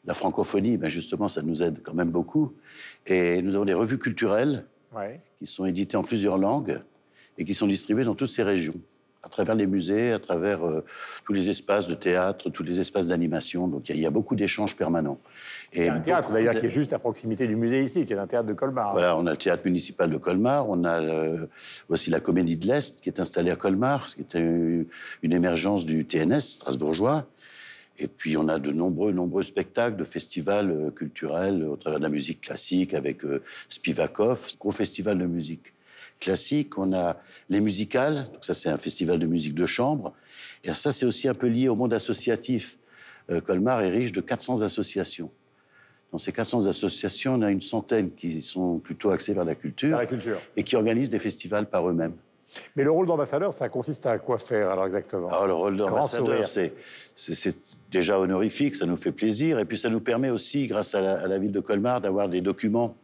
la 0.06 0.14
francophonie, 0.14 0.78
ben 0.78 0.88
justement, 0.88 1.28
ça 1.28 1.42
nous 1.42 1.64
aide 1.64 1.82
quand 1.84 1.94
même 1.94 2.12
beaucoup. 2.12 2.54
Et 3.08 3.42
nous 3.42 3.56
avons 3.56 3.66
des 3.66 3.74
revues 3.74 4.00
culturelles 4.00 4.66
qui 5.40 5.46
sont 5.46 5.66
éditées 5.66 5.98
en 5.98 6.04
plusieurs 6.04 6.38
langues 6.38 6.80
et 7.38 7.44
qui 7.44 7.54
sont 7.54 7.68
distribuées 7.68 8.06
dans 8.06 8.16
toutes 8.16 8.30
ces 8.30 8.44
régions 8.44 8.76
à 9.26 9.28
travers 9.28 9.56
les 9.56 9.66
musées, 9.66 10.14
à 10.14 10.20
travers 10.20 10.64
euh, 10.64 10.84
tous 11.26 11.34
les 11.34 11.50
espaces 11.50 11.88
de 11.88 11.96
théâtre, 11.96 12.52
tous 12.52 12.62
les 12.62 12.80
espaces 12.80 13.08
d'animation. 13.08 13.68
Donc 13.68 13.90
il 13.90 14.00
y, 14.00 14.06
a 14.06 14.12
beaucoup 14.12 14.36
d'échanges 14.36 14.76
permanents. 14.76 15.20
Et 15.74 15.90
un 15.90 16.00
théâtre 16.00 16.32
d'ailleurs 16.32 16.54
qui 16.54 16.68
est 16.68 16.70
juste 16.70 16.94
à 16.94 17.00
proximité 17.00 17.48
du 17.48 17.56
musée 17.56 17.82
ici, 17.82 18.06
qui 18.06 18.14
est 18.14 18.18
un 18.18 18.28
théâtre 18.28 18.48
de 18.48 18.54
Colmar. 18.54 18.94
Voilà, 18.94 19.18
on 19.18 19.26
a 19.26 19.32
le 19.32 19.38
théâtre 19.38 19.64
municipal 19.66 20.12
de 20.12 20.18
Colmar, 20.18 20.70
on 20.70 20.86
a 20.86 21.02
aussi 21.90 22.12
la 22.12 22.20
Comédie 22.20 22.58
de 22.60 22.68
l'Est 22.68 23.02
qui 23.02 23.10
est 23.10 23.20
installée 23.20 23.50
à 23.50 23.56
Colmar, 23.56 24.14
qui 24.14 24.22
était 24.22 24.40
une, 24.40 25.34
émergence 25.34 25.86
du 25.86 26.06
TNS 26.06 26.40
strasbourgeois. 26.40 27.26
Et 27.98 28.08
puis 28.08 28.38
on 28.38 28.48
a 28.48 28.60
de 28.60 28.72
nombreux, 28.72 29.12
nombreux 29.12 29.44
spectacles 29.44 29.96
de 29.96 30.04
festivals 30.04 30.72
euh, 30.72 30.92
culturels 30.92 31.64
au 31.64 31.76
travers 31.78 32.00
de 32.00 32.04
la 32.04 32.10
musique 32.10 32.42
classique 32.42 32.94
avec 32.94 33.24
euh, 33.24 33.42
Spivakov, 33.70 34.58
gros 34.60 34.72
festival 34.72 35.18
de 35.18 35.26
musique 35.26 35.74
classique, 36.20 36.78
on 36.78 36.94
a 36.94 37.18
les 37.50 37.60
musicales, 37.60 38.26
donc 38.34 38.44
ça 38.44 38.54
c'est 38.54 38.70
un 38.70 38.78
festival 38.78 39.20
de 39.20 39.26
musique 39.26 39.54
de 39.54 39.66
chambre, 39.66 40.14
et 40.64 40.74
ça 40.74 40.92
c'est 40.92 41.06
aussi 41.06 41.28
un 41.28 41.34
peu 41.34 41.48
lié 41.48 41.68
au 41.68 41.76
monde 41.76 41.94
associatif. 41.94 42.78
Euh, 43.30 43.42
Colmar 43.42 43.82
est 43.82 43.90
riche 43.90 44.12
de 44.12 44.22
400 44.22 44.62
associations. 44.62 45.32
Dans 46.12 46.18
ces 46.18 46.32
400 46.32 46.68
associations, 46.68 47.36
on 47.36 47.42
a 47.42 47.52
une 47.52 47.62
centaine 47.62 48.12
qui 48.12 48.42
sont 48.42 48.80
plutôt 48.80 49.10
axées 49.10 49.34
vers 49.34 49.46
la 49.46 49.56
culture, 49.56 49.98
la 49.98 50.06
culture. 50.06 50.40
et 50.56 50.64
qui 50.64 50.76
organisent 50.76 51.10
des 51.10 51.20
festivals 51.20 51.70
par 51.70 51.90
eux-mêmes. 51.90 52.16
Mais 52.76 52.84
le 52.84 52.92
rôle 52.92 53.08
d'ambassadeur, 53.08 53.54
ça 53.54 53.70
consiste 53.70 54.06
à 54.06 54.18
quoi 54.20 54.38
faire 54.38 54.70
alors 54.70 54.86
exactement? 54.86 55.28
Alors, 55.28 55.48
Le 55.48 55.54
rôle 55.54 55.78
d'ambassadeur, 55.78 56.48
c'est 56.48 57.58
déjà 57.92 58.20
honorifique, 58.20 58.76
ça 58.76 58.86
nous 58.86 58.98
fait 58.98 59.12
plaisir, 59.12 59.60
et 59.60 59.66
puis 59.66 59.78
ça 59.78 59.90
nous 59.90 60.00
permet 60.00 60.30
aussi, 60.30 60.68
grâce 60.68 60.96
à 60.96 61.02
la, 61.02 61.22
à 61.22 61.28
la 61.28 61.38
ville 61.38 61.52
de 61.52 61.60
Colmar, 61.60 62.02
d'avoir 62.02 62.30
des 62.30 62.42
documents. 62.42 62.96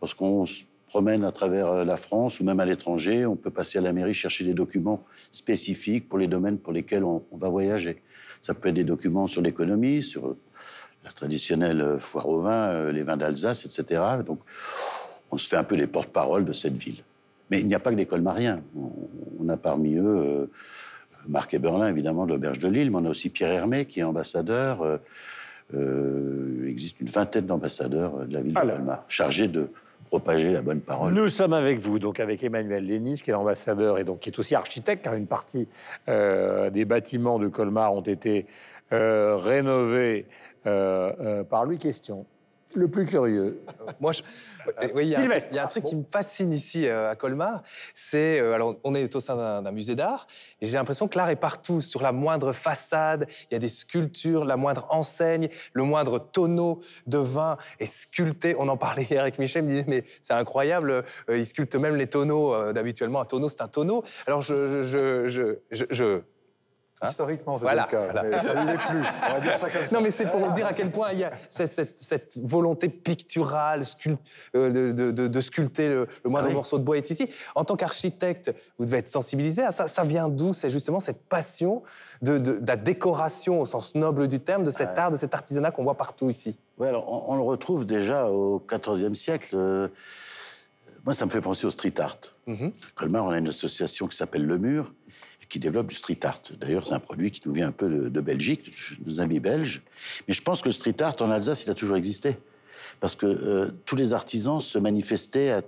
Lorsqu'on 0.00 0.44
promène 0.88 1.24
à 1.24 1.32
travers 1.32 1.66
euh, 1.68 1.84
la 1.84 1.96
France 1.96 2.40
ou 2.40 2.44
même 2.44 2.60
à 2.60 2.64
l'étranger, 2.64 3.26
on 3.26 3.36
peut 3.36 3.50
passer 3.50 3.78
à 3.78 3.82
la 3.82 3.92
mairie 3.92 4.14
chercher 4.14 4.44
des 4.44 4.54
documents 4.54 5.04
spécifiques 5.30 6.08
pour 6.08 6.18
les 6.18 6.26
domaines 6.26 6.58
pour 6.58 6.72
lesquels 6.72 7.04
on, 7.04 7.22
va 7.32 7.48
voyager. 7.48 8.02
Ça 8.42 8.54
peut 8.54 8.68
être 8.68 8.74
des 8.74 8.84
documents 8.84 9.26
sur 9.26 9.42
l'économie, 9.42 10.02
sur 10.02 10.34
la 11.04 11.12
traditionnelle 11.12 11.98
foire 11.98 12.28
au 12.28 12.40
vin, 12.40 12.90
les 12.90 13.02
vins 13.02 13.16
d'Alsace, 13.16 13.66
etc. 13.66 14.02
Donc, 14.26 14.40
on 15.30 15.36
se 15.36 15.48
fait 15.48 15.56
un 15.56 15.64
peu 15.64 15.74
les 15.74 15.86
porte-parole 15.86 16.44
de 16.44 16.52
cette 16.52 16.76
ville. 16.76 17.02
Mais 17.50 17.60
il 17.60 17.66
n'y 17.66 17.74
a 17.74 17.80
pas 17.80 17.90
que 17.90 17.96
des 17.96 18.06
colmariens. 18.06 18.62
On 19.40 19.48
a 19.48 19.56
parmi 19.56 19.96
eux 19.96 20.50
Marc 21.28 21.54
Eberlin, 21.54 21.88
évidemment, 21.88 22.26
de 22.26 22.30
l'Auberge 22.32 22.58
de 22.58 22.68
Lille, 22.68 22.90
mais 22.90 22.98
on 22.98 23.04
a 23.04 23.10
aussi 23.10 23.30
Pierre 23.30 23.50
Hermé, 23.50 23.84
qui 23.84 24.00
est 24.00 24.04
ambassadeur. 24.04 24.82
Euh, 25.74 26.60
il 26.62 26.68
existe 26.68 27.00
une 27.00 27.08
vingtaine 27.08 27.46
d'ambassadeurs 27.46 28.26
de 28.26 28.32
la 28.32 28.40
ville 28.40 28.54
de 28.54 28.58
Colmar, 28.58 29.04
chargés 29.08 29.48
de 29.48 29.68
propager 30.06 30.52
la 30.52 30.62
bonne 30.62 30.80
parole. 30.80 31.12
Nous 31.12 31.28
sommes 31.28 31.52
avec 31.52 31.78
vous, 31.78 31.98
donc 31.98 32.18
avec 32.20 32.42
Emmanuel 32.42 32.84
Lénis, 32.84 33.20
qui 33.22 33.30
est 33.30 33.34
l'ambassadeur 33.34 33.98
et 33.98 34.04
donc 34.04 34.20
qui 34.20 34.30
est 34.30 34.38
aussi 34.38 34.54
architecte, 34.54 35.04
car 35.04 35.14
une 35.14 35.26
partie 35.26 35.68
euh, 36.08 36.70
des 36.70 36.86
bâtiments 36.86 37.38
de 37.38 37.48
Colmar 37.48 37.92
ont 37.92 38.00
été 38.00 38.46
euh, 38.92 39.36
rénovés 39.36 40.26
par 40.64 41.64
lui. 41.64 41.78
Question 41.78 42.26
le 42.78 42.88
plus 42.88 43.06
curieux 43.06 43.60
Moi, 44.00 44.12
je, 44.12 44.22
oui, 44.94 45.06
il 45.06 45.54
y, 45.54 45.58
a 45.58 45.64
un 45.64 45.66
truc 45.66 45.84
qui 45.84 45.96
me 45.96 46.04
fascine 46.04 46.52
ici 46.52 46.88
à 46.88 47.14
Colmar. 47.14 47.62
C'est 47.94 48.38
alors 48.40 48.76
on 48.84 48.94
est 48.94 49.14
au 49.14 49.20
sein 49.20 49.62
d'un 49.62 49.70
musée 49.72 49.94
d'art 49.94 50.26
et 50.60 50.66
j'ai 50.66 50.76
l'impression 50.76 51.08
que 51.08 51.16
l'art 51.16 51.30
est 51.30 51.36
partout, 51.36 51.80
sur 51.80 52.02
la 52.02 52.12
moindre 52.12 52.52
façade. 52.52 53.26
Il 53.50 53.54
y 53.54 53.56
a 53.56 53.58
des 53.58 53.68
sculptures, 53.68 54.44
la 54.44 54.56
moindre 54.56 54.86
enseigne, 54.90 55.48
le 55.72 55.82
moindre 55.82 56.18
tonneau 56.18 56.80
de 57.06 57.18
vin 57.18 57.56
est 57.80 57.86
sculpté. 57.86 58.54
On 58.58 58.68
en 58.68 58.76
parlait 58.76 59.04
hier 59.10 59.22
avec 59.22 59.38
Michel, 59.38 59.64
il 59.64 59.66
me 59.66 59.70
disait 59.70 59.84
mais 59.86 60.04
c'est 60.20 60.34
incroyable, 60.34 61.04
il 61.28 61.46
sculpte 61.46 61.74
même 61.74 61.96
les 61.96 62.06
tonneaux. 62.06 62.72
D'habituellement 62.72 63.20
un 63.20 63.24
tonneau 63.24 63.48
c'est 63.48 63.62
un 63.62 63.68
tonneau. 63.68 64.02
Alors 64.26 64.42
je, 64.42 64.82
je, 64.82 65.28
je, 65.28 65.84
je 65.90 66.22
Hein 67.00 67.08
Historiquement, 67.08 67.56
c'est 67.58 67.70
le 67.70 67.90
cas, 67.90 68.22
mais 68.24 68.38
ça 68.38 68.54
ne 68.54 68.70
l'est 68.70 68.76
plus. 68.76 69.02
On 69.28 69.32
va 69.32 69.40
dire 69.40 69.56
ça 69.56 69.70
comme 69.70 69.82
ça. 69.86 69.96
Non, 69.96 70.02
mais 70.02 70.10
c'est 70.10 70.30
pour 70.30 70.50
dire 70.50 70.66
à 70.66 70.72
quel 70.72 70.90
point 70.90 71.12
il 71.12 71.20
y 71.20 71.24
a 71.24 71.32
cette, 71.48 72.36
volonté 72.42 72.88
picturale 72.88 73.82
euh, 74.56 74.92
de, 74.92 75.40
sculpter 75.40 75.88
le, 75.88 76.08
moindre 76.24 76.48
ah 76.50 76.54
morceau 76.54 76.78
de 76.78 76.82
bois 76.82 76.96
est 76.96 77.10
ici. 77.10 77.30
En 77.54 77.64
tant 77.64 77.76
qu'architecte, 77.76 78.52
vous 78.78 78.84
devez 78.84 78.98
être 78.98 79.08
sensibilisé 79.08 79.62
à 79.62 79.70
ça. 79.70 79.86
Ça 79.86 80.02
vient 80.02 80.28
d'où 80.28 80.54
C'est 80.54 80.70
justement 80.70 80.98
cette 80.98 81.22
passion 81.28 81.82
de, 82.22 82.60
la 82.66 82.76
décoration 82.76 83.60
au 83.60 83.66
sens 83.66 83.94
noble 83.94 84.26
du 84.26 84.40
terme, 84.40 84.64
de 84.64 84.70
cet 84.70 84.98
art, 84.98 85.12
de 85.12 85.16
cet 85.16 85.34
artisanat 85.34 85.70
qu'on 85.70 85.84
voit 85.84 85.96
partout 85.96 86.30
ici? 86.30 86.58
Oui, 86.78 86.88
alors 86.88 87.28
on, 87.28 87.36
le 87.36 87.42
retrouve 87.42 87.86
déjà 87.86 88.28
au 88.28 88.60
XIVe 88.68 89.14
siècle. 89.14 89.54
Euh, 89.54 89.88
moi, 91.04 91.14
ça 91.14 91.24
me 91.24 91.30
fait 91.30 91.40
penser 91.40 91.66
au 91.66 91.70
street 91.70 91.94
art. 92.00 92.18
Mm 92.46 92.68
Colmar, 92.94 93.24
on 93.24 93.30
a 93.30 93.38
une 93.38 93.48
association 93.48 94.08
qui 94.08 94.16
s'appelle 94.16 94.44
Le 94.44 94.58
Mur, 94.58 94.92
qui 95.48 95.58
développe 95.58 95.88
du 95.88 95.94
street 95.94 96.18
art. 96.24 96.42
D'ailleurs, 96.60 96.86
c'est 96.86 96.94
un 96.94 97.00
produit 97.00 97.30
qui 97.30 97.40
nous 97.46 97.52
vient 97.52 97.68
un 97.68 97.72
peu 97.72 98.10
de, 98.10 98.20
Belgique, 98.20 98.72
de 99.00 99.10
nos 99.10 99.20
amis 99.20 99.40
belges. 99.40 99.82
Mais 100.26 100.34
je 100.34 100.42
pense 100.42 100.60
que 100.60 100.68
le 100.68 100.72
street 100.72 101.00
art 101.00 101.16
en 101.20 101.30
Alsace, 101.30 101.64
il 101.64 101.70
a 101.70 101.74
toujours 101.74 101.96
existé. 101.96 102.36
Parce 103.00 103.14
que 103.14 103.26
euh, 103.26 103.70
tous 103.84 103.96
les 103.96 104.12
artisans 104.12 104.60
se 104.60 104.78
manifestaient. 104.78 105.60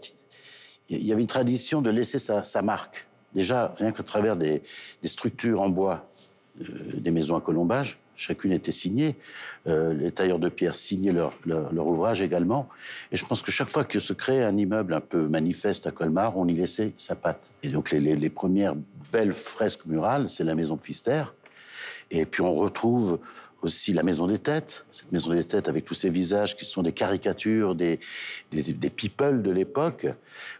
Il 0.89 1.05
y 1.05 1.13
avait 1.13 1.23
une 1.23 1.29
tradition 1.29 1.83
de 1.83 1.91
laisser 1.91 2.19
sa, 2.19 2.63
marque. 2.63 3.07
Déjà, 3.35 3.75
rien 3.79 3.93
qu'à 3.93 4.03
travers 4.03 4.37
des, 4.37 4.63
structures 5.05 5.61
en 5.61 5.69
bois, 5.69 6.09
euh, 6.61 6.65
des 6.95 7.11
maisons 7.11 7.37
à 7.37 7.41
colombage, 7.41 7.99
chacune 8.21 8.53
était 8.53 8.73
signée. 8.73 9.17
Euh, 9.67 9.95
les 9.95 10.13
tailleurs 10.13 10.39
de 10.39 10.49
pierre 10.49 10.75
signaient 10.75 11.13
leur, 11.13 11.33
leur, 11.47 11.87
ouvrage 11.87 12.21
également. 12.21 12.69
Et 13.13 13.17
je 13.17 13.25
pense 13.25 13.43
que 13.43 13.51
chaque 13.51 13.71
fois 13.71 13.85
que 13.85 13.99
se 13.99 14.13
crée 14.13 14.45
un 14.45 14.57
immeuble 14.57 14.95
un 14.95 15.01
peu 15.01 15.27
manifeste 15.27 15.87
à 15.87 15.91
Colmar, 15.91 16.37
on 16.37 16.47
y 16.47 16.55
laissait 16.55 16.93
sa 16.97 17.15
patte. 17.15 17.53
Et 17.63 17.69
donc 17.69 17.91
les, 17.91 18.01
les, 18.01 18.31
premières 18.31 18.75
belles 19.13 19.33
fresques 19.33 19.87
murales, 19.87 20.29
c'est 20.29 20.45
la 20.45 20.55
maison 20.55 20.77
Pfister. 20.77 21.25
Et 22.11 22.27
puis 22.27 22.43
on 22.43 22.55
retrouve 22.55 23.21
aussi 23.63 23.93
la 23.93 24.03
maison 24.03 24.27
des 24.27 24.39
têtes, 24.39 24.87
cette 24.91 25.13
maison 25.13 25.31
des 25.31 25.45
têtes 25.45 25.69
avec 25.69 25.85
tous 25.85 25.95
ces 25.95 26.09
visages 26.09 26.57
qui 26.57 26.65
sont 26.65 26.83
des 26.83 26.93
caricatures 26.93 27.75
des, 27.75 28.01
des, 28.51 28.91
people 28.91 29.43
de 29.43 29.51
l'époque, 29.51 30.07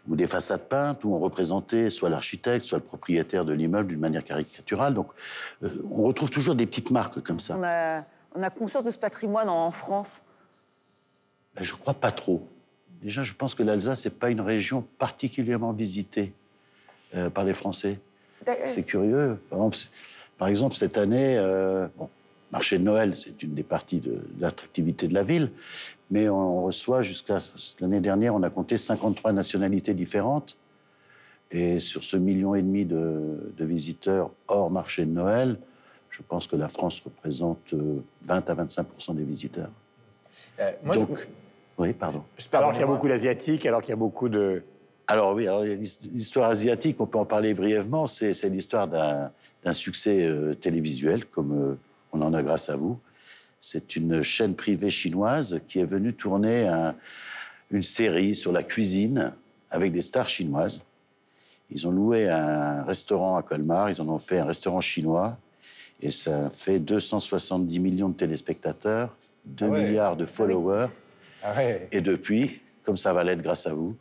ou 0.07 0.15
des 0.15 0.27
façades 0.27 0.67
peintes 0.67 1.03
où 1.03 1.13
on 1.13 1.19
représentait 1.19 1.89
soit 1.89 2.09
l'architecte, 2.09 2.65
soit 2.65 2.77
le 2.77 2.83
propriétaire 2.83 3.45
de 3.45 3.53
l'immeuble 3.53 3.89
d'une 3.89 3.99
manière 3.99 4.23
caricaturale. 4.23 4.93
Donc 4.93 5.07
euh, 5.63 5.69
on 5.89 6.03
retrouve 6.03 6.29
toujours 6.29 6.55
des 6.55 6.65
petites 6.65 6.91
marques 6.91 7.21
comme 7.21 7.39
ça. 7.39 7.57
On 7.57 7.63
a, 7.63 8.03
on 8.35 8.43
a 8.43 8.49
conscience 8.49 8.83
de 8.83 8.91
ce 8.91 8.99
patrimoine 8.99 9.49
en 9.49 9.71
France 9.71 10.21
ben, 11.55 11.63
Je 11.63 11.73
crois 11.75 11.95
pas 11.95 12.11
trop. 12.11 12.47
Déjà, 13.01 13.23
je 13.23 13.33
pense 13.33 13.55
que 13.55 13.63
l'Alsace 13.63 14.05
n'est 14.05 14.11
pas 14.11 14.29
une 14.29 14.41
région 14.41 14.83
particulièrement 14.99 15.73
visitée 15.73 16.33
euh, 17.15 17.29
par 17.29 17.43
les 17.43 17.53
Français. 17.53 17.99
C'est 18.65 18.83
curieux. 18.83 19.39
Par 19.49 19.59
exemple, 19.59 19.77
par 20.37 20.47
exemple, 20.47 20.75
cette 20.75 20.97
année, 20.97 21.37
euh, 21.37 21.87
bon, 21.97 22.09
marché 22.51 22.77
de 22.77 22.83
Noël, 22.83 23.15
c'est 23.15 23.41
une 23.43 23.53
des 23.53 23.63
parties 23.63 23.99
de, 23.99 24.19
l'attractivité 24.39 25.07
de 25.07 25.13
la 25.13 25.23
ville, 25.23 25.51
mais 26.09 26.29
on 26.29 26.63
reçoit 26.63 27.01
jusqu'à 27.01 27.37
l'année 27.79 28.01
dernière, 28.01 28.35
on 28.35 28.43
a 28.43 28.49
compté 28.49 28.77
53 28.77 29.31
nationalités 29.31 29.93
différentes. 29.93 30.57
Et 31.51 31.79
sur 31.79 32.03
ce 32.03 32.15
million 32.15 32.55
et 32.55 32.61
demi 32.61 32.85
de, 32.85 33.53
visiteurs 33.59 34.31
hors 34.47 34.71
marché 34.71 35.05
de 35.05 35.11
Noël, 35.11 35.57
je 36.09 36.21
pense 36.21 36.47
que 36.47 36.55
la 36.55 36.69
France 36.69 37.01
représente 37.01 37.73
20 38.23 38.49
euh, 38.49 38.51
à 38.51 38.53
25 38.53 38.87
des 39.15 39.23
visiteurs. 39.23 39.69
Euh, 40.59 40.71
Donc, 40.93 41.27
oui, 41.77 41.93
pardon. 41.93 42.23
Alors 42.51 42.71
qu'il 42.71 42.81
y 42.81 42.83
a 42.83 42.87
beaucoup 42.87 43.07
d'asiatiques, 43.07 43.65
alors 43.65 43.81
qu'il 43.81 43.89
y 43.89 43.93
a 43.93 43.97
beaucoup 43.97 44.29
de. 44.29 44.63
Alors 45.07 45.33
oui, 45.33 45.47
l'histoire 46.13 46.49
asiatique, 46.49 47.01
on 47.01 47.05
peut 47.05 47.17
en 47.17 47.25
parler 47.25 47.53
brièvement. 47.53 48.07
C'est 48.07 48.49
l'histoire 48.49 48.87
d'un 48.87 49.73
succès 49.73 50.27
euh, 50.27 50.53
télévisuel, 50.53 51.25
comme 51.25 51.77
on 52.11 52.21
en 52.21 52.33
a 52.33 52.43
grâce 52.43 52.69
à 52.69 52.75
vous. 52.75 52.99
C'est 53.59 53.95
une 53.95 54.23
chaîne 54.23 54.55
privée 54.55 54.89
chinoise 54.89 55.61
qui 55.67 55.79
est 55.79 55.85
venue 55.85 56.13
tourner 56.13 56.67
une 57.69 57.83
série 57.83 58.35
sur 58.35 58.51
la 58.51 58.63
cuisine 58.63 59.33
avec 59.69 59.91
des 59.91 60.01
stars 60.01 60.29
chinoises. 60.29 60.83
Ils 61.69 61.87
ont 61.87 61.91
loué 61.91 62.27
un 62.27 62.83
restaurant 62.83 63.37
à 63.37 63.43
Colmar, 63.43 63.89
ils 63.89 64.01
en 64.01 64.09
ont 64.09 64.17
fait 64.17 64.39
un 64.39 64.45
restaurant 64.45 64.81
chinois, 64.81 65.37
et 66.01 66.11
ça 66.11 66.49
fait 66.49 66.79
270 66.79 67.79
millions 67.79 68.09
de 68.09 68.15
téléspectateurs, 68.15 69.15
2 69.45 69.65
ah 69.65 69.69
milliards 69.69 70.17
de 70.17 70.25
followers. 70.25 70.89
Ah 71.43 71.53
et 71.91 72.01
depuis, 72.01 72.61
comme 72.83 72.97
ça 72.97 73.13
va 73.13 73.23
l'être 73.23 73.41
grâce 73.41 73.67
à 73.67 73.73
vous, 73.73 73.95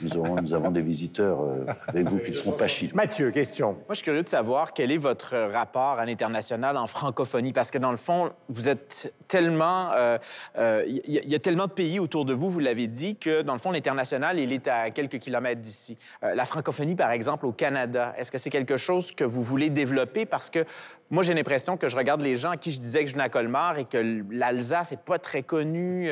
nous, 0.00 0.40
nous 0.40 0.54
avons 0.54 0.70
des 0.70 0.82
visiteurs 0.82 1.42
euh, 1.42 1.66
avec 1.86 2.08
vous 2.08 2.18
qui 2.18 2.30
ne 2.30 2.34
seront 2.34 2.52
pas 2.52 2.68
chinois. 2.68 2.94
Mathieu, 2.94 3.30
question. 3.30 3.72
Moi, 3.72 3.84
je 3.90 3.94
suis 3.96 4.04
curieux 4.04 4.22
de 4.22 4.28
savoir 4.28 4.72
quel 4.72 4.90
est 4.90 4.98
votre 4.98 5.36
rapport 5.36 5.98
à 5.98 6.06
l'international 6.06 6.76
en 6.76 6.86
francophonie, 6.86 7.52
parce 7.52 7.70
que 7.70 7.78
dans 7.78 7.90
le 7.90 7.96
fond, 7.96 8.30
vous 8.48 8.68
êtes 8.68 9.14
tellement... 9.28 9.90
Il 9.90 9.96
euh, 9.96 10.18
euh, 10.58 10.84
y, 10.86 11.34
a 11.34 11.38
tellement 11.38 11.66
de 11.66 11.72
pays 11.72 11.98
autour 11.98 12.24
de 12.24 12.32
vous, 12.32 12.50
vous 12.50 12.60
l'avez 12.60 12.86
dit, 12.86 13.16
que 13.16 13.42
dans 13.42 13.54
le 13.54 13.58
fond, 13.58 13.70
l'international, 13.70 14.38
il 14.38 14.52
est 14.52 14.68
à 14.68 14.90
quelques 14.90 15.18
kilomètres 15.18 15.60
d'ici. 15.60 15.98
la 16.22 16.44
francophonie, 16.46 16.94
par 16.94 17.10
exemple, 17.10 17.46
au 17.46 17.52
Canada, 17.52 18.14
est-ce 18.16 18.30
que 18.30 18.38
c'est 18.38 18.50
quelque 18.50 18.76
chose 18.76 19.12
que 19.12 19.24
vous 19.24 19.42
voulez 19.42 19.70
développer? 19.70 20.26
Parce 20.26 20.50
que 20.50 20.64
moi, 21.12 21.22
j'ai 21.22 21.34
l'impression 21.34 21.76
que 21.76 21.88
je 21.88 21.96
regarde 21.96 22.22
les 22.22 22.36
gens 22.36 22.50
à 22.50 22.56
qui 22.56 22.72
je 22.72 22.80
disais 22.80 23.02
que 23.02 23.06
je 23.06 23.12
venais 23.12 23.24
à 23.24 23.28
Colmar 23.28 23.78
et 23.78 23.84
que 23.84 24.22
l'Alsace 24.30 24.90
n'est 24.90 24.96
pas 24.96 25.18
très 25.18 25.42
connue. 25.42 26.10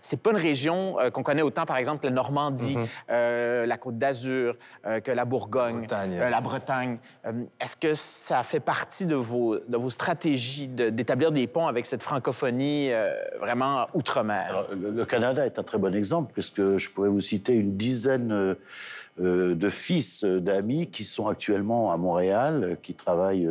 c'est 0.00 0.22
pas 0.22 0.30
une 0.30 0.36
région 0.36 0.96
qu'on 1.12 1.22
connaît 1.22 1.42
autant, 1.42 1.66
par 1.66 1.76
exemple, 1.76 2.00
que 2.00 2.06
la 2.06 2.14
Normandie, 2.14 2.76
mhm. 2.76 2.86
euh, 3.10 3.66
la 3.66 3.76
Côte 3.76 3.98
d'Azur, 3.98 4.56
euh, 4.86 5.00
que 5.00 5.10
la 5.10 5.24
Bourgogne, 5.24 5.86
euh, 5.92 6.30
la 6.30 6.40
Bretagne. 6.40 6.98
Est-ce 7.60 7.76
que 7.76 7.94
ça 7.94 8.42
fait 8.42 8.60
partie 8.60 9.06
de 9.06 9.14
vos, 9.14 9.58
de 9.58 9.76
vos 9.76 9.90
stratégies 9.90 10.68
d'établir 10.68 11.32
des 11.32 11.46
ponts 11.46 11.66
avec 11.66 11.86
cette 11.86 12.02
francophonie 12.02 12.90
vraiment 13.40 13.86
outre-mer? 13.94 14.66
Le, 14.72 15.04
Canada 15.04 15.44
est 15.44 15.58
un 15.58 15.62
très 15.62 15.78
bon 15.78 15.94
exemple, 15.94 16.32
puisque 16.32 16.76
je 16.76 16.90
pourrais 16.90 17.08
vous 17.08 17.20
citer 17.20 17.54
une 17.54 17.76
dizaine 17.76 18.56
de 19.20 19.68
fils 19.68 20.24
d'amis 20.24 20.88
qui 20.88 21.04
sont 21.04 21.28
actuellement 21.28 21.92
à 21.92 21.96
Montréal, 21.96 22.78
qui 22.82 22.94
travaillent 22.94 23.48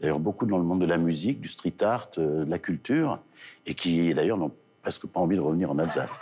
d'ailleurs 0.00 0.20
beaucoup 0.20 0.46
dans 0.46 0.58
le 0.58 0.64
monde 0.64 0.80
de 0.80 0.86
la 0.86 0.98
musique, 0.98 1.40
du 1.40 1.48
street 1.48 1.82
art, 1.82 2.10
de 2.16 2.44
la 2.48 2.58
culture, 2.58 3.20
et 3.66 3.74
qui 3.74 4.14
d'ailleurs 4.14 4.38
n'ont 4.38 4.52
presque 4.86 5.08
pas 5.08 5.18
envie 5.18 5.34
de 5.34 5.40
revenir 5.40 5.68
en 5.72 5.78
Alsace. 5.80 6.16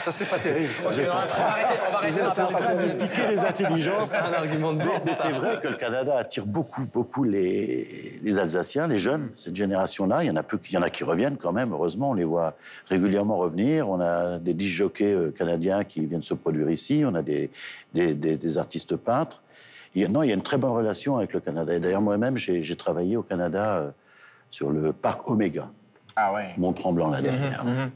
ça, 0.00 0.12
c'est 0.12 0.28
pas 0.28 0.36
terrible. 0.36 0.70
on 0.84 0.90
va 0.90 1.46
arrêter, 1.46 2.88
de 2.88 3.02
piquer 3.02 3.28
les 3.30 3.38
intelligences. 3.38 4.10
C'est 4.10 4.18
un 4.18 4.34
argument 4.34 4.74
de 4.74 4.82
Mais 5.06 5.14
c'est 5.14 5.32
vrai 5.32 5.58
que 5.58 5.68
le 5.68 5.76
Canada 5.76 6.18
attire 6.18 6.44
beaucoup, 6.44 6.86
beaucoup 6.92 7.24
les, 7.24 8.18
les 8.22 8.38
Alsaciens, 8.38 8.86
les 8.86 8.98
jeunes, 8.98 9.30
cette 9.34 9.56
génération-là. 9.56 10.24
Il 10.24 10.26
y 10.26 10.30
en 10.30 10.36
a 10.36 10.42
peu, 10.42 10.58
il 10.68 10.74
y 10.74 10.76
en 10.76 10.82
a 10.82 10.90
qui 10.90 11.04
reviennent 11.04 11.38
quand 11.38 11.52
même. 11.54 11.72
Heureusement, 11.72 12.10
on 12.10 12.12
les 12.12 12.24
voit 12.24 12.54
régulièrement 12.90 13.38
revenir. 13.38 13.88
On 13.88 13.98
a 13.98 14.38
des 14.38 14.52
disjockeys 14.52 15.12
jockeys 15.12 15.14
euh, 15.14 15.30
canadiens 15.30 15.84
qui 15.84 16.04
viennent 16.04 16.20
se 16.20 16.34
produire 16.34 16.68
ici. 16.68 17.02
On 17.06 17.14
a 17.14 17.22
des, 17.22 17.48
des, 17.94 18.14
des, 18.14 18.58
artistes 18.58 18.96
peintres. 18.96 19.42
Il 19.94 20.02
y 20.02 20.04
a, 20.04 20.08
non, 20.08 20.22
il 20.22 20.28
y 20.28 20.32
a 20.32 20.34
une 20.34 20.42
très 20.42 20.58
bonne 20.58 20.72
relation 20.72 21.16
avec 21.16 21.32
le 21.32 21.40
Canada. 21.40 21.74
Et 21.74 21.80
d'ailleurs, 21.80 22.02
moi-même, 22.02 22.36
j'ai 22.36 22.76
travaillé 22.76 23.16
au 23.16 23.22
Canada 23.22 23.76
euh, 23.76 23.90
sur 24.50 24.70
le 24.70 24.92
parc 24.92 25.30
Omega. 25.30 25.70
Ah 26.16 26.32
ouais. 26.32 26.54
Mont-Tremblant, 26.56 27.10
la 27.10 27.20
dernière. 27.20 27.64
Mhm, 27.64 27.72
mhm. 27.72 27.90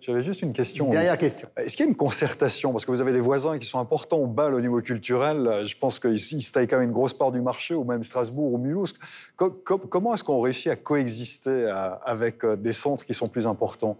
J'avais 0.00 0.22
juste 0.22 0.42
une 0.42 0.52
question. 0.52 0.90
Dernière 0.90 1.16
question. 1.16 1.48
Est-ce 1.56 1.74
qu'il 1.76 1.86
y 1.86 1.88
a 1.88 1.90
une 1.90 1.96
concertation? 1.96 2.72
Parce 2.72 2.84
que 2.84 2.90
vous 2.90 3.00
avez 3.00 3.12
des 3.12 3.20
voisins 3.20 3.58
qui 3.58 3.66
sont 3.66 3.78
importants 3.78 4.18
au 4.18 4.26
bal 4.26 4.54
au 4.54 4.60
niveau 4.60 4.82
culturel. 4.82 5.64
Je 5.64 5.74
pense 5.76 5.98
qu'ils 5.98 6.20
se 6.20 6.52
taillent 6.52 6.68
quand 6.68 6.76
même 6.76 6.88
une 6.88 6.94
grosse 6.94 7.14
part 7.14 7.32
du 7.32 7.40
marché, 7.40 7.74
ou 7.74 7.84
même 7.84 8.02
Strasbourg 8.02 8.52
ou 8.52 8.58
Mulhouse. 8.58 8.94
comment 9.36 10.14
est-ce 10.14 10.24
qu'on 10.24 10.40
réussit 10.40 10.68
à 10.68 10.76
coexister 10.76 11.72
avec 12.04 12.44
euh, 12.44 12.56
des 12.56 12.72
centres 12.72 13.06
qui 13.06 13.14
sont 13.14 13.28
plus 13.28 13.46
importants? 13.46 13.96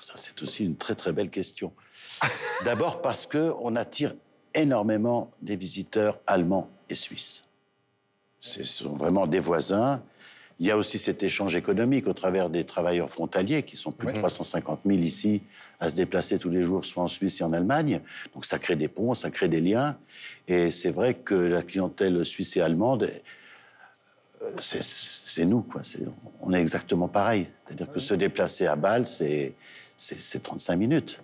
Ça, 0.00 0.14
c'est 0.16 0.40
aussi 0.42 0.64
une 0.64 0.76
très 0.76 0.94
très 0.94 1.12
belle 1.12 1.30
question. 1.30 1.72
D'abord 2.64 3.02
parce 3.02 3.26
qu'on 3.26 3.74
attire 3.74 4.14
énormément 4.54 5.32
des 5.42 5.56
visiteurs 5.56 6.20
allemands 6.26 6.68
et 6.88 6.94
suisses. 6.94 7.48
Ce 8.40 8.62
sont 8.62 8.96
vraiment 8.96 9.26
des 9.26 9.40
voisins. 9.40 10.02
Il 10.60 10.66
y 10.66 10.70
a 10.72 10.76
aussi 10.76 10.98
cet 10.98 11.22
échange 11.22 11.54
économique 11.54 12.08
au 12.08 12.12
travers 12.12 12.50
des 12.50 12.64
travailleurs 12.64 13.08
frontaliers, 13.08 13.62
qui 13.62 13.76
sont 13.76 13.92
plus 13.92 14.08
de 14.08 14.18
350 14.18 14.80
000 14.86 14.98
ici, 14.98 15.42
à 15.78 15.88
se 15.88 15.94
déplacer 15.94 16.38
tous 16.38 16.50
les 16.50 16.64
jours, 16.64 16.84
soit 16.84 17.04
en 17.04 17.08
Suisse 17.08 17.40
et 17.40 17.44
en 17.44 17.52
Allemagne. 17.52 18.00
Donc 18.34 18.44
ça 18.44 18.58
crée 18.58 18.74
des 18.74 18.88
ponts, 18.88 19.14
ça 19.14 19.30
crée 19.30 19.48
des 19.48 19.60
liens. 19.60 19.96
Et 20.48 20.70
c'est 20.70 20.90
vrai 20.90 21.14
que 21.14 21.34
la 21.34 21.62
clientèle 21.62 22.24
suisse 22.24 22.56
et 22.56 22.60
allemande, 22.60 23.08
euh, 24.42 24.50
c'est 24.58 25.44
nous, 25.44 25.62
quoi. 25.62 25.82
on 26.40 26.52
est 26.52 26.60
exactement 26.60 27.06
pareil. 27.06 27.46
C'est-à-dire 27.64 27.90
que 27.90 28.00
se 28.00 28.14
déplacer 28.14 28.66
à 28.66 28.74
Bâle, 28.74 29.06
c'est 29.06 29.54
35 30.42 30.76
minutes. 30.76 31.22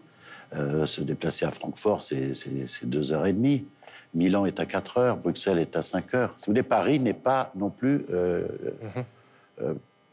Euh, 0.54 0.86
se 0.86 1.00
déplacer 1.00 1.44
à 1.44 1.50
Francfort, 1.50 2.02
c'est 2.02 2.84
deux 2.84 3.12
heures 3.12 3.26
et 3.26 3.32
demie. 3.32 3.66
Milan 4.14 4.46
est 4.46 4.60
à 4.60 4.66
4 4.66 4.98
heures, 4.98 5.16
Bruxelles 5.16 5.58
est 5.58 5.76
à 5.76 5.82
5 5.82 6.14
heures. 6.14 6.34
Si 6.38 6.46
vous 6.46 6.52
voulez, 6.52 6.62
Paris 6.62 7.00
n'est 7.00 7.12
pas 7.12 7.50
non 7.56 7.70
plus 7.70 8.04
euh, 8.10 8.46
mhm. 8.94 9.04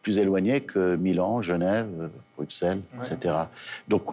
Plus 0.02 0.18
éloigné 0.18 0.62
que 0.62 0.96
Milan, 0.96 1.42
Genève, 1.42 2.10
Bruxelles, 2.36 2.82
etc. 3.00 3.36
Donc, 3.88 4.04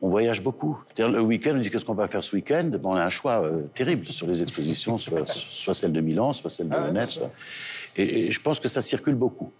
on, 0.00 0.08
voyage 0.08 0.42
beaucoup. 0.42 0.78
Le 0.98 1.20
week-end, 1.20 1.54
on 1.56 1.58
dit 1.58 1.70
qu'est-ce 1.70 1.84
qu'on 1.84 1.94
va 1.94 2.06
faire 2.06 2.22
ce 2.22 2.36
week-end? 2.36 2.70
Bon, 2.80 2.92
On 2.92 2.96
a 2.96 3.04
un 3.04 3.08
choix 3.08 3.42
terrible 3.74 4.06
sur 4.06 4.26
les 4.26 4.42
expositions, 4.42 4.98
soit, 4.98 5.26
soit, 5.26 5.74
celle 5.74 5.92
de 5.92 6.00
Milan, 6.00 6.32
soit 6.32 6.50
celle 6.50 6.68
de 6.68 6.76
ah 6.76 6.86
Genève. 6.86 7.30
et, 7.96 8.30
je 8.30 8.40
pense 8.40 8.60
que 8.60 8.68
ça 8.68 8.80
circule 8.80 9.16
beaucoup. 9.16 9.50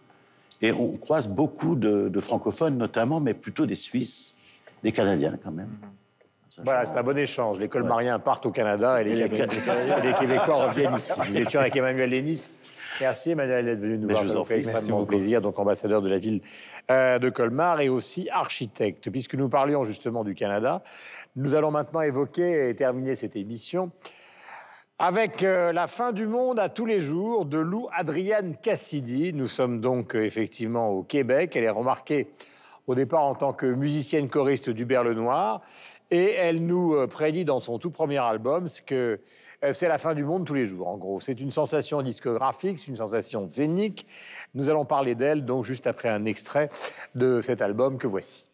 Et 0.62 0.72
on 0.72 0.96
croise 0.96 1.26
beaucoup 1.26 1.74
de 1.74 2.20
francophones, 2.20 2.78
notamment, 2.78 3.18
mais 3.18 3.34
plutôt 3.34 3.66
des 3.66 3.74
Suisses 3.74 4.36
des 4.82 4.92
Canadiens 4.92 5.36
quand 5.42 5.52
même. 5.52 5.70
Voilà, 6.64 6.86
c'est 6.86 6.96
un 6.96 7.02
bon 7.02 7.18
échange. 7.18 7.58
Les 7.58 7.68
colmariens 7.68 8.18
partent 8.18 8.46
au 8.46 8.50
Canada 8.50 9.00
et 9.00 9.04
les, 9.04 9.28
Québécois 10.18 10.68
reviennent 10.68 10.96
ici. 10.96 11.12
Nous 11.30 11.38
étions 11.38 11.60
avec 11.60 11.76
Emmanuel 11.76 12.10
Lénis. 12.10 12.50
Merci 13.00 13.30
Emmanuel 13.30 13.66
d'être 13.66 13.80
venu 13.80 13.98
nous 13.98 14.08
voir. 14.08 14.26
Ça 14.26 14.44
fait 14.44 14.58
extrêmement 14.58 15.04
plaisir. 15.04 15.40
Donc 15.40 15.58
ambassadeur 15.58 16.02
de 16.02 16.08
la 16.08 16.18
ville 16.18 16.40
euh, 16.90 17.18
de 17.18 17.28
Colmar 17.28 17.80
et 17.80 17.88
aussi 17.88 18.28
architecte. 18.30 19.10
Puisque 19.10 19.34
nous 19.34 19.48
parlions 19.48 19.84
justement 19.84 20.24
du 20.24 20.34
Canada, 20.34 20.82
nous 21.34 21.54
allons 21.54 21.70
maintenant 21.70 22.00
évoquer 22.00 22.68
et 22.68 22.74
terminer 22.74 23.14
cette 23.16 23.36
émission 23.36 23.90
avec 24.98 25.42
euh, 25.42 25.72
la 25.72 25.88
fin 25.88 26.12
du 26.12 26.26
monde 26.26 26.58
à 26.58 26.70
tous 26.70 26.86
les 26.86 27.00
jours 27.00 27.44
de 27.44 27.58
Lou 27.58 27.86
Adrienne 27.92 28.56
Cassidy. 28.56 29.34
Nous 29.34 29.46
sommes 29.46 29.80
donc 29.80 30.16
euh, 30.16 30.24
effectivement 30.24 30.88
au 30.88 31.02
Québec. 31.02 31.54
Elle 31.54 31.64
est 31.64 31.70
remarquée 31.70 32.28
au 32.86 32.94
départ 32.94 33.24
en 33.24 33.34
tant 33.34 33.52
que 33.52 33.66
musicienne 33.66 34.30
choriste 34.30 34.70
du 34.70 34.86
Berle 34.86 35.12
Noir. 35.12 35.60
Et 36.10 36.32
elle 36.34 36.64
nous 36.64 36.94
prédit 37.08 37.44
dans 37.44 37.58
son 37.58 37.78
tout 37.78 37.90
premier 37.90 38.18
album 38.18 38.68
que 38.86 38.94
euh, 38.94 39.16
c'est 39.72 39.88
la 39.88 39.98
fin 39.98 40.14
du 40.14 40.24
monde 40.24 40.46
tous 40.46 40.54
les 40.54 40.66
jours, 40.66 40.88
en 40.88 40.96
gros. 40.96 41.20
C'est 41.20 41.40
une 41.40 41.50
sensation 41.50 42.02
discographique, 42.02 42.78
c'est 42.78 42.88
une 42.88 42.96
sensation 42.96 43.48
zénique. 43.48 44.06
Nous 44.54 44.68
allons 44.68 44.84
parler 44.84 45.14
d'elle, 45.14 45.44
donc, 45.44 45.64
juste 45.64 45.86
après 45.86 46.08
un 46.08 46.24
extrait 46.24 46.68
de 47.14 47.40
cet 47.42 47.62
album 47.62 47.98
que 47.98 48.06
voici. 48.06 48.50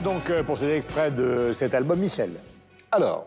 Donc 0.00 0.30
euh, 0.30 0.42
pour 0.42 0.58
cet 0.58 0.70
extrait 0.70 1.10
de 1.10 1.52
cet 1.52 1.74
album, 1.74 1.98
Michel. 1.98 2.30
Alors, 2.90 3.26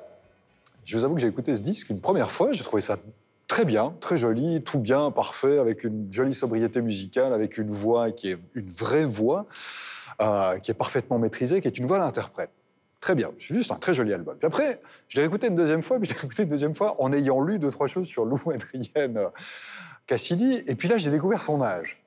je 0.86 0.98
vous 0.98 1.06
avoue 1.06 1.16
que 1.16 1.22
j'ai 1.22 1.28
écouté 1.28 1.56
ce 1.56 1.62
disque 1.62 1.90
une 1.90 2.02
première 2.02 2.32
fois, 2.32 2.52
j'ai 2.52 2.64
trouvé 2.64 2.82
ça 2.82 2.98
très 3.48 3.64
bien, 3.64 3.96
très 4.00 4.18
joli, 4.18 4.62
tout 4.64 4.80
bien, 4.80 5.12
parfait, 5.12 5.60
avec 5.60 5.84
une 5.84 6.12
jolie 6.12 6.34
sobriété 6.34 6.82
musicale, 6.82 7.34
avec 7.34 7.58
une 7.58 7.70
voix 7.70 8.12
qui 8.12 8.32
est 8.32 8.38
une 8.56 8.70
vraie 8.70 9.06
voix, 9.06 9.46
euh, 10.22 10.58
qui 10.58 10.72
est 10.72 10.74
parfaitement 10.74 11.20
maîtrisée, 11.20 11.62
qui 11.62 11.68
est 11.68 11.78
une 11.78 11.86
voix 11.86 12.00
d'interprète. 12.00 12.52
Très 13.00 13.16
bien, 13.16 13.32
c'est 13.40 13.54
juste 13.54 13.72
un 13.72 13.76
très 13.76 13.94
joli 13.94 14.12
album. 14.14 14.36
Puis 14.38 14.48
après, 14.48 14.82
je 15.08 15.20
l'ai 15.20 15.26
écouté 15.26 15.48
une 15.48 15.56
deuxième 15.56 15.84
fois, 15.84 16.00
puis 16.00 16.10
je 16.10 16.14
l'ai 16.14 16.20
écouté 16.20 16.44
une 16.44 16.50
deuxième 16.50 16.76
fois 16.76 17.02
en 17.02 17.14
ayant 17.14 17.42
lu 17.42 17.60
deux, 17.60 17.72
trois 17.72 17.88
choses 17.88 18.08
sur 18.08 18.26
Lou 18.26 18.40
Adrienne 18.54 19.18
euh, 19.18 19.30
Cassidy, 20.06 20.64
et 20.66 20.76
puis 20.76 20.88
là, 20.88 20.98
j'ai 20.98 21.12
découvert 21.12 21.42
son 21.42 21.62
âge. 21.62 22.02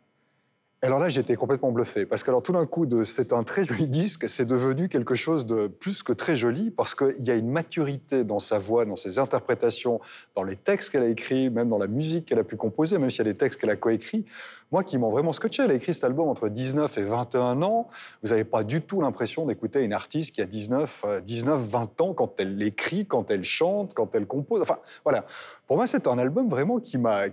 Alors 0.83 0.99
là, 0.99 1.11
j'étais 1.11 1.37
complètement 1.37 1.72
bluffé, 1.72 2.07
parce 2.07 2.22
que 2.22 2.31
alors 2.31 2.43
tout 2.43 2.53
d'un 2.53 2.64
coup, 2.64 2.87
c'est 3.05 3.35
un 3.35 3.43
très 3.43 3.64
joli 3.64 3.87
disque, 3.87 4.26
c'est 4.31 4.47
devenu 4.47 4.89
quelque 4.89 5.14
chose 5.14 5.45
de 5.45 5.66
plus 5.66 6.03
que 6.03 6.14
très 6.14 6.37
joli, 6.37 6.70
parce 6.70 6.95
qu'il 6.95 7.22
y 7.22 7.31
a 7.31 7.35
une 7.35 7.51
maturité 7.51 8.24
dans 8.24 8.39
sa 8.39 8.59
voix, 8.59 8.87
dans 8.87 8.97
ses 8.97 9.18
interprétations, 9.18 10.01
dans 10.35 10.43
les 10.43 10.57
textes 10.57 10.89
qu'elle 10.89 11.03
a 11.03 11.09
écrits, 11.09 11.51
même 11.51 11.68
dans 11.68 11.76
la 11.76 11.87
musique 11.87 12.24
qu'elle 12.24 12.39
a 12.39 12.45
pu 12.45 12.57
composer, 12.57 12.97
même 12.97 13.11
s'il 13.11 13.18
y 13.18 13.28
a 13.28 13.33
des 13.33 13.37
textes 13.37 13.61
qu'elle 13.61 13.68
a 13.68 13.76
coécrits. 13.76 14.24
Moi, 14.72 14.83
qui 14.83 14.97
m'ont 14.97 15.11
vraiment 15.11 15.33
scotché, 15.33 15.64
elle 15.64 15.70
a 15.72 15.74
écrit 15.74 15.93
cet 15.93 16.05
album 16.05 16.28
entre 16.28 16.49
19 16.49 16.97
et 16.97 17.03
21 17.03 17.61
ans. 17.61 17.89
Vous 18.22 18.31
n'avez 18.31 18.45
pas 18.45 18.64
du 18.64 18.81
tout 18.81 19.03
l'impression 19.03 19.45
d'écouter 19.45 19.83
une 19.83 19.93
artiste 19.93 20.35
qui 20.35 20.41
a 20.41 20.47
19, 20.47 21.05
19, 21.24 21.61
20 21.61 22.01
ans 22.01 22.14
quand 22.14 22.41
elle 22.41 22.62
écrit, 22.62 23.05
quand 23.05 23.31
elle 23.31 23.45
chante, 23.45 23.93
quand 23.93 24.14
elle 24.14 24.26
compose. 24.26 24.62
Enfin, 24.62 24.78
voilà. 25.05 25.26
Pour 25.66 25.76
moi, 25.76 25.87
c'est 25.87 26.07
un 26.07 26.18
album 26.18 26.49
vraiment 26.49 26.78
qui 26.81 26.99
m'a, 26.99 27.28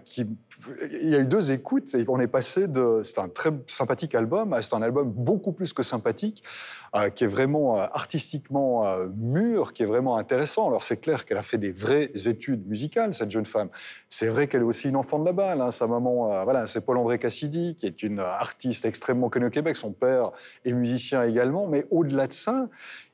il 1.01 1.09
y 1.09 1.15
a 1.15 1.19
eu 1.19 1.25
deux 1.25 1.51
écoutes 1.51 1.93
et 1.93 2.05
on 2.07 2.19
est 2.19 2.27
passé 2.27 2.67
de, 2.67 3.01
c'est 3.03 3.19
un 3.19 3.29
très 3.29 3.51
sympathique 3.67 4.15
album, 4.15 4.55
c'est 4.61 4.73
un 4.73 4.81
album 4.81 5.11
beaucoup 5.11 5.51
plus 5.51 5.73
que 5.73 5.83
sympathique, 5.83 6.43
euh, 6.95 7.09
qui 7.09 7.25
est 7.25 7.27
vraiment 7.27 7.77
euh, 7.77 7.85
artistiquement 7.93 8.87
euh, 8.87 9.07
mûr, 9.15 9.73
qui 9.73 9.83
est 9.83 9.85
vraiment 9.85 10.17
intéressant. 10.17 10.67
Alors 10.67 10.83
c'est 10.83 10.97
clair 10.97 11.25
qu'elle 11.25 11.37
a 11.37 11.43
fait 11.43 11.57
des 11.57 11.71
vraies 11.71 12.11
études 12.25 12.67
musicales, 12.67 13.13
cette 13.13 13.29
jeune 13.29 13.45
femme. 13.45 13.69
C'est 14.09 14.27
vrai 14.27 14.47
qu'elle 14.47 14.61
est 14.61 14.65
aussi 14.65 14.89
une 14.89 14.95
enfant 14.95 15.19
de 15.19 15.25
la 15.25 15.33
balle. 15.33 15.61
Hein. 15.61 15.71
Sa 15.71 15.85
maman, 15.85 16.43
voilà, 16.43 16.65
c'est 16.65 16.81
Paul-André 16.81 17.19
Cassidy, 17.19 17.75
qui 17.75 17.85
est 17.85 18.03
une 18.03 18.19
artiste 18.19 18.85
extrêmement 18.85 19.29
connue 19.29 19.47
au 19.47 19.51
Québec. 19.51 19.77
Son 19.77 19.91
père 19.91 20.31
est 20.65 20.73
musicien 20.73 21.23
également. 21.23 21.67
Mais 21.67 21.85
au-delà 21.91 22.27
de 22.27 22.33
ça, 22.33 22.67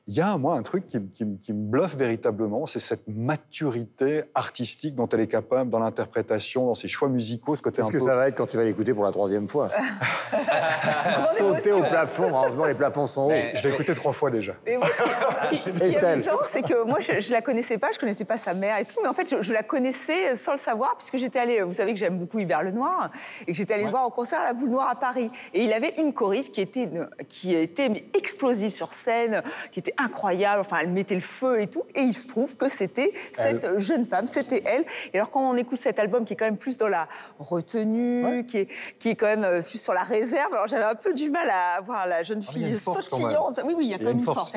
il 0.06 0.14
y 0.14 0.20
a, 0.20 0.36
moi, 0.36 0.54
un 0.56 0.62
truc 0.62 0.84
qui, 0.86 0.98
me 0.98 1.70
bluffe 1.70 1.96
véritablement, 1.96 2.66
c'est 2.66 2.80
cette 2.80 3.08
maturité 3.08 4.24
artistique 4.34 4.94
dont 4.94 5.08
elle 5.08 5.20
est 5.20 5.26
capable 5.26 5.70
dans 5.70 5.78
l'interprétation, 5.78 6.66
dans 6.66 6.74
ses 6.74 6.88
choix 6.88 7.08
musicaux, 7.08 7.56
ce 7.56 7.62
côté 7.62 7.80
Qu'est-ce 7.80 7.90
que 7.90 7.98
ça 7.98 8.14
va 8.14 8.28
être 8.28 8.36
quand 8.36 8.46
tu 8.46 8.58
vas 8.58 8.64
l'écouter 8.64 8.92
pour 8.92 9.04
la 9.04 9.12
troisième 9.12 9.48
fois 9.48 9.68
Sauter 11.38 11.72
au 11.72 11.84
plafond, 11.84 12.28
heureusement 12.28 12.66
les 12.66 12.74
plafonds 12.74 13.06
sont 13.06 13.30
hauts. 13.30 13.34
Je 13.54 13.66
l'ai 13.66 13.74
écouté 13.74 13.94
trois 13.94 14.12
fois 14.12 14.30
déjà. 14.30 14.54
ce 14.66 15.54
qui, 15.54 15.70
est 15.70 16.04
amusant, 16.04 16.32
c'est 16.50 16.60
que 16.60 16.84
moi, 16.84 16.98
je, 17.00 17.12
ne 17.12 17.32
la 17.32 17.40
connaissais 17.40 17.78
pas, 17.78 17.90
je 17.90 17.98
connaissais 17.98 18.26
pas 18.26 18.36
sa 18.36 18.52
mère 18.52 18.76
et 18.76 18.84
tout, 18.84 19.00
mais 19.02 19.08
en 19.08 19.14
fait, 19.14 19.34
je, 19.40 19.52
la 19.54 19.62
connaissais 19.62 20.36
sans 20.36 20.52
le 20.52 20.58
savoir, 20.58 20.98
puisque 20.98 21.16
j'étais 21.16 21.38
allée, 21.38 21.62
vous 21.62 21.72
savez 21.72 21.94
que 21.94 21.98
j'aime 21.98 22.18
beaucoup 22.18 22.40
Hubert 22.40 22.62
Lenoir, 22.62 23.10
et 23.46 23.52
que 23.52 23.54
j'étais 23.54 23.72
allée 23.72 23.84
le 23.84 23.90
voir 23.90 24.06
au 24.06 24.10
concert 24.10 24.40
à 24.40 24.44
la 24.44 24.52
Boule 24.52 24.68
Noire 24.68 24.90
à 24.90 24.96
Paris. 24.96 25.30
Et 25.54 25.62
il 25.62 25.72
avait 25.72 25.94
une 25.96 26.12
choriste 26.12 26.52
qui 26.52 26.60
était, 26.60 26.90
qui 27.30 27.54
était 27.54 28.06
explosive 28.12 28.70
sur 28.70 28.92
scène, 28.92 29.42
qui 29.72 29.80
était 29.80 29.93
incroyable. 29.98 30.60
Enfin, 30.60 30.78
elle 30.82 30.90
mettait 30.90 31.14
le 31.14 31.20
feu 31.20 31.60
et 31.60 31.66
tout. 31.66 31.84
Et 31.94 32.02
il 32.02 32.14
se 32.14 32.26
trouve 32.26 32.56
que 32.56 32.68
c'était 32.68 33.12
cette 33.32 33.78
jeune 33.78 34.04
femme, 34.04 34.26
c'était 34.26 34.62
elle. 34.66 34.84
Et 35.12 35.18
alors, 35.18 35.30
quand 35.30 35.48
on 35.48 35.56
écoute 35.56 35.78
cet 35.78 35.98
album 35.98 36.24
qui 36.24 36.34
est 36.34 36.36
quand 36.36 36.44
même 36.44 36.56
plus 36.56 36.76
dans 36.76 36.88
la 36.88 37.08
retenue, 37.38 38.44
qui, 38.46 38.58
est, 38.58 38.68
qui 38.98 39.10
est 39.10 39.14
quand 39.14 39.26
même 39.26 39.44
euh, 39.44 39.62
plus 39.62 39.78
sur 39.80 39.94
la 39.94 40.02
réserve, 40.02 40.52
alors 40.52 40.66
j'avais 40.66 40.84
un 40.84 40.94
peu 40.94 41.12
du 41.12 41.30
mal 41.30 41.48
à 41.50 41.80
voir 41.80 42.06
la 42.06 42.22
jeune 42.22 42.42
ah, 42.46 42.52
fille 42.52 42.78
sautillante. 42.78 43.60
Oui, 43.64 43.74
oui, 43.76 43.86
il 43.86 43.90
y 43.90 43.94
a 43.94 43.98
quand 43.98 44.04
même 44.04 44.18
une 44.18 44.24
force. 44.24 44.52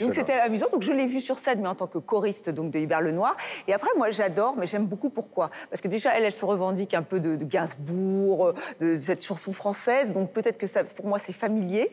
Donc 0.00 0.14
c'était 0.14 0.34
amusant. 0.34 0.66
Donc 0.70 0.82
je 0.82 0.92
l'ai 0.92 1.06
vue 1.06 1.20
sur 1.20 1.38
scène, 1.38 1.60
mais 1.60 1.68
en 1.68 1.74
tant 1.74 1.86
que 1.86 1.98
choriste 1.98 2.50
donc 2.50 2.70
de 2.70 2.78
Hubert 2.78 3.00
Lenoir. 3.00 3.36
Et 3.68 3.74
après, 3.74 3.90
moi, 3.96 4.10
j'adore, 4.10 4.56
mais 4.56 4.66
j'aime 4.66 4.86
beaucoup 4.86 5.10
pourquoi 5.10 5.50
Parce 5.70 5.80
que 5.80 5.88
déjà, 5.88 6.16
elle, 6.16 6.24
elle 6.24 6.32
se 6.32 6.44
revendique 6.44 6.94
un 6.94 7.02
peu 7.02 7.20
de, 7.20 7.36
de 7.36 7.44
Gainsbourg, 7.44 8.52
de 8.80 8.96
cette 8.96 9.24
chanson 9.24 9.52
française. 9.52 10.12
Donc 10.12 10.32
peut-être 10.32 10.58
que 10.58 10.66
ça, 10.66 10.82
pour 10.84 11.06
moi, 11.06 11.18
c'est 11.18 11.32
familier. 11.32 11.90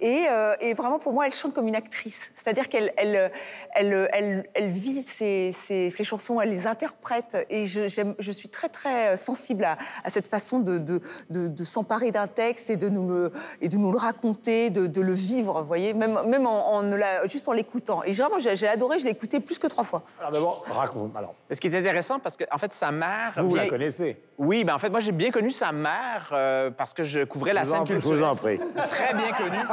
Et, 0.00 0.24
euh, 0.30 0.56
et 0.60 0.74
vraiment, 0.74 0.98
pour 0.98 1.12
moi, 1.12 1.26
elle 1.26 1.32
chante 1.32 1.54
comme 1.54 1.68
une 1.68 1.76
actrice 1.76 1.93
c'est-à-dire 2.34 2.68
qu'elle 2.68 2.92
elle, 2.96 3.30
elle, 3.74 4.44
elle, 4.54 4.68
vit 4.68 5.02
ses, 5.02 5.54
chansons, 6.02 6.40
elle 6.40 6.50
les 6.50 6.66
interprète. 6.66 7.46
Et 7.50 7.66
je, 7.66 7.88
je 8.18 8.32
suis 8.32 8.48
très, 8.48 8.68
très 8.68 9.16
sensible 9.16 9.64
à, 9.64 9.76
cette 10.08 10.26
façon 10.26 10.58
de, 10.58 10.78
de, 10.78 11.00
de, 11.30 11.64
s'emparer 11.64 12.10
d'un 12.10 12.26
texte 12.26 12.70
et 12.70 12.76
de 12.76 12.88
nous 12.88 13.06
le, 13.08 13.32
et 13.60 13.68
de 13.68 13.76
nous 13.76 13.92
le 13.92 13.98
raconter, 13.98 14.70
de, 14.70 15.00
le 15.00 15.12
vivre, 15.12 15.60
vous 15.60 15.68
voyez, 15.68 15.94
même, 15.94 16.20
même 16.26 16.46
en, 16.46 16.74
en 16.74 17.28
juste 17.28 17.48
en 17.48 17.52
l'écoutant. 17.52 18.02
Et 18.04 18.12
genre, 18.12 18.30
j'ai 18.38 18.68
adoré, 18.68 18.98
je 18.98 19.04
l'ai 19.04 19.10
écouté 19.10 19.40
plus 19.40 19.58
que 19.58 19.66
trois 19.66 19.84
fois. 19.84 20.02
Alors 20.18 20.32
d'abord, 20.32 20.64
raconte. 20.68 21.16
Alors. 21.16 21.34
Ce 21.50 21.60
qui 21.60 21.68
est 21.68 21.78
intéressant, 21.78 22.18
parce 22.18 22.36
qu'en 22.36 22.44
en 22.52 22.58
fait, 22.58 22.72
sa 22.72 22.90
mère... 22.90 23.32
Vous, 23.36 23.54
la 23.54 23.68
connaissez 23.68 24.20
Oui, 24.38 24.64
ben 24.64 24.74
en 24.74 24.78
fait, 24.78 24.90
moi, 24.90 25.00
j'ai 25.00 25.12
bien 25.12 25.30
connu 25.30 25.50
sa 25.50 25.72
mère 25.72 26.30
euh, 26.32 26.70
parce 26.70 26.94
que 26.94 27.04
je 27.04 27.24
couvrais 27.24 27.52
la 27.52 27.64
scène 27.64 27.84
culturelle. 27.84 28.18
Je 28.18 28.22
vous 28.22 28.22
en 28.22 28.34
prie. 28.34 28.58
Très 28.90 29.14
bien 29.14 29.32
connue. 29.32 29.64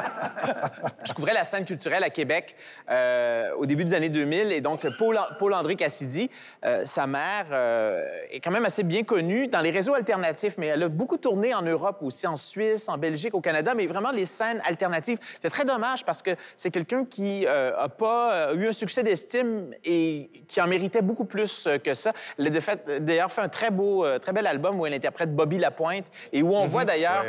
je 1.03 1.13
couvrais 1.13 1.33
la 1.33 1.43
scène 1.43 1.65
culturelle 1.65 2.03
à 2.03 2.09
Québec 2.11 2.55
euh, 2.89 3.51
au 3.55 3.65
début 3.65 3.83
des 3.83 3.93
années 3.93 4.09
2000. 4.09 4.51
Et 4.51 4.61
donc, 4.61 4.85
Paul-André 4.97 5.75
Cassidy, 5.75 6.29
euh, 6.65 6.83
sa 6.85 7.07
mère, 7.07 7.47
euh, 7.51 8.03
est 8.29 8.39
quand 8.39 8.51
même 8.51 8.65
assez 8.65 8.83
bien 8.83 9.03
connue 9.03 9.47
dans 9.47 9.61
les 9.61 9.71
réseaux 9.71 9.93
alternatifs, 9.93 10.55
mais 10.57 10.67
elle 10.67 10.83
a 10.83 10.89
beaucoup 10.89 11.17
tourné 11.17 11.53
en 11.53 11.61
Europe 11.61 11.99
aussi, 12.01 12.27
en 12.27 12.35
Suisse, 12.35 12.89
en 12.89 12.97
Belgique, 12.97 13.33
au 13.33 13.41
Canada, 13.41 13.73
mais 13.75 13.87
vraiment 13.87 14.11
les 14.11 14.25
scènes 14.25 14.61
alternatives. 14.65 15.17
C'est 15.39 15.49
très 15.49 15.65
dommage 15.65 16.05
parce 16.05 16.21
que 16.21 16.31
c'est 16.55 16.71
quelqu'un 16.71 17.05
qui 17.05 17.45
n'a 17.45 17.89
pas 17.89 18.53
eu 18.53 18.67
un 18.67 18.73
succès 18.73 19.03
d'estime 19.03 19.71
et 19.83 20.29
qui 20.47 20.61
en 20.61 20.67
méritait 20.67 21.01
beaucoup 21.01 21.25
plus 21.25 21.67
que 21.83 21.93
ça. 21.93 22.13
Elle 22.37 22.47
a 22.47 22.99
d'ailleurs 22.99 23.31
fait 23.31 23.41
un 23.41 23.49
très 23.49 23.71
beau, 23.71 24.05
très 24.19 24.33
bel 24.33 24.47
album 24.47 24.79
où 24.79 24.85
elle 24.85 24.93
interprète 24.93 25.33
Bobby 25.33 25.57
Lapointe 25.57 26.05
et 26.31 26.43
où 26.43 26.53
on 26.53 26.63
mhm. 26.63 26.69
voit 26.69 26.85
d'ailleurs 26.85 27.25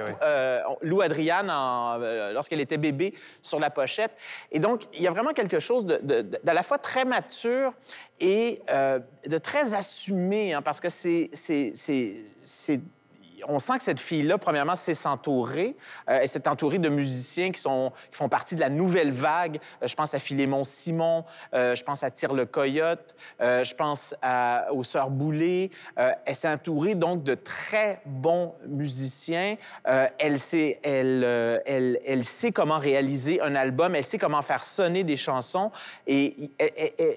Lou 0.82 1.00
Adriane 1.00 1.52
lorsqu'elle 2.32 2.60
était 2.60 2.78
bébé 2.78 3.14
sur 3.40 3.60
la 3.60 3.70
pochette. 3.70 4.12
Et 4.50 4.58
donc, 4.58 4.71
il 4.94 5.02
y 5.02 5.06
a 5.06 5.10
vraiment 5.10 5.32
quelque 5.32 5.60
chose 5.60 5.86
de, 5.86 6.24
la 6.44 6.62
fois 6.62 6.78
très 6.78 7.04
mature 7.04 7.72
et 8.20 8.60
euh, 8.70 8.98
de 9.26 9.38
très 9.38 9.74
assumé, 9.74 10.52
hein, 10.52 10.62
parce 10.62 10.80
que 10.80 10.88
c'est 10.88 11.30
on 13.48 13.58
sent 13.58 13.78
que 13.78 13.84
cette 13.84 14.00
fille-là, 14.00 14.38
premièrement, 14.38 14.76
sait 14.76 14.94
s'entourer. 14.94 15.76
Euh, 16.08 16.20
elle 16.22 16.28
s'est 16.28 16.48
entourée 16.48 16.78
de 16.78 16.88
musiciens 16.88 17.50
qui, 17.50 17.60
sont, 17.60 17.92
qui 18.10 18.16
font 18.18 18.28
partie 18.28 18.54
de 18.54 18.60
la 18.60 18.68
nouvelle 18.68 19.12
vague. 19.12 19.58
Euh, 19.82 19.86
je 19.86 19.94
pense 19.94 20.14
à 20.14 20.18
Philémon 20.18 20.64
Simon, 20.64 21.24
euh, 21.54 21.74
je 21.74 21.82
pense 21.82 22.02
à 22.02 22.10
Tire 22.10 22.34
le 22.34 22.46
Coyote, 22.46 23.14
je 23.40 23.74
pense 23.74 24.14
aux 24.70 24.84
Sœurs 24.84 25.10
Boulay. 25.10 25.70
elle 25.96 26.34
s'est 26.34 26.48
entourée 26.48 26.94
donc 26.94 27.22
de 27.22 27.34
très 27.34 28.00
bons 28.06 28.54
musiciens. 28.66 29.56
elle, 29.84 30.38
sait, 30.38 30.78
comment 32.54 32.78
réaliser 32.78 33.40
un 33.40 33.54
album, 33.54 33.94
elle 33.94 34.04
sait 34.04 34.18
comment 34.18 34.42
faire 34.42 34.62
sonner 34.62 35.04
des 35.04 35.16
chansons. 35.16 35.70
Et, 36.06 36.50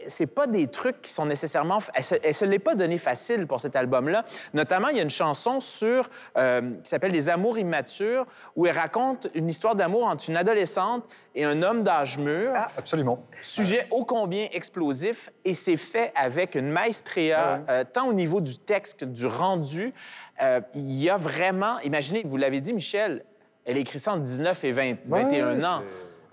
c'est 0.07 0.27
pas 0.27 0.47
des 0.47 0.67
trucs 0.67 1.01
qui 1.01 1.11
sont 1.11 1.25
nécessairement... 1.25 1.79
Elle, 1.93 2.19
elle 2.23 2.33
se 2.33 2.45
l'est 2.45 2.59
pas 2.59 2.75
donné 2.75 2.97
facile 2.97 3.47
pour 3.47 3.59
cet 3.59 3.75
album-là. 3.75 4.25
Notamment, 4.53 4.89
il 4.89 4.97
y 4.97 4.99
a 4.99 5.03
une 5.03 5.09
chanson 5.09 5.59
sur 5.59 6.09
euh, 6.37 6.61
qui 6.83 6.89
s'appelle 6.89 7.11
Les 7.11 7.29
Amours 7.29 7.57
immatures, 7.57 8.25
où 8.55 8.65
elle 8.65 8.77
raconte 8.77 9.27
une 9.33 9.49
histoire 9.49 9.75
d'amour 9.75 10.05
entre 10.05 10.29
une 10.29 10.37
adolescente 10.37 11.05
et 11.33 11.45
un 11.45 11.61
homme 11.63 11.83
d'âge 11.83 12.17
mûr. 12.17 12.51
Ah. 12.55 12.67
Absolument. 12.77 13.23
Sujet 13.41 13.87
ô 13.91 14.05
combien 14.05 14.47
explosif, 14.51 15.29
et 15.43 15.53
c'est 15.53 15.77
fait 15.77 16.11
avec 16.15 16.55
une 16.55 16.69
maestria, 16.69 17.61
euh, 17.69 17.83
tant 17.83 18.07
au 18.07 18.13
niveau 18.13 18.41
du 18.41 18.57
texte 18.57 19.01
que 19.01 19.05
du 19.05 19.25
rendu. 19.25 19.93
Euh, 20.41 20.61
il 20.73 21.01
y 21.01 21.09
a 21.09 21.17
vraiment... 21.17 21.79
Imaginez, 21.79 22.23
vous 22.25 22.37
l'avez 22.37 22.61
dit, 22.61 22.73
Michel, 22.73 23.23
elle 23.65 23.77
a 23.77 23.79
écrit 23.79 23.99
ça 23.99 24.13
en 24.13 24.17
19 24.17 24.63
et 24.63 24.71
21 24.71 25.63
ans. 25.63 25.81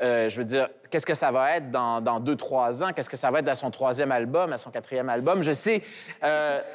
je 0.00 0.36
veux 0.36 0.44
dire, 0.44 0.68
qu'est-ce 0.90 1.06
que 1.06 1.14
ça 1.14 1.30
va 1.30 1.56
être 1.56 1.70
dans, 1.70 2.00
dans 2.00 2.20
deux, 2.20 2.36
trois 2.36 2.82
ans? 2.82 2.92
Qu'est-ce 2.94 3.10
que 3.10 3.16
ça 3.16 3.30
va 3.30 3.38
être 3.40 3.48
à 3.48 3.54
son 3.54 3.70
troisième 3.70 4.12
album, 4.12 4.52
à 4.52 4.58
son 4.58 4.70
quatrième 4.70 5.08
album? 5.08 5.42
Je 5.42 5.52
sais. 5.52 5.82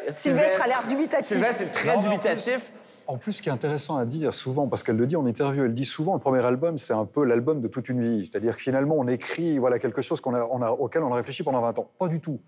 Sylvestre, 0.09 0.63
a 0.63 0.67
l'air 0.67 0.83
dubitatif. 0.87 1.27
Sylvestre 1.27 1.63
est 1.63 1.71
très 1.71 1.97
dubitatif. 1.97 2.71
En 3.07 3.17
plus, 3.17 3.33
ce 3.33 3.41
qui 3.41 3.47
est 3.47 3.53
intéressant 3.53 3.95
à 3.95 4.05
dire 4.05 4.33
souvent, 4.33 4.67
parce 4.67 4.83
qu'elle 4.83 4.97
le 4.97 5.07
dit 5.07 5.15
en 5.15 5.25
interview, 5.25 5.63
elle 5.63 5.73
dit 5.73 5.85
souvent 5.85 6.13
le 6.13 6.19
premier 6.19 6.43
album, 6.43 6.77
c'est 6.77 6.93
un 6.93 7.05
peu 7.05 7.23
l'album 7.23 7.61
de 7.61 7.67
toute 7.67 7.87
une 7.87 8.01
vie. 8.01 8.25
C'est-à-dire 8.25 8.55
que 8.55 8.61
finalement, 8.61 8.95
on 8.97 9.07
écrit 9.07 9.57
voilà, 9.59 9.79
quelque 9.79 10.01
chose 10.01 10.19
qu'on 10.19 10.33
a, 10.33 10.43
on 10.43 10.61
a, 10.61 10.71
auquel 10.71 11.03
on 11.03 11.13
a 11.13 11.15
réfléchi 11.15 11.43
pendant 11.43 11.61
20 11.61 11.79
ans. 11.79 11.89
Pas 11.97 12.09
du 12.09 12.19
tout. 12.19 12.41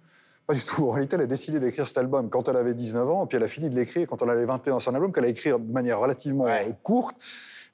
Pas 0.48 0.54
du 0.54 0.62
tout. 0.62 0.88
En 0.88 0.92
réalité, 0.92 1.16
elle 1.16 1.22
a 1.22 1.28
décidé 1.28 1.60
d'écrire 1.60 1.88
cet 1.88 1.98
album 1.98 2.30
quand 2.30 2.50
elle 2.50 2.58
avait 2.58 2.74
19 2.74 3.10
ans, 3.10 3.24
et 3.24 3.28
puis 3.28 3.38
elle 3.38 3.44
a 3.44 3.48
fini 3.48 3.70
de 3.70 3.76
l'écrire 3.76 4.06
quand 4.06 4.22
elle 4.22 4.30
avait 4.30 4.46
21. 4.46 4.80
C'est 4.80 4.90
un 4.90 4.96
album 4.96 5.14
qu'elle 5.14 5.26
a 5.26 5.30
écrit 5.30 5.52
de 5.52 5.72
manière 5.72 6.00
relativement 6.00 6.48
courte. 6.84 7.16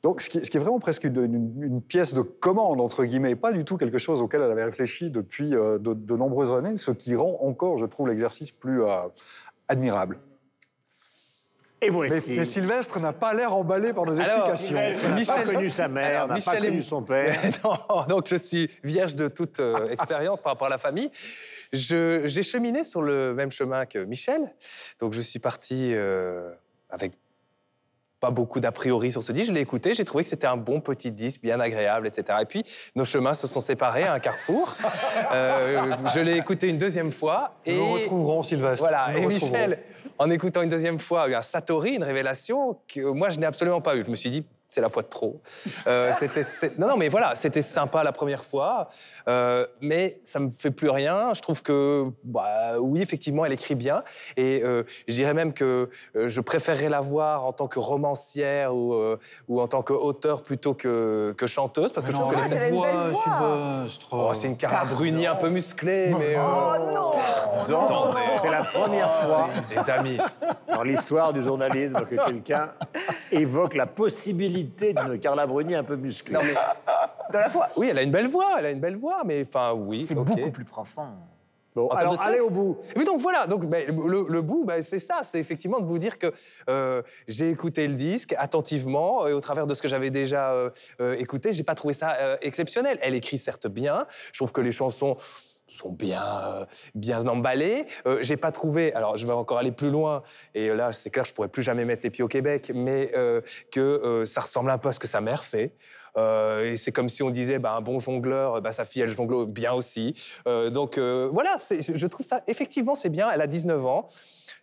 Donc, 0.04 0.22
ce 0.22 0.30
qui, 0.30 0.38
est 0.38 0.60
vraiment 0.60 0.78
presque 0.78 1.06
une, 1.06 1.82
pièce 1.82 2.14
de 2.14 2.22
commande, 2.22 2.80
entre 2.80 3.06
guillemets, 3.06 3.36
pas 3.36 3.52
du 3.52 3.64
tout 3.64 3.76
quelque 3.76 3.98
chose 3.98 4.22
auquel 4.22 4.42
elle 4.44 4.52
avait 4.52 4.66
réfléchi 4.66 5.10
depuis 5.10 5.56
euh, 5.56 5.80
de, 5.80 6.16
nombreuses 6.16 6.54
années, 6.54 6.78
ce 6.78 6.92
qui 6.92 7.16
rend 7.16 7.40
encore, 7.42 7.80
je 7.80 7.88
trouve, 7.88 8.08
l'exercice 8.08 8.52
plus 8.52 8.84
euh, 8.84 8.88
admirable. 9.68 10.20
Et 11.86 11.90
voici. 11.90 12.34
Mais, 12.36 12.44
Sylvestre 12.44 13.00
n'a 13.00 13.14
pas 13.14 13.34
l'air 13.34 13.54
emballé 13.54 13.94
par 13.94 14.06
nos 14.06 14.14
explications. 14.14 14.78
Il 14.78 15.16
n'a 15.16 15.26
pas 15.26 15.44
connu 15.44 15.70
sa 15.70 15.88
mère, 15.88 16.28
n'a 16.28 16.40
pas 16.40 16.58
connu 16.58 16.84
son 16.84 17.04
père. 17.04 17.38
non, 17.64 18.06
donc 18.08 18.28
je 18.28 18.36
suis 18.36 18.70
vierge 18.84 19.16
de 19.16 19.28
toute 19.28 19.60
euh, 19.60 19.88
expérience 19.92 20.42
par 20.42 20.54
rapport 20.54 20.68
à 20.68 20.72
la 20.72 20.78
famille. 20.78 21.12
J'ai 21.72 22.44
cheminé 22.44 22.84
sur 22.84 23.02
le 23.02 23.34
même 23.34 23.52
chemin 23.52 23.86
que 23.86 24.00
Michel. 24.00 24.54
Donc 25.00 25.14
je 25.14 25.22
suis 25.22 25.40
parti 25.40 25.92
euh, 25.94 26.50
avec 26.90 27.14
pas 28.20 28.32
beaucoup 28.32 28.60
d'a 28.60 28.72
priori 28.72 29.12
sur 29.12 29.22
ce 29.22 29.32
disque. 29.32 29.50
Je 29.50 29.54
l'ai 29.54 29.62
écouté, 29.62 29.94
j'ai 29.94 30.06
trouvé 30.06 30.24
que 30.24 30.30
c'était 30.30 30.48
un 30.48 30.58
bon 30.58 30.80
petit 30.80 31.12
disque, 31.12 31.42
bien 31.42 31.60
agréable, 31.60 32.08
etc. 32.08 32.40
Et 32.42 32.46
puis, 32.46 32.64
nos 32.96 33.06
chemins 33.06 33.34
se 33.34 33.46
sont 33.46 33.60
séparés 33.60 34.04
à 34.04 34.14
un 34.14 34.20
carrefour. 34.20 34.76
Euh, 35.32 35.92
je 36.14 36.20
l'ai 36.20 36.38
écouté 36.38 36.70
une 36.70 36.78
deuxième 36.78 37.12
fois. 37.12 37.56
Et... 37.66 37.76
Nous 37.76 37.92
retrouverons, 37.92 38.44
Sylvestre. 38.44 38.86
Voilà, 38.88 39.18
et 39.18 39.26
Michel, 39.26 39.80
en 40.18 40.30
écoutant 40.30 40.62
une 40.62 40.70
deuxième 40.70 41.00
fois, 41.00 41.26
un 41.26 41.42
Satori, 41.42 41.96
une 41.96 42.04
révélation 42.04 42.78
que 42.88 43.02
moi, 43.02 43.30
je 43.30 43.40
n'ai 43.40 43.46
absolument 43.46 43.82
pas 43.82 43.96
eu. 43.96 44.06
Je 44.06 44.12
me 44.12 44.16
suis 44.16 44.30
dit, 44.30 44.46
c'est 44.76 44.82
la 44.82 44.90
fois 44.90 45.04
de 45.04 45.08
trop. 45.08 45.42
Euh, 45.88 46.12
c'était, 46.20 46.42
non, 46.78 46.90
non, 46.90 46.98
mais 46.98 47.08
voilà, 47.08 47.34
c'était 47.36 47.62
sympa 47.62 48.04
la 48.04 48.12
première 48.12 48.44
fois, 48.44 48.90
euh, 49.30 49.66
mais 49.80 50.20
ça 50.26 50.40
me 50.40 50.50
fait 50.50 50.70
plus 50.70 50.90
rien. 50.90 51.34
Je 51.34 51.42
trouve 51.42 51.64
que, 51.64 52.08
bah, 52.26 52.78
oui, 52.80 53.02
effectivement, 53.02 53.46
elle 53.46 53.54
écrit 53.54 53.76
bien, 53.76 54.04
et 54.36 54.62
euh, 54.64 54.84
je 55.08 55.14
dirais 55.14 55.34
même 55.34 55.54
que 55.54 55.90
je 56.14 56.42
préférerais 56.42 56.90
la 56.90 57.00
voir 57.00 57.46
en 57.46 57.54
tant 57.54 57.68
que 57.68 57.80
romancière 57.80 58.76
ou, 58.76 58.94
ou 59.48 59.62
en 59.62 59.68
tant 59.68 59.82
qu'auteur 59.82 60.44
plutôt 60.44 60.74
que, 60.74 61.34
que 61.38 61.48
chanteuse, 61.48 61.94
parce 61.94 62.06
que 62.06 62.12
je 62.12 62.18
trouve 62.18 62.34
que 62.34 62.54
les 62.54 62.72
voix, 62.72 62.88
oh, 64.12 64.34
c'est 64.36 64.48
une 64.48 64.58
Carla 64.58 64.84
Bruni 64.84 65.26
un 65.26 65.36
peu 65.36 65.48
musclée, 65.48 66.14
mais 66.20 66.36
oh 66.38 66.92
non, 66.94 67.12
c'est 67.64 68.50
la 68.50 68.66
première 68.66 69.12
fois, 69.22 69.48
les 69.74 69.90
amis, 69.90 70.18
dans 70.76 70.84
l'histoire 70.84 71.34
du 71.34 71.42
journalisme 71.42 72.02
que 72.06 72.16
quelqu'un 72.16 72.74
évoque 73.32 73.76
la 73.76 73.86
possibilité 73.86 74.94
d'une 74.94 75.20
Carla 75.20 75.48
Bruni 75.48 75.76
un 75.76 75.84
peu 75.84 75.96
musclée. 75.96 76.34
Non, 76.34 76.42
mais... 76.44 76.54
Dans 77.32 77.40
la 77.40 77.50
foi. 77.50 77.70
Oui, 77.76 77.88
elle 77.90 77.98
a 77.98 78.04
une 78.04 78.12
belle 78.12 78.28
voix, 78.28 78.56
elle 78.60 78.66
a 78.66 78.72
une 78.72 78.80
belle 78.80 78.98
voix, 78.98 79.24
mais 79.26 79.44
enfin, 79.48 79.74
oui. 79.74 80.04
C'est 80.04 80.16
beaucoup 80.16 80.52
plus 80.52 80.66
profond. 80.66 81.08
Bon, 81.76 81.90
alors 81.90 82.22
allez 82.22 82.40
au 82.40 82.50
bout. 82.50 82.78
Mais 82.96 83.04
donc 83.04 83.20
voilà, 83.20 83.48
donc, 83.48 83.66
ben, 83.66 83.86
le, 83.88 84.42
bout, 84.42 84.64
ben, 84.64 84.82
c'est 84.82 85.00
ça, 85.00 85.22
c'est 85.24 85.40
effectivement 85.40 85.82
de 85.82 85.86
vous 85.86 86.00
dire 86.00 86.18
que 86.18 86.32
euh, 86.70 87.02
j'ai 87.28 87.50
écouté 87.50 87.86
le 87.86 87.96
disque 87.96 88.34
attentivement 88.38 89.28
et 89.28 89.34
au 89.34 89.42
travers 89.42 89.68
de 89.68 89.74
ce 89.74 89.82
que 89.82 89.90
j'avais 89.90 90.10
déjà 90.10 90.54
euh, 90.54 90.70
euh, 91.02 91.16
écouté, 91.16 91.52
j'ai 91.52 91.64
pas 91.64 91.76
trouvé 91.76 91.94
ça 91.94 92.16
exceptionnel. 92.42 92.98
Elle 93.02 93.14
écrit 93.14 93.38
certes 93.38 93.68
bien, 93.68 94.06
je 94.32 94.40
trouve 94.40 94.54
que 94.54 94.62
les 94.62 94.72
chansons 94.72 95.18
sont 95.68 95.92
bien, 95.92 96.22
bien 96.94 97.28
emballées. 97.28 97.86
j'ai 98.22 98.38
pas 98.38 98.52
trouvé, 98.52 98.94
alors 98.94 99.18
je 99.18 99.26
vais 99.26 99.34
encore 99.34 99.58
aller 99.58 99.72
plus 99.72 99.90
loin, 99.90 100.22
et 100.54 100.70
là 100.70 100.94
c'est 100.94 101.10
clair, 101.10 101.26
je 101.26 101.34
pourrais 101.34 101.48
plus 101.48 101.64
jamais 101.64 101.86
mettre 101.86 102.04
les 102.04 102.12
pieds 102.12 102.24
au 102.24 102.28
Québec, 102.28 102.72
mais 102.74 103.12
que 103.72 104.24
ça 104.26 104.42
ressemble 104.42 104.70
un 104.70 104.78
peu 104.78 104.90
à 104.90 104.94
ce 104.94 105.00
que 105.00 105.08
sa 105.08 105.22
mère 105.22 105.44
fait. 105.44 105.76
Euh, 106.18 106.72
et 106.72 106.78
c'est 106.78 106.92
comme 106.92 107.10
si 107.10 107.24
on 107.24 107.30
disait, 107.30 107.60
bah, 107.60 107.74
un 107.74 107.82
bon 107.82 108.00
jongleur, 108.00 108.62
bah, 108.62 108.72
sa 108.72 108.86
fille, 108.86 109.02
elle 109.02 109.12
jongle 109.12 109.46
bien 109.46 109.74
aussi. 109.74 110.14
Euh, 110.48 110.70
donc 110.70 110.98
euh, 110.98 111.30
voilà, 111.32 111.58
je 111.70 112.08
trouve 112.08 112.26
ça, 112.26 112.42
effectivement, 112.48 112.96
c'est 112.96 113.10
bien. 113.10 113.30
Elle 113.32 113.42
a 113.42 113.48
19 113.48 113.86
ans. 113.86 114.08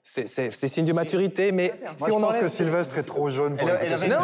C'est 0.05 0.69
signe 0.69 0.85
de 0.85 0.93
maturité, 0.93 1.53
mais 1.53 1.73
si 1.97 2.11
on 2.11 2.21
pense 2.21 2.37
que 2.37 2.49
Sylvestre 2.49 2.99
est 2.99 3.05
trop 3.05 3.31
jeune 3.31 3.57
pour 3.57 3.69
elle, 3.69 3.93
elle 4.03 4.11
Non, 4.11 4.19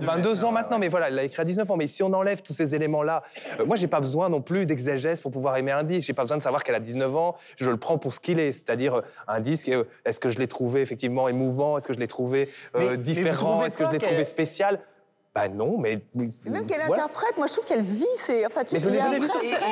22 0.00 0.44
ans 0.44 0.52
maintenant, 0.52 0.78
mais 0.78 0.88
voilà, 0.88 1.08
elle 1.08 1.16
l'a 1.16 1.24
écrit 1.24 1.42
à 1.42 1.44
19 1.44 1.70
ans. 1.70 1.76
Mais 1.76 1.86
si 1.86 2.02
on 2.02 2.12
enlève 2.14 2.40
tous 2.40 2.54
ces 2.54 2.74
éléments-là, 2.74 3.22
moi, 3.66 3.76
j'ai 3.76 3.88
pas 3.88 4.00
besoin 4.00 4.30
non 4.30 4.40
plus 4.40 4.64
d'exégèse 4.64 5.20
pour 5.20 5.30
pouvoir 5.30 5.58
aimer 5.58 5.72
un 5.72 5.84
disque. 5.84 6.06
J'ai 6.06 6.14
pas 6.14 6.22
besoin 6.22 6.38
de 6.38 6.42
savoir 6.42 6.64
qu'elle 6.64 6.76
a 6.76 6.80
19 6.80 7.14
ans. 7.14 7.34
Je 7.56 7.68
le 7.68 7.76
prends 7.76 7.98
pour 7.98 8.14
ce 8.14 8.20
qu'il 8.20 8.40
est, 8.40 8.52
c'est-à-dire 8.52 9.02
un 9.26 9.40
disque. 9.40 9.70
Est-ce 10.06 10.18
que 10.18 10.30
je 10.30 10.38
l'ai 10.38 10.48
trouvé 10.48 10.80
effectivement 10.80 11.28
émouvant? 11.28 11.76
Est-ce 11.76 11.86
que 11.86 11.94
je 11.94 11.98
l'ai 11.98 12.08
trouvé 12.08 12.48
différent? 12.96 13.64
Est-ce 13.66 13.76
que 13.76 13.84
je 13.84 13.90
l'ai 13.90 13.98
trouvé 13.98 14.24
spécial? 14.24 14.80
Bah 15.38 15.48
non, 15.48 15.78
mais. 15.78 16.00
même 16.44 16.66
qu'elle 16.66 16.80
interprète, 16.80 17.36
moi 17.36 17.46
je 17.46 17.52
trouve 17.52 17.64
qu'elle 17.64 17.82
vit. 17.82 18.04
C'est, 18.16 18.44
enfin, 18.46 18.64
tu 18.64 18.74
mais 18.74 18.80
je 18.80 18.88
l'ai 18.88 18.98
jamais 18.98 19.20
vu 19.20 19.28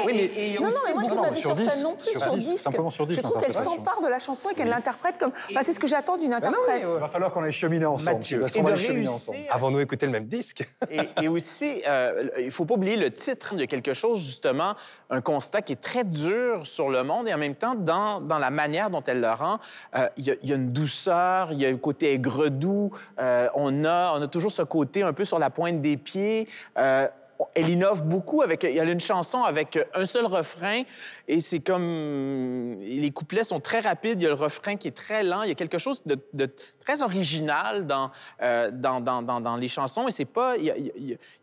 Oui, 0.06 0.30
mais... 0.34 0.56
Non, 0.60 0.70
non, 0.70 0.76
mais 0.86 0.94
moi 0.94 1.02
je 1.04 1.10
l'ai 1.10 1.16
pas 1.16 1.30
vu 1.30 1.40
sur 1.40 1.56
scène 1.56 1.82
non 1.82 1.96
plus, 1.96 2.18
sur 2.18 2.36
disque. 2.36 2.58
Simplement 2.58 2.90
sur 2.90 3.06
disque. 3.06 3.20
Je 3.20 3.24
trouve 3.24 3.40
qu'elle 3.40 3.52
s'empare 3.52 4.00
de 4.02 4.08
la 4.08 4.18
chanson 4.18 4.50
et 4.50 4.54
qu'elle 4.54 4.68
l'interprète 4.68 5.18
comme. 5.18 5.32
Enfin, 5.50 5.60
c'est 5.64 5.72
ce 5.72 5.80
que 5.80 5.86
j'attends 5.86 6.16
d'une 6.16 6.34
interprète. 6.34 6.82
Il 6.82 6.86
va 6.86 7.08
falloir 7.08 7.32
qu'on 7.32 7.42
aille 7.42 7.52
cheminer 7.52 7.86
ensemble. 7.86 8.20
Et 8.30 8.62
de 8.62 8.72
réussir. 8.72 9.34
Avons-nous 9.50 9.80
écouté 9.80 10.06
le 10.06 10.12
même 10.12 10.26
disque 10.26 10.66
Et 11.22 11.28
aussi, 11.28 11.82
euh, 11.86 12.28
il 12.38 12.50
faut 12.50 12.64
pas 12.64 12.74
oublier 12.74 12.96
le 12.96 13.10
titre 13.10 13.54
de 13.54 13.64
quelque 13.64 13.92
chose, 13.92 14.24
justement, 14.24 14.74
un 15.10 15.20
constat 15.20 15.62
qui 15.62 15.72
est 15.72 15.80
très 15.80 16.04
dur 16.04 16.66
sur 16.66 16.88
le 16.88 17.02
monde 17.02 17.28
et 17.28 17.34
en 17.34 17.38
même 17.38 17.54
temps, 17.54 17.74
dans, 17.74 18.20
dans 18.20 18.38
la 18.38 18.50
manière 18.50 18.90
dont 18.90 19.02
elle 19.06 19.20
le 19.20 19.30
rend, 19.30 19.58
euh, 19.96 20.08
il 20.16 20.26
y, 20.26 20.52
a 20.52 20.56
une 20.56 20.72
douceur, 20.72 21.52
il 21.52 21.60
y 21.60 21.66
a 21.66 21.68
un 21.68 21.76
côté 21.76 22.12
aigre-doux. 22.12 22.90
Euh, 23.18 23.48
on, 23.54 23.84
a, 23.84 24.12
on 24.16 24.22
a 24.22 24.28
toujours 24.28 24.50
ce 24.50 24.62
côté 24.62 25.02
un 25.02 25.12
peu 25.12 25.24
sur 25.24 25.38
la 25.38 25.50
pointe 25.56 25.80
des 25.80 25.96
pieds. 25.96 26.46
Euh, 26.76 27.08
elle 27.54 27.70
innove 27.70 28.02
beaucoup 28.02 28.42
avec. 28.42 28.62
Il 28.62 28.74
y 28.74 28.80
a 28.80 28.84
une 28.84 29.00
chanson 29.00 29.42
avec 29.42 29.78
un 29.94 30.04
seul 30.04 30.26
refrain 30.26 30.82
et 31.28 31.40
c'est 31.40 31.60
comme. 31.60 32.78
Les 32.80 33.10
couplets 33.10 33.44
sont 33.44 33.60
très 33.60 33.80
rapides. 33.80 34.20
Il 34.20 34.24
y 34.24 34.26
a 34.26 34.30
le 34.30 34.34
refrain 34.34 34.76
qui 34.76 34.88
est 34.88 34.96
très 34.96 35.22
lent. 35.24 35.42
Il 35.42 35.48
y 35.48 35.52
a 35.52 35.54
quelque 35.54 35.78
chose 35.78 36.02
de, 36.04 36.46
très 36.84 37.00
original 37.02 37.86
dans, 37.86 38.10
euh, 38.42 38.70
dans, 38.70 39.00
dans, 39.00 39.22
dans, 39.22 39.56
les 39.56 39.68
chansons 39.68 40.08
et 40.08 40.10
c'est 40.10 40.26
pas. 40.26 40.56
Il 40.58 40.64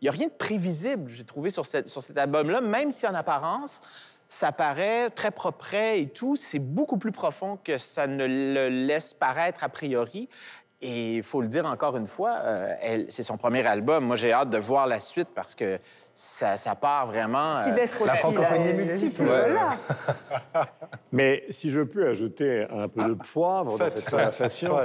y, 0.02 0.08
a, 0.08 0.12
rien 0.12 0.28
de 0.28 0.32
prévisible, 0.32 1.10
j'ai 1.10 1.24
trouvé, 1.24 1.50
sur, 1.50 1.66
sur 1.66 2.02
cet 2.02 2.16
album-là, 2.16 2.60
même 2.60 2.90
si 2.90 3.06
en 3.06 3.14
apparence, 3.14 3.80
ça 4.28 4.52
paraît 4.52 5.10
très 5.10 5.30
propre 5.30 5.74
et 5.74 6.06
tout. 6.06 6.36
C'est 6.36 6.58
beaucoup 6.58 6.98
plus 6.98 7.12
profond 7.12 7.58
que 7.62 7.78
ça 7.78 8.06
ne 8.06 8.26
le 8.26 8.68
laisse 8.68 9.14
paraître 9.14 9.64
a 9.64 9.68
priori. 9.68 10.28
Et 10.82 11.16
il 11.16 11.22
faut 11.22 11.40
le 11.40 11.48
dire 11.48 11.64
encore 11.66 11.96
une 11.96 12.06
fois, 12.06 12.40
euh, 12.42 13.04
c'est 13.08 13.22
son 13.22 13.36
premier 13.36 13.66
album. 13.66 14.04
Moi, 14.04 14.16
j'ai 14.16 14.32
hâte 14.32 14.50
de 14.50 14.58
voir 14.58 14.86
la 14.86 14.98
suite 14.98 15.28
parce 15.34 15.54
que 15.54 15.78
ça, 16.12 16.56
part 16.80 17.06
vraiment. 17.06 17.52
Euh, 17.56 17.86
la 18.04 18.14
francophonie 18.14 18.68
est 18.68 18.74
multiple. 18.74 19.24
Mais 21.12 21.44
si 21.50 21.70
je 21.70 21.80
peux 21.80 22.08
ajouter 22.08 22.66
un 22.70 22.88
peu 22.88 23.08
de 23.08 23.14
poivre 23.14 23.78
dans 23.78 23.90
cette 23.90 24.08
conversation. 24.08 24.76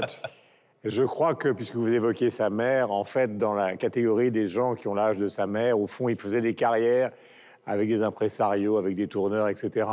Je 0.85 1.03
crois 1.03 1.35
que, 1.35 1.49
puisque 1.49 1.75
vous 1.75 1.93
évoquez 1.93 2.29
sa 2.29 2.49
mère, 2.49 2.91
en 2.91 3.03
fait, 3.03 3.37
dans 3.37 3.53
la 3.53 3.75
catégorie 3.75 4.31
des 4.31 4.47
gens 4.47 4.75
qui 4.75 4.87
ont 4.87 4.93
l'âge 4.93 5.17
de 5.17 5.27
sa 5.27 5.45
mère, 5.45 5.77
au 5.77 5.87
fond, 5.87 6.07
il 6.07 6.17
faisait 6.17 6.39
des 6.39 6.55
carrières 6.55 7.11
avec 7.67 7.89
des 7.89 8.01
impresarios, 8.01 8.77
avec 8.77 8.95
des 8.95 9.09
tourneurs, 9.09 9.49
etc 9.49 9.85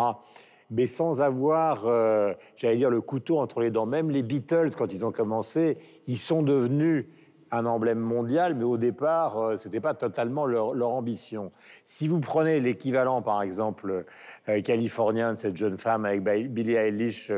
mais 0.70 0.86
sans 0.86 1.20
avoir, 1.22 1.86
euh, 1.86 2.32
j'allais 2.56 2.76
dire, 2.76 2.90
le 2.90 3.00
couteau 3.00 3.38
entre 3.38 3.60
les 3.60 3.70
dents. 3.70 3.86
Même 3.86 4.10
les 4.10 4.22
Beatles, 4.22 4.70
quand 4.76 4.92
ils 4.92 5.04
ont 5.04 5.12
commencé, 5.12 5.78
ils 6.06 6.18
sont 6.18 6.42
devenus 6.42 7.06
un 7.52 7.64
emblème 7.64 8.00
mondial, 8.00 8.56
mais 8.56 8.64
au 8.64 8.76
départ, 8.76 9.38
euh, 9.38 9.56
ce 9.56 9.68
n'était 9.68 9.80
pas 9.80 9.94
totalement 9.94 10.46
leur, 10.46 10.88
ambition. 10.88 11.52
Si 11.84 12.08
vous 12.08 12.18
prenez 12.18 12.58
l'équivalent, 12.58 13.22
par 13.22 13.40
exemple, 13.40 14.04
euh, 14.48 14.62
californien 14.62 15.34
de 15.34 15.38
cette 15.38 15.56
jeune 15.56 15.78
femme 15.78 16.04
avec 16.04 16.24
Billie 16.24 16.74
Eilish 16.74 17.30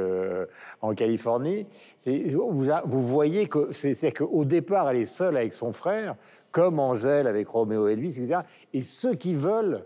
en 0.81 0.95
Californie, 0.95 1.66
vous, 2.07 2.66
vous, 2.87 3.03
voyez 3.07 3.49
que 3.49 3.72
c'est 3.72 4.12
qu'au 4.12 4.47
départ, 4.47 4.89
elle 4.89 4.97
est 4.97 5.05
seule 5.05 5.37
avec 5.37 5.53
son 5.53 5.72
frère, 5.72 6.16
comme 6.53 6.79
Angèle 6.79 7.26
avec 7.26 7.47
Roméo 7.47 7.87
Elvis, 7.89 8.18
etc. 8.18 8.41
Et 8.72 8.81
ceux 8.81 9.14
qui 9.14 9.35
veulent 9.35 9.85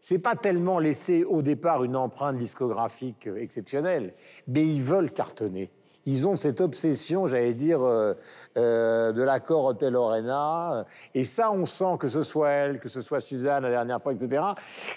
c'est 0.00 0.18
pas 0.18 0.36
tellement 0.36 0.78
laisser 0.78 1.24
au 1.24 1.42
départ 1.42 1.84
une 1.84 1.96
empreinte 1.96 2.36
discographique 2.36 3.28
exceptionnelle, 3.36 4.14
mais 4.48 4.66
ils 4.66 4.82
veulent 4.82 5.12
cartonner. 5.12 5.70
Ils 6.04 6.26
ont 6.26 6.34
cette 6.34 6.60
obsession, 6.60 7.26
j'allais 7.26 7.54
dire, 7.54 7.82
euh, 7.82 8.14
euh, 8.58 9.12
de 9.12 9.22
l'accord 9.22 9.64
Hotel 9.64 9.94
Lorena. 9.94 10.84
Et 11.14 11.24
ça, 11.24 11.50
on 11.52 11.64
sent 11.64 11.96
que 11.98 12.06
ce 12.06 12.20
soit 12.20 12.50
elle, 12.50 12.80
que 12.80 12.88
ce 12.90 13.00
soit 13.00 13.20
Suzanne 13.20 13.62
la 13.62 13.70
dernière 13.70 14.02
fois, 14.02 14.12
etc. 14.12 14.42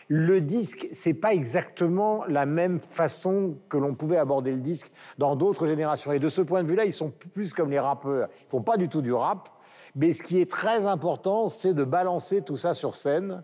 Le 0.10 0.42
disque, 0.42 0.88
c'est 0.92 1.14
pas 1.14 1.34
exactement 1.34 2.26
la 2.28 2.46
même 2.46 2.82
façon 2.82 3.56
que 3.70 3.78
l'on 3.78 3.96
pouvait 3.96 4.18
aborder 4.18 4.52
le 4.52 4.60
disque 4.60 4.92
dans 5.18 5.38
d'autres 5.38 5.68
générations. 5.68 6.12
Et 6.12 6.20
de 6.20 6.28
ce 6.28 6.42
point 6.42 6.64
de 6.64 6.68
vue-là, 6.68 6.84
ils 6.84 6.92
sont 6.92 7.14
plus 7.32 7.54
comme 7.54 7.72
les 7.72 7.80
rappeurs. 7.80 8.28
Ils 8.42 8.50
font 8.50 8.62
pas 8.62 8.76
du 8.76 8.90
tout 8.90 9.02
du 9.02 9.14
rap. 9.14 9.48
Mais 9.96 10.12
ce 10.12 10.22
qui 10.22 10.42
est 10.42 10.50
très 10.50 10.86
important, 10.86 11.48
c'est 11.48 11.74
de 11.74 11.86
balancer 11.86 12.42
tout 12.42 12.58
ça 12.58 12.74
sur 12.74 12.96
scène 12.96 13.42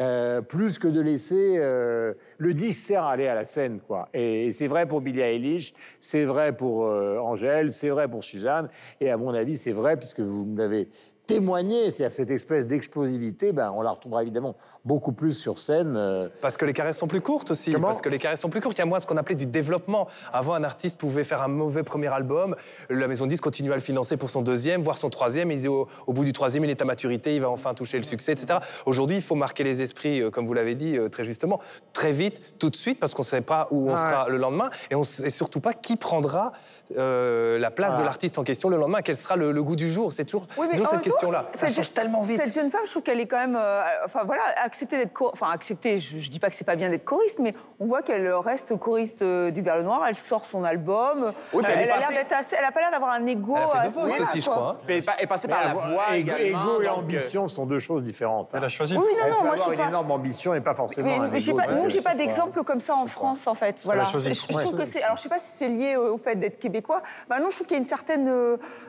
euh, 0.00 0.42
plus 0.42 0.78
que 0.78 0.88
de 0.88 1.00
laisser 1.00 1.54
euh, 1.56 2.12
le 2.36 2.52
disque 2.52 2.86
sert 2.86 3.04
à 3.04 3.12
aller 3.12 3.28
à 3.28 3.34
la 3.34 3.44
scène, 3.46 3.80
quoi. 3.80 4.08
Et, 4.12 4.52
c'est 4.52 4.66
vrai 4.66 4.86
pour 4.86 5.00
Billie 5.00 5.20
Eilish, 5.20 5.72
c'est 6.00 6.24
vrai 6.24 6.54
pour 6.54 6.82
Angèle, 6.84 7.70
c'est 7.70 7.88
vrai 7.88 8.08
pour 8.08 8.22
Suzanne, 8.22 8.68
et 9.00 9.10
à 9.10 9.16
mon 9.16 9.32
avis, 9.32 9.53
c'est 9.56 9.72
vrai 9.72 9.96
puisque 9.96 10.20
vous 10.20 10.54
l'avez 10.56 10.88
témoigner, 11.26 11.90
c'est-à-dire 11.90 12.12
cette 12.12 12.30
espèce 12.30 12.66
d'explosivité, 12.66 13.52
ben, 13.52 13.72
on 13.74 13.82
la 13.82 13.90
retrouvera 13.90 14.22
évidemment 14.22 14.56
beaucoup 14.84 15.12
plus 15.12 15.32
sur 15.32 15.58
scène. 15.58 15.94
Euh. 15.96 16.28
Parce 16.40 16.56
que 16.56 16.64
les 16.64 16.72
caresses 16.72 16.98
sont 16.98 17.06
plus 17.06 17.20
courtes 17.20 17.50
aussi. 17.50 17.72
parce 17.72 18.02
que 18.02 18.08
les 18.08 18.18
caresses 18.18 18.40
sont 18.40 18.50
plus 18.50 18.60
courtes. 18.60 18.76
Il 18.76 18.80
y 18.80 18.82
a 18.82 18.86
moins 18.86 19.00
ce 19.00 19.06
qu'on 19.06 19.16
appelait 19.16 19.34
du 19.34 19.46
développement. 19.46 20.06
Avant, 20.32 20.54
un 20.54 20.64
artiste 20.64 20.98
pouvait 20.98 21.24
faire 21.24 21.42
un 21.42 21.48
mauvais 21.48 21.82
premier 21.82 22.12
album, 22.12 22.56
la 22.90 23.08
maison 23.08 23.24
de 23.24 23.30
disques 23.30 23.42
continue 23.42 23.72
à 23.72 23.74
le 23.74 23.80
financer 23.80 24.16
pour 24.16 24.30
son 24.30 24.42
deuxième, 24.42 24.82
voire 24.82 24.98
son 24.98 25.10
troisième, 25.10 25.50
et 25.50 25.66
au, 25.66 25.88
au 26.06 26.12
bout 26.12 26.24
du 26.24 26.32
troisième, 26.32 26.64
il 26.64 26.70
est 26.70 26.82
à 26.82 26.84
maturité, 26.84 27.34
il 27.34 27.40
va 27.40 27.48
enfin 27.48 27.74
toucher 27.74 27.98
le 27.98 28.04
succès, 28.04 28.32
etc. 28.32 28.58
Aujourd'hui, 28.86 29.16
il 29.16 29.22
faut 29.22 29.34
marquer 29.34 29.64
les 29.64 29.82
esprits, 29.82 30.20
euh, 30.20 30.30
comme 30.30 30.46
vous 30.46 30.54
l'avez 30.54 30.74
dit 30.74 30.96
euh, 30.96 31.08
très 31.08 31.24
justement, 31.24 31.60
très 31.92 32.12
vite, 32.12 32.58
tout 32.58 32.70
de 32.70 32.76
suite, 32.76 33.00
parce 33.00 33.14
qu'on 33.14 33.22
ne 33.22 33.28
sait 33.28 33.40
pas 33.40 33.68
où 33.70 33.90
on 33.90 33.96
sera 33.96 34.28
le 34.28 34.36
lendemain, 34.36 34.70
et 34.90 34.94
on 34.94 35.00
ne 35.00 35.04
sait 35.04 35.30
surtout 35.30 35.60
pas 35.60 35.72
qui 35.72 35.96
prendra 35.96 36.52
la 36.90 37.70
place 37.70 37.96
de 37.96 38.02
l'artiste 38.02 38.38
en 38.38 38.44
question 38.44 38.68
le 38.68 38.76
lendemain, 38.76 39.00
quel 39.02 39.16
sera 39.16 39.36
le, 39.36 39.62
goût 39.62 39.76
du 39.76 39.90
jour. 39.90 40.12
C'est 40.12 40.24
toujours, 40.24 40.46
toujours 40.46 40.88
cette 40.88 41.02
question-là. 41.14 41.48
Ça 41.52 41.68
change 41.68 41.92
tellement 41.92 42.22
vite. 42.22 42.40
Cette 42.40 42.54
jeune 42.54 42.70
femme, 42.70 42.82
je 42.84 42.90
trouve 42.90 43.02
qu'elle 43.02 43.20
est 43.20 43.26
quand 43.26 43.38
même. 43.38 43.56
Euh, 43.56 43.82
enfin 44.04 44.20
voilà, 44.24 44.42
accepter 44.62 44.96
d'être. 44.96 45.12
Enfin, 45.32 45.50
accepter, 45.50 45.98
je, 45.98 46.16
ne 46.16 46.20
dis 46.20 46.40
pas 46.40 46.48
que 46.48 46.56
c'est 46.56 46.64
pas 46.64 46.76
bien 46.76 46.90
d'être 46.90 47.04
choriste, 47.04 47.38
mais 47.38 47.54
on 47.80 47.86
voit 47.86 48.02
qu'elle 48.02 48.32
reste 48.32 48.76
choriste 48.78 49.22
euh, 49.22 49.50
du 49.50 49.62
Verre 49.62 49.82
Noir, 49.82 50.04
elle 50.08 50.14
sort 50.14 50.44
son 50.44 50.64
album. 50.64 51.32
Oui, 51.52 51.64
elle, 51.66 51.90
a 51.90 51.98
l'air 51.98 52.08
d'être 52.10 52.32
assez, 52.32 52.56
elle 52.58 52.64
a 52.64 52.72
pas 52.72 52.80
l'air 52.80 52.90
d'avoir 52.90 53.12
un 53.12 53.26
ego. 53.26 53.56
Elle 53.56 53.80
a 53.80 54.24
aussi, 54.24 54.40
je 54.40 54.48
crois. 54.48 54.78
Elle 54.88 55.02
est 55.20 55.26
passée 55.26 55.48
par 55.48 55.64
la 55.64 55.74
voix. 55.74 56.16
Ego 56.16 56.82
et 56.82 56.88
ambition 56.88 57.48
sont 57.48 57.66
deux 57.66 57.78
choses 57.78 58.02
différentes. 58.02 58.50
Elle 58.54 58.64
a 58.64 58.68
choisi. 58.68 58.96
Oui, 58.96 59.04
non, 59.22 59.30
non, 59.30 59.44
moi 59.44 59.56
je 59.56 59.62
avoir 59.62 59.72
une 59.72 59.88
énorme 59.88 60.10
ambition 60.10 60.54
et 60.54 60.60
pas 60.60 60.74
forcément. 60.74 61.22
un 61.22 61.28
pas, 61.28 61.72
nous, 61.72 61.88
j'ai 61.88 62.02
pas 62.02 62.14
d'exemple 62.14 62.62
comme 62.64 62.80
ça 62.80 62.94
en 62.94 63.06
France, 63.06 63.46
en 63.46 63.54
fait. 63.54 63.80
Voilà. 63.84 64.04
Je 64.04 64.58
trouve 64.58 64.76
que 64.76 64.84
c'est. 64.84 65.02
Alors, 65.02 65.16
je 65.16 65.22
sais 65.22 65.28
pas 65.28 65.38
si 65.38 65.56
c'est 65.56 65.68
lié 65.68 65.96
au 65.96 66.18
fait 66.18 66.36
d'être 66.36 66.58
québécois. 66.58 67.02
Enfin, 67.28 67.40
non, 67.40 67.50
je 67.50 67.56
trouve 67.56 67.66
qu'il 67.66 67.76
y 67.76 67.78
a 67.78 67.82
une 67.82 67.84
certaine. 67.84 68.30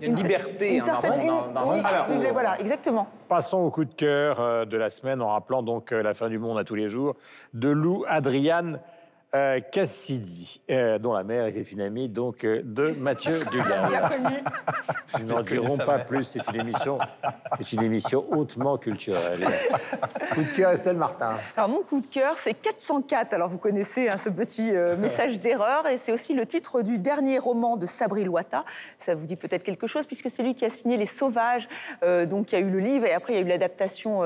Une 0.02 0.16
liberté. 0.16 0.76
Une 0.76 0.82
certaine. 0.82 1.32
Voilà, 2.32 2.60
exactement. 2.60 3.08
Passons 3.28 3.60
au 3.60 3.72
coup 3.72 3.86
de 3.86 3.94
cœur 3.94 4.40
euh, 4.40 4.66
de 4.66 4.78
la 4.78 4.90
semaine 4.90 5.22
en 5.22 5.30
rappelant 5.30 5.64
donc 5.64 5.92
euh, 5.92 6.02
la 6.02 6.14
fin 6.14 6.30
du 6.30 6.40
monde 6.40 6.58
à 6.58 6.64
tous 6.64 6.76
les 6.76 6.88
jours 6.88 7.16
de 7.54 7.70
Lou 7.70 8.04
Adriane 8.08 8.80
euh, 9.36 9.60
Cassidy, 9.60 10.62
euh, 10.70 10.98
dont 10.98 11.12
la 11.12 11.26
mère 11.26 11.46
était 11.46 11.62
une 11.62 11.82
amie 11.82 12.08
donc 12.08 12.46
euh, 12.46 12.62
de 12.64 12.92
Mathieu 12.92 13.38
Dugas. 13.52 13.90
Nous 15.20 15.26
n'en 15.26 15.42
dirons 15.42 15.78
pas 15.78 16.00
plus. 16.00 16.24
C'est 16.24 16.48
une 16.54 16.62
émission, 16.62 17.00
c'est 17.58 17.74
une 17.74 17.84
émission 17.84 18.26
hautement 18.32 18.78
culturelle. 18.78 19.46
coup 20.34 20.42
de 20.42 20.56
cœur, 20.56 20.72
Estelle 20.72 20.96
Martin. 20.96 21.34
Alors 21.58 21.70
mon 21.70 21.82
coup 21.82 22.00
de 22.00 22.08
cœur, 22.08 22.38
c'est 22.38 22.54
404. 22.54 23.34
Alors 23.34 23.50
vous 23.50 23.58
connaissez 23.58 24.08
hein, 24.08 24.18
ce 24.18 24.30
petit 24.30 24.72
message 25.00 25.40
d'erreur, 25.42 25.86
et 25.90 25.98
c'est 25.98 26.14
aussi 26.14 26.34
le 26.34 26.46
titre 26.46 26.82
du 26.82 26.98
dernier 26.98 27.38
roman 27.38 27.76
de 27.76 27.86
Sabri 27.86 28.24
Loata. 28.24 28.64
Ça 28.98 29.16
vous 29.16 29.26
dit 29.26 29.36
peut-être 29.36 29.64
quelque 29.64 29.88
chose 29.88 30.06
puisque 30.06 30.30
c'est 30.30 30.44
lui 30.44 30.56
qui 30.56 30.64
a 30.64 30.70
signé 30.70 30.96
Les 30.96 31.06
Sauvages. 31.06 31.68
donc 32.28 32.54
il 32.54 32.56
y 32.56 32.58
a 32.58 32.62
eu 32.62 32.70
le 32.70 32.80
livre 32.80 33.06
et 33.06 33.14
après 33.14 33.34
il 33.34 33.36
y 33.36 33.40
a 33.40 33.42
eu 33.42 33.50
l'adaptation 33.50 34.22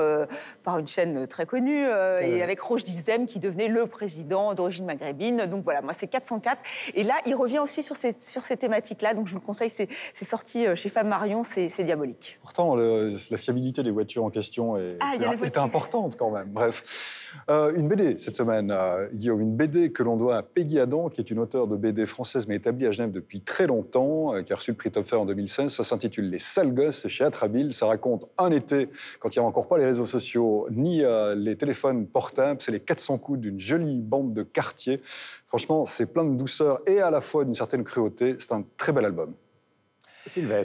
par 0.62 0.78
une 0.78 0.86
chaîne 0.86 1.26
très 1.26 1.46
connue 1.46 1.86
et 2.20 2.42
avec 2.42 2.60
Roche 2.60 2.84
Dizem 2.84 3.26
qui 3.26 3.40
devenait 3.40 3.68
le 3.68 3.86
président 3.86 4.54
d'origine 4.54 4.84
maghrébine 4.84 4.99
maghrébine. 5.00 5.46
Donc 5.46 5.64
voilà, 5.64 5.82
moi 5.82 5.92
c'est 5.92 6.06
404. 6.06 6.60
Et 6.94 7.04
là, 7.04 7.14
il 7.26 7.34
revient 7.34 7.58
aussi 7.58 7.82
sur 7.82 7.96
ces, 7.96 8.14
sur 8.18 8.42
ces 8.42 8.56
thématiques-là. 8.56 9.14
Donc 9.14 9.26
je 9.26 9.32
vous 9.32 9.40
le 9.40 9.44
conseille, 9.44 9.70
c'est 9.70 9.88
sorti 10.24 10.64
chez 10.76 10.88
Femme 10.88 11.08
Marion, 11.08 11.42
c'est 11.42 11.84
diabolique. 11.84 12.38
Pourtant, 12.42 12.76
la 12.76 13.36
fiabilité 13.36 13.82
des 13.82 13.90
voitures 13.90 14.24
en 14.24 14.30
question 14.30 14.76
est, 14.76 14.96
ah, 15.00 15.14
est 15.42 15.58
importante 15.58 16.16
quand 16.16 16.30
même. 16.30 16.48
Bref. 16.48 17.29
Euh, 17.48 17.72
une 17.74 17.88
BD 17.88 18.18
cette 18.18 18.36
semaine, 18.36 18.70
euh, 18.70 19.08
Guillaume, 19.12 19.40
une 19.40 19.56
BD 19.56 19.92
que 19.92 20.02
l'on 20.02 20.16
doit 20.16 20.36
à 20.36 20.42
Peggy 20.42 20.78
Adam, 20.78 21.08
qui 21.08 21.20
est 21.20 21.30
une 21.30 21.38
auteure 21.38 21.66
de 21.66 21.76
BD 21.76 22.06
française 22.06 22.46
mais 22.46 22.56
établie 22.56 22.86
à 22.86 22.90
Genève 22.90 23.12
depuis 23.12 23.40
très 23.40 23.66
longtemps, 23.66 24.34
euh, 24.34 24.42
qui 24.42 24.52
a 24.52 24.56
reçu 24.56 24.70
le 24.70 24.76
prix 24.76 24.90
Topfer 24.90 25.16
en 25.16 25.24
2016. 25.24 25.72
Ça 25.72 25.84
s'intitule 25.84 26.30
Les 26.30 26.38
sales 26.38 26.74
gosses 26.74 27.06
chez 27.08 27.24
Atrabile. 27.24 27.72
Ça 27.72 27.86
raconte 27.86 28.26
un 28.38 28.50
été, 28.50 28.88
quand 29.18 29.34
il 29.34 29.38
n'y 29.38 29.40
avait 29.40 29.48
encore 29.48 29.68
pas 29.68 29.78
les 29.78 29.86
réseaux 29.86 30.06
sociaux 30.06 30.66
ni 30.70 31.02
les 31.36 31.56
téléphones 31.56 32.06
portables, 32.06 32.60
c'est 32.60 32.72
les 32.72 32.80
400 32.80 33.18
coups 33.18 33.38
d'une 33.38 33.60
jolie 33.60 34.00
bande 34.00 34.32
de 34.32 34.42
quartier. 34.42 35.00
Franchement, 35.46 35.84
c'est 35.84 36.06
plein 36.06 36.24
de 36.24 36.36
douceur 36.36 36.80
et 36.86 37.00
à 37.00 37.10
la 37.10 37.20
fois 37.20 37.44
d'une 37.44 37.54
certaine 37.54 37.84
cruauté. 37.84 38.36
C'est 38.38 38.52
un 38.52 38.64
très 38.76 38.92
bel 38.92 39.04
album. 39.04 39.34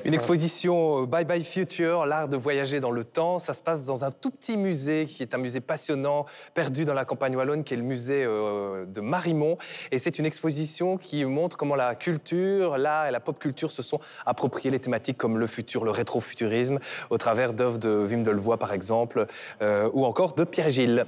Une 0.06 0.14
exposition 0.14 1.03
euh, 1.03 1.06
Bye 1.06 1.24
Bye 1.24 1.43
Future, 1.43 2.06
l'art 2.06 2.28
de 2.28 2.36
voyager 2.36 2.80
dans 2.82 2.91
le 2.91 3.06
temps. 3.06 3.39
Ça 3.39 3.53
se 3.53 3.64
passe 3.64 3.86
dans 3.86 4.03
un 4.03 4.12
tout 4.12 4.30
petit 4.30 4.58
musée 4.58 5.06
qui 5.06 5.24
est 5.24 5.34
un 5.34 5.38
musée 5.38 5.62
passionnant, 5.62 6.26
perdu 6.53 6.84
dans 6.84 6.93
la 6.93 7.06
campagne 7.06 7.36
wallonne, 7.36 7.64
qui 7.64 7.74
est 7.74 7.78
le 7.78 7.84
musée 7.84 8.24
euh, 8.26 8.86
de 8.86 9.01
Marimont. 9.01 9.58
Et 9.91 9.97
c'est 9.97 10.20
une 10.20 10.26
exposition 10.26 10.97
qui 10.97 11.24
montre 11.24 11.56
comment 11.56 11.76
la 11.76 11.95
culture, 11.95 12.78
l'art 12.78 13.08
et 13.08 13.12
la 13.12 13.22
pop 13.22 13.39
culture 13.39 13.72
se 13.72 13.82
sont 13.82 13.99
appropriés 14.26 14.72
les 14.72 14.80
thématiques 14.80 15.18
comme 15.18 15.38
le 15.38 15.47
futur, 15.47 15.86
le 15.86 15.91
rétrofuturisme, 15.91 16.80
au 17.10 17.18
travers 17.18 17.53
d'œuvres 17.53 17.80
de 17.80 18.06
Wim 18.10 18.24
Delvoye 18.24 18.58
par 18.58 18.74
exemple, 18.74 19.26
euh, 19.62 19.89
ou 19.93 20.06
encore 20.06 20.34
de 20.34 20.43
Pierre 20.43 20.70
Gilles. 20.70 21.06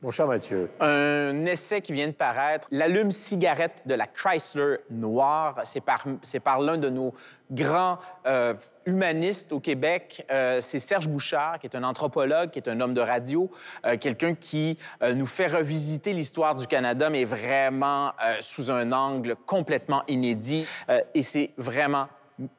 Mon 0.00 0.12
cher 0.12 0.28
Mathieu. 0.28 0.70
Un 0.78 1.44
essai 1.44 1.80
qui 1.80 1.92
vient 1.92 2.06
de 2.06 2.12
paraître, 2.12 2.68
L'allume-cigarette 2.70 3.82
de 3.84 3.94
la 3.94 4.06
Chrysler 4.06 4.76
noire. 4.90 5.60
C'est 5.64 5.80
par, 5.80 6.60
l'un 6.60 6.78
de 6.78 6.88
nos 6.88 7.12
grands 7.50 7.98
euh, 8.24 8.54
humanistes 8.86 9.50
au 9.50 9.58
Québec. 9.58 10.24
Euh, 10.30 10.60
c'est 10.60 10.78
Serge 10.78 11.08
Bouchard, 11.08 11.58
qui 11.58 11.66
est 11.66 11.74
un 11.74 11.82
anthropologue, 11.82 12.50
qui 12.50 12.60
est 12.60 12.68
un 12.68 12.80
homme 12.80 12.94
de 12.94 13.00
radio, 13.00 13.50
euh, 13.86 13.96
quelqu'un 13.96 14.36
qui 14.36 14.78
nous 15.16 15.26
fait 15.26 15.48
revisiter 15.48 16.12
l'histoire 16.12 16.54
du 16.54 16.68
Canada, 16.68 17.10
mais 17.10 17.24
vraiment 17.24 18.12
sous 18.38 18.70
un 18.70 18.92
angle 18.92 19.34
complètement 19.46 20.04
inédit. 20.06 20.64
et 21.12 21.24
c'est 21.24 21.50
vraiment 21.56 22.06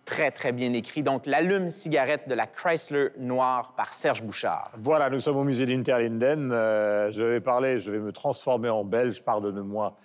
très, 0.06 0.32
très 0.32 0.52
bien 0.52 0.74
écrit. 0.74 1.04
Donc, 1.04 1.26
l'allume-cigarette 1.26 2.28
de 2.28 2.34
la 2.34 2.48
Chrysler 2.48 3.10
noire 3.18 3.74
par 3.76 3.94
Serge 3.94 4.24
Bouchard. 4.24 4.72
Voilà, 4.78 5.10
nous 5.10 5.20
sommes 5.20 5.38
au 5.38 5.44
musée 5.44 5.66
d'Interlinden. 5.66 6.52
Euh, 6.52 7.12
je 7.12 7.24
vais 7.24 7.42
parler, 7.42 7.80
je 7.80 7.92
vais 7.92 8.00
me 8.00 8.12
transformer 8.12 8.70
en 8.70 8.84
belge, 8.84 9.24
pardonne-moi. 9.24 9.96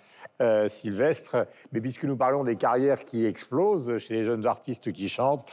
Euh, 0.41 0.67
Sylvestre, 0.67 1.47
mais 1.71 1.79
puisque 1.79 2.03
nous 2.03 2.17
parlons 2.17 2.43
des 2.43 2.57
carrières 2.57 3.05
qui 3.05 3.25
explosent 3.25 3.97
chez 3.99 4.15
les 4.15 4.25
jeunes 4.25 4.45
artistes 4.45 4.91
qui 4.91 5.07
chantent, 5.07 5.49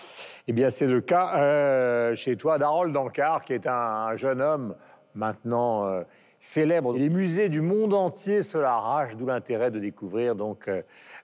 eh 0.48 0.52
bien 0.52 0.70
c'est 0.70 0.88
le 0.88 1.00
cas 1.00 1.36
euh, 1.36 2.16
chez 2.16 2.36
toi 2.36 2.58
d'Harold 2.58 2.92
Dankar, 2.92 3.44
qui 3.44 3.52
est 3.52 3.68
un, 3.68 4.16
jeune 4.16 4.42
homme 4.42 4.74
maintenant 5.14 6.02
Les 6.56 7.08
musées 7.08 7.48
du 7.48 7.60
monde 7.60 7.94
entier 7.94 8.42
se 8.42 8.58
l'arrachent, 8.58 9.16
d'où 9.16 9.26
l'intérêt 9.26 9.70
de 9.70 9.78
découvrir, 9.78 10.34
donc, 10.34 10.68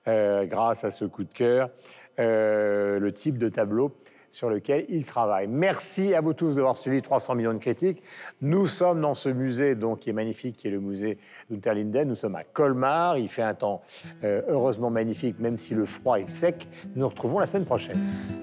grâce 0.07 0.85
à 0.85 0.91
ce 0.91 1.05
coup 1.05 1.25
de 1.25 1.33
cœur, 1.33 1.71
euh, 2.19 2.99
le 2.99 3.13
type 3.13 3.39
de 3.39 3.49
tableau 3.49 3.95
sur 4.31 4.51
lequel 4.51 4.85
il 4.89 5.05
travaille. 5.05 5.47
Merci 5.47 6.15
à 6.15 6.21
vous 6.21 6.35
tous 6.35 6.57
d'avoir 6.57 6.77
suivi 6.77 7.01
300 7.01 7.37
millions 7.37 7.55
de 7.55 7.59
critiques. 7.59 8.03
Nous 8.43 8.67
sommes 8.67 9.01
dans 9.01 9.15
ce 9.15 9.29
musée 9.29 9.75
donc, 9.77 10.01
qui 10.01 10.11
est 10.11 10.13
magnifique, 10.13 10.57
qui 10.57 10.67
est 10.67 10.73
le 10.73 10.81
musée 10.81 11.19
d'Unterlinden. 11.49 12.09
Nous 12.09 12.15
sommes 12.17 12.35
à 12.35 12.43
Colmar. 12.43 13.19
Il 13.19 13.29
fait 13.29 13.43
un 13.43 13.55
temps 13.55 13.83
euh, 14.25 14.43
heureusement 14.49 14.91
magnifique, 14.91 15.39
même 15.39 15.57
si 15.57 15.75
le 15.75 15.87
froid 15.87 16.19
est 16.19 16.29
sec. 16.29 16.69
Nous 16.95 17.03
nous 17.03 17.09
retrouvons 17.09 17.39
la 17.39 17.47
semaine 17.47 17.65
prochaine. 17.65 18.01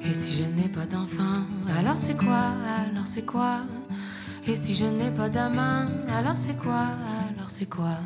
Et 0.09 0.13
si 0.13 0.41
je 0.41 0.49
n'ai 0.49 0.69
pas 0.69 0.85
d'enfant, 0.85 1.43
Alors 1.77 1.97
c'est 1.97 3.25
quoi? 3.25 3.59
Et 4.47 4.55
si 4.55 4.75
je 4.75 4.85
n'ai 4.85 5.09
pas 5.09 5.27
d'amant, 5.27 5.87
alors 6.07 6.37
c'est 6.37 6.55
quoi? 6.55 6.87
Alors 7.35 7.49
c'est 7.49 7.65
quoi? 7.65 7.97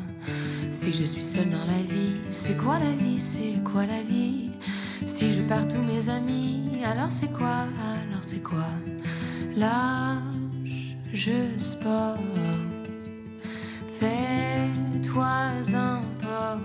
Si 0.70 0.92
je 0.92 1.04
suis 1.04 1.22
seule 1.22 1.50
dans 1.50 1.64
la 1.66 1.82
vie, 1.82 2.16
c'est 2.30 2.56
quoi 2.56 2.78
la 2.78 2.90
vie? 2.90 3.18
C'est 3.18 3.62
quoi 3.62 3.84
la 3.84 4.02
vie? 4.02 4.50
Si 5.06 5.32
je 5.32 5.42
perds 5.42 5.68
tous 5.68 5.82
mes 5.82 6.08
amis, 6.08 6.82
alors 6.84 7.10
c'est 7.10 7.30
quoi? 7.30 7.66
Alors 8.08 8.22
c'est 8.22 8.42
quoi? 8.42 8.66
Lâche, 9.54 10.96
je 11.12 11.58
sport. 11.58 12.16
Fais-toi 13.98 15.26
un 15.74 16.00
port. 16.22 16.58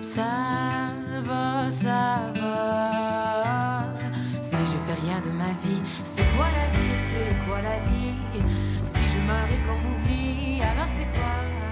Ça 0.00 0.92
va, 1.26 1.68
ça 1.68 2.32
va. 2.36 3.63
Rien 5.02 5.20
de 5.20 5.30
ma 5.30 5.50
vie, 5.62 5.82
c'est 6.04 6.24
quoi 6.36 6.46
la 6.50 6.78
vie 6.78 6.94
C'est 6.94 7.36
quoi 7.46 7.60
la 7.62 7.80
vie? 7.90 8.14
Si 8.82 9.00
je 9.08 9.18
et 9.18 9.60
qu'on 9.66 9.78
m'oublie, 9.78 10.62
alors 10.62 10.86
c'est 10.96 11.06
quoi? 11.06 11.63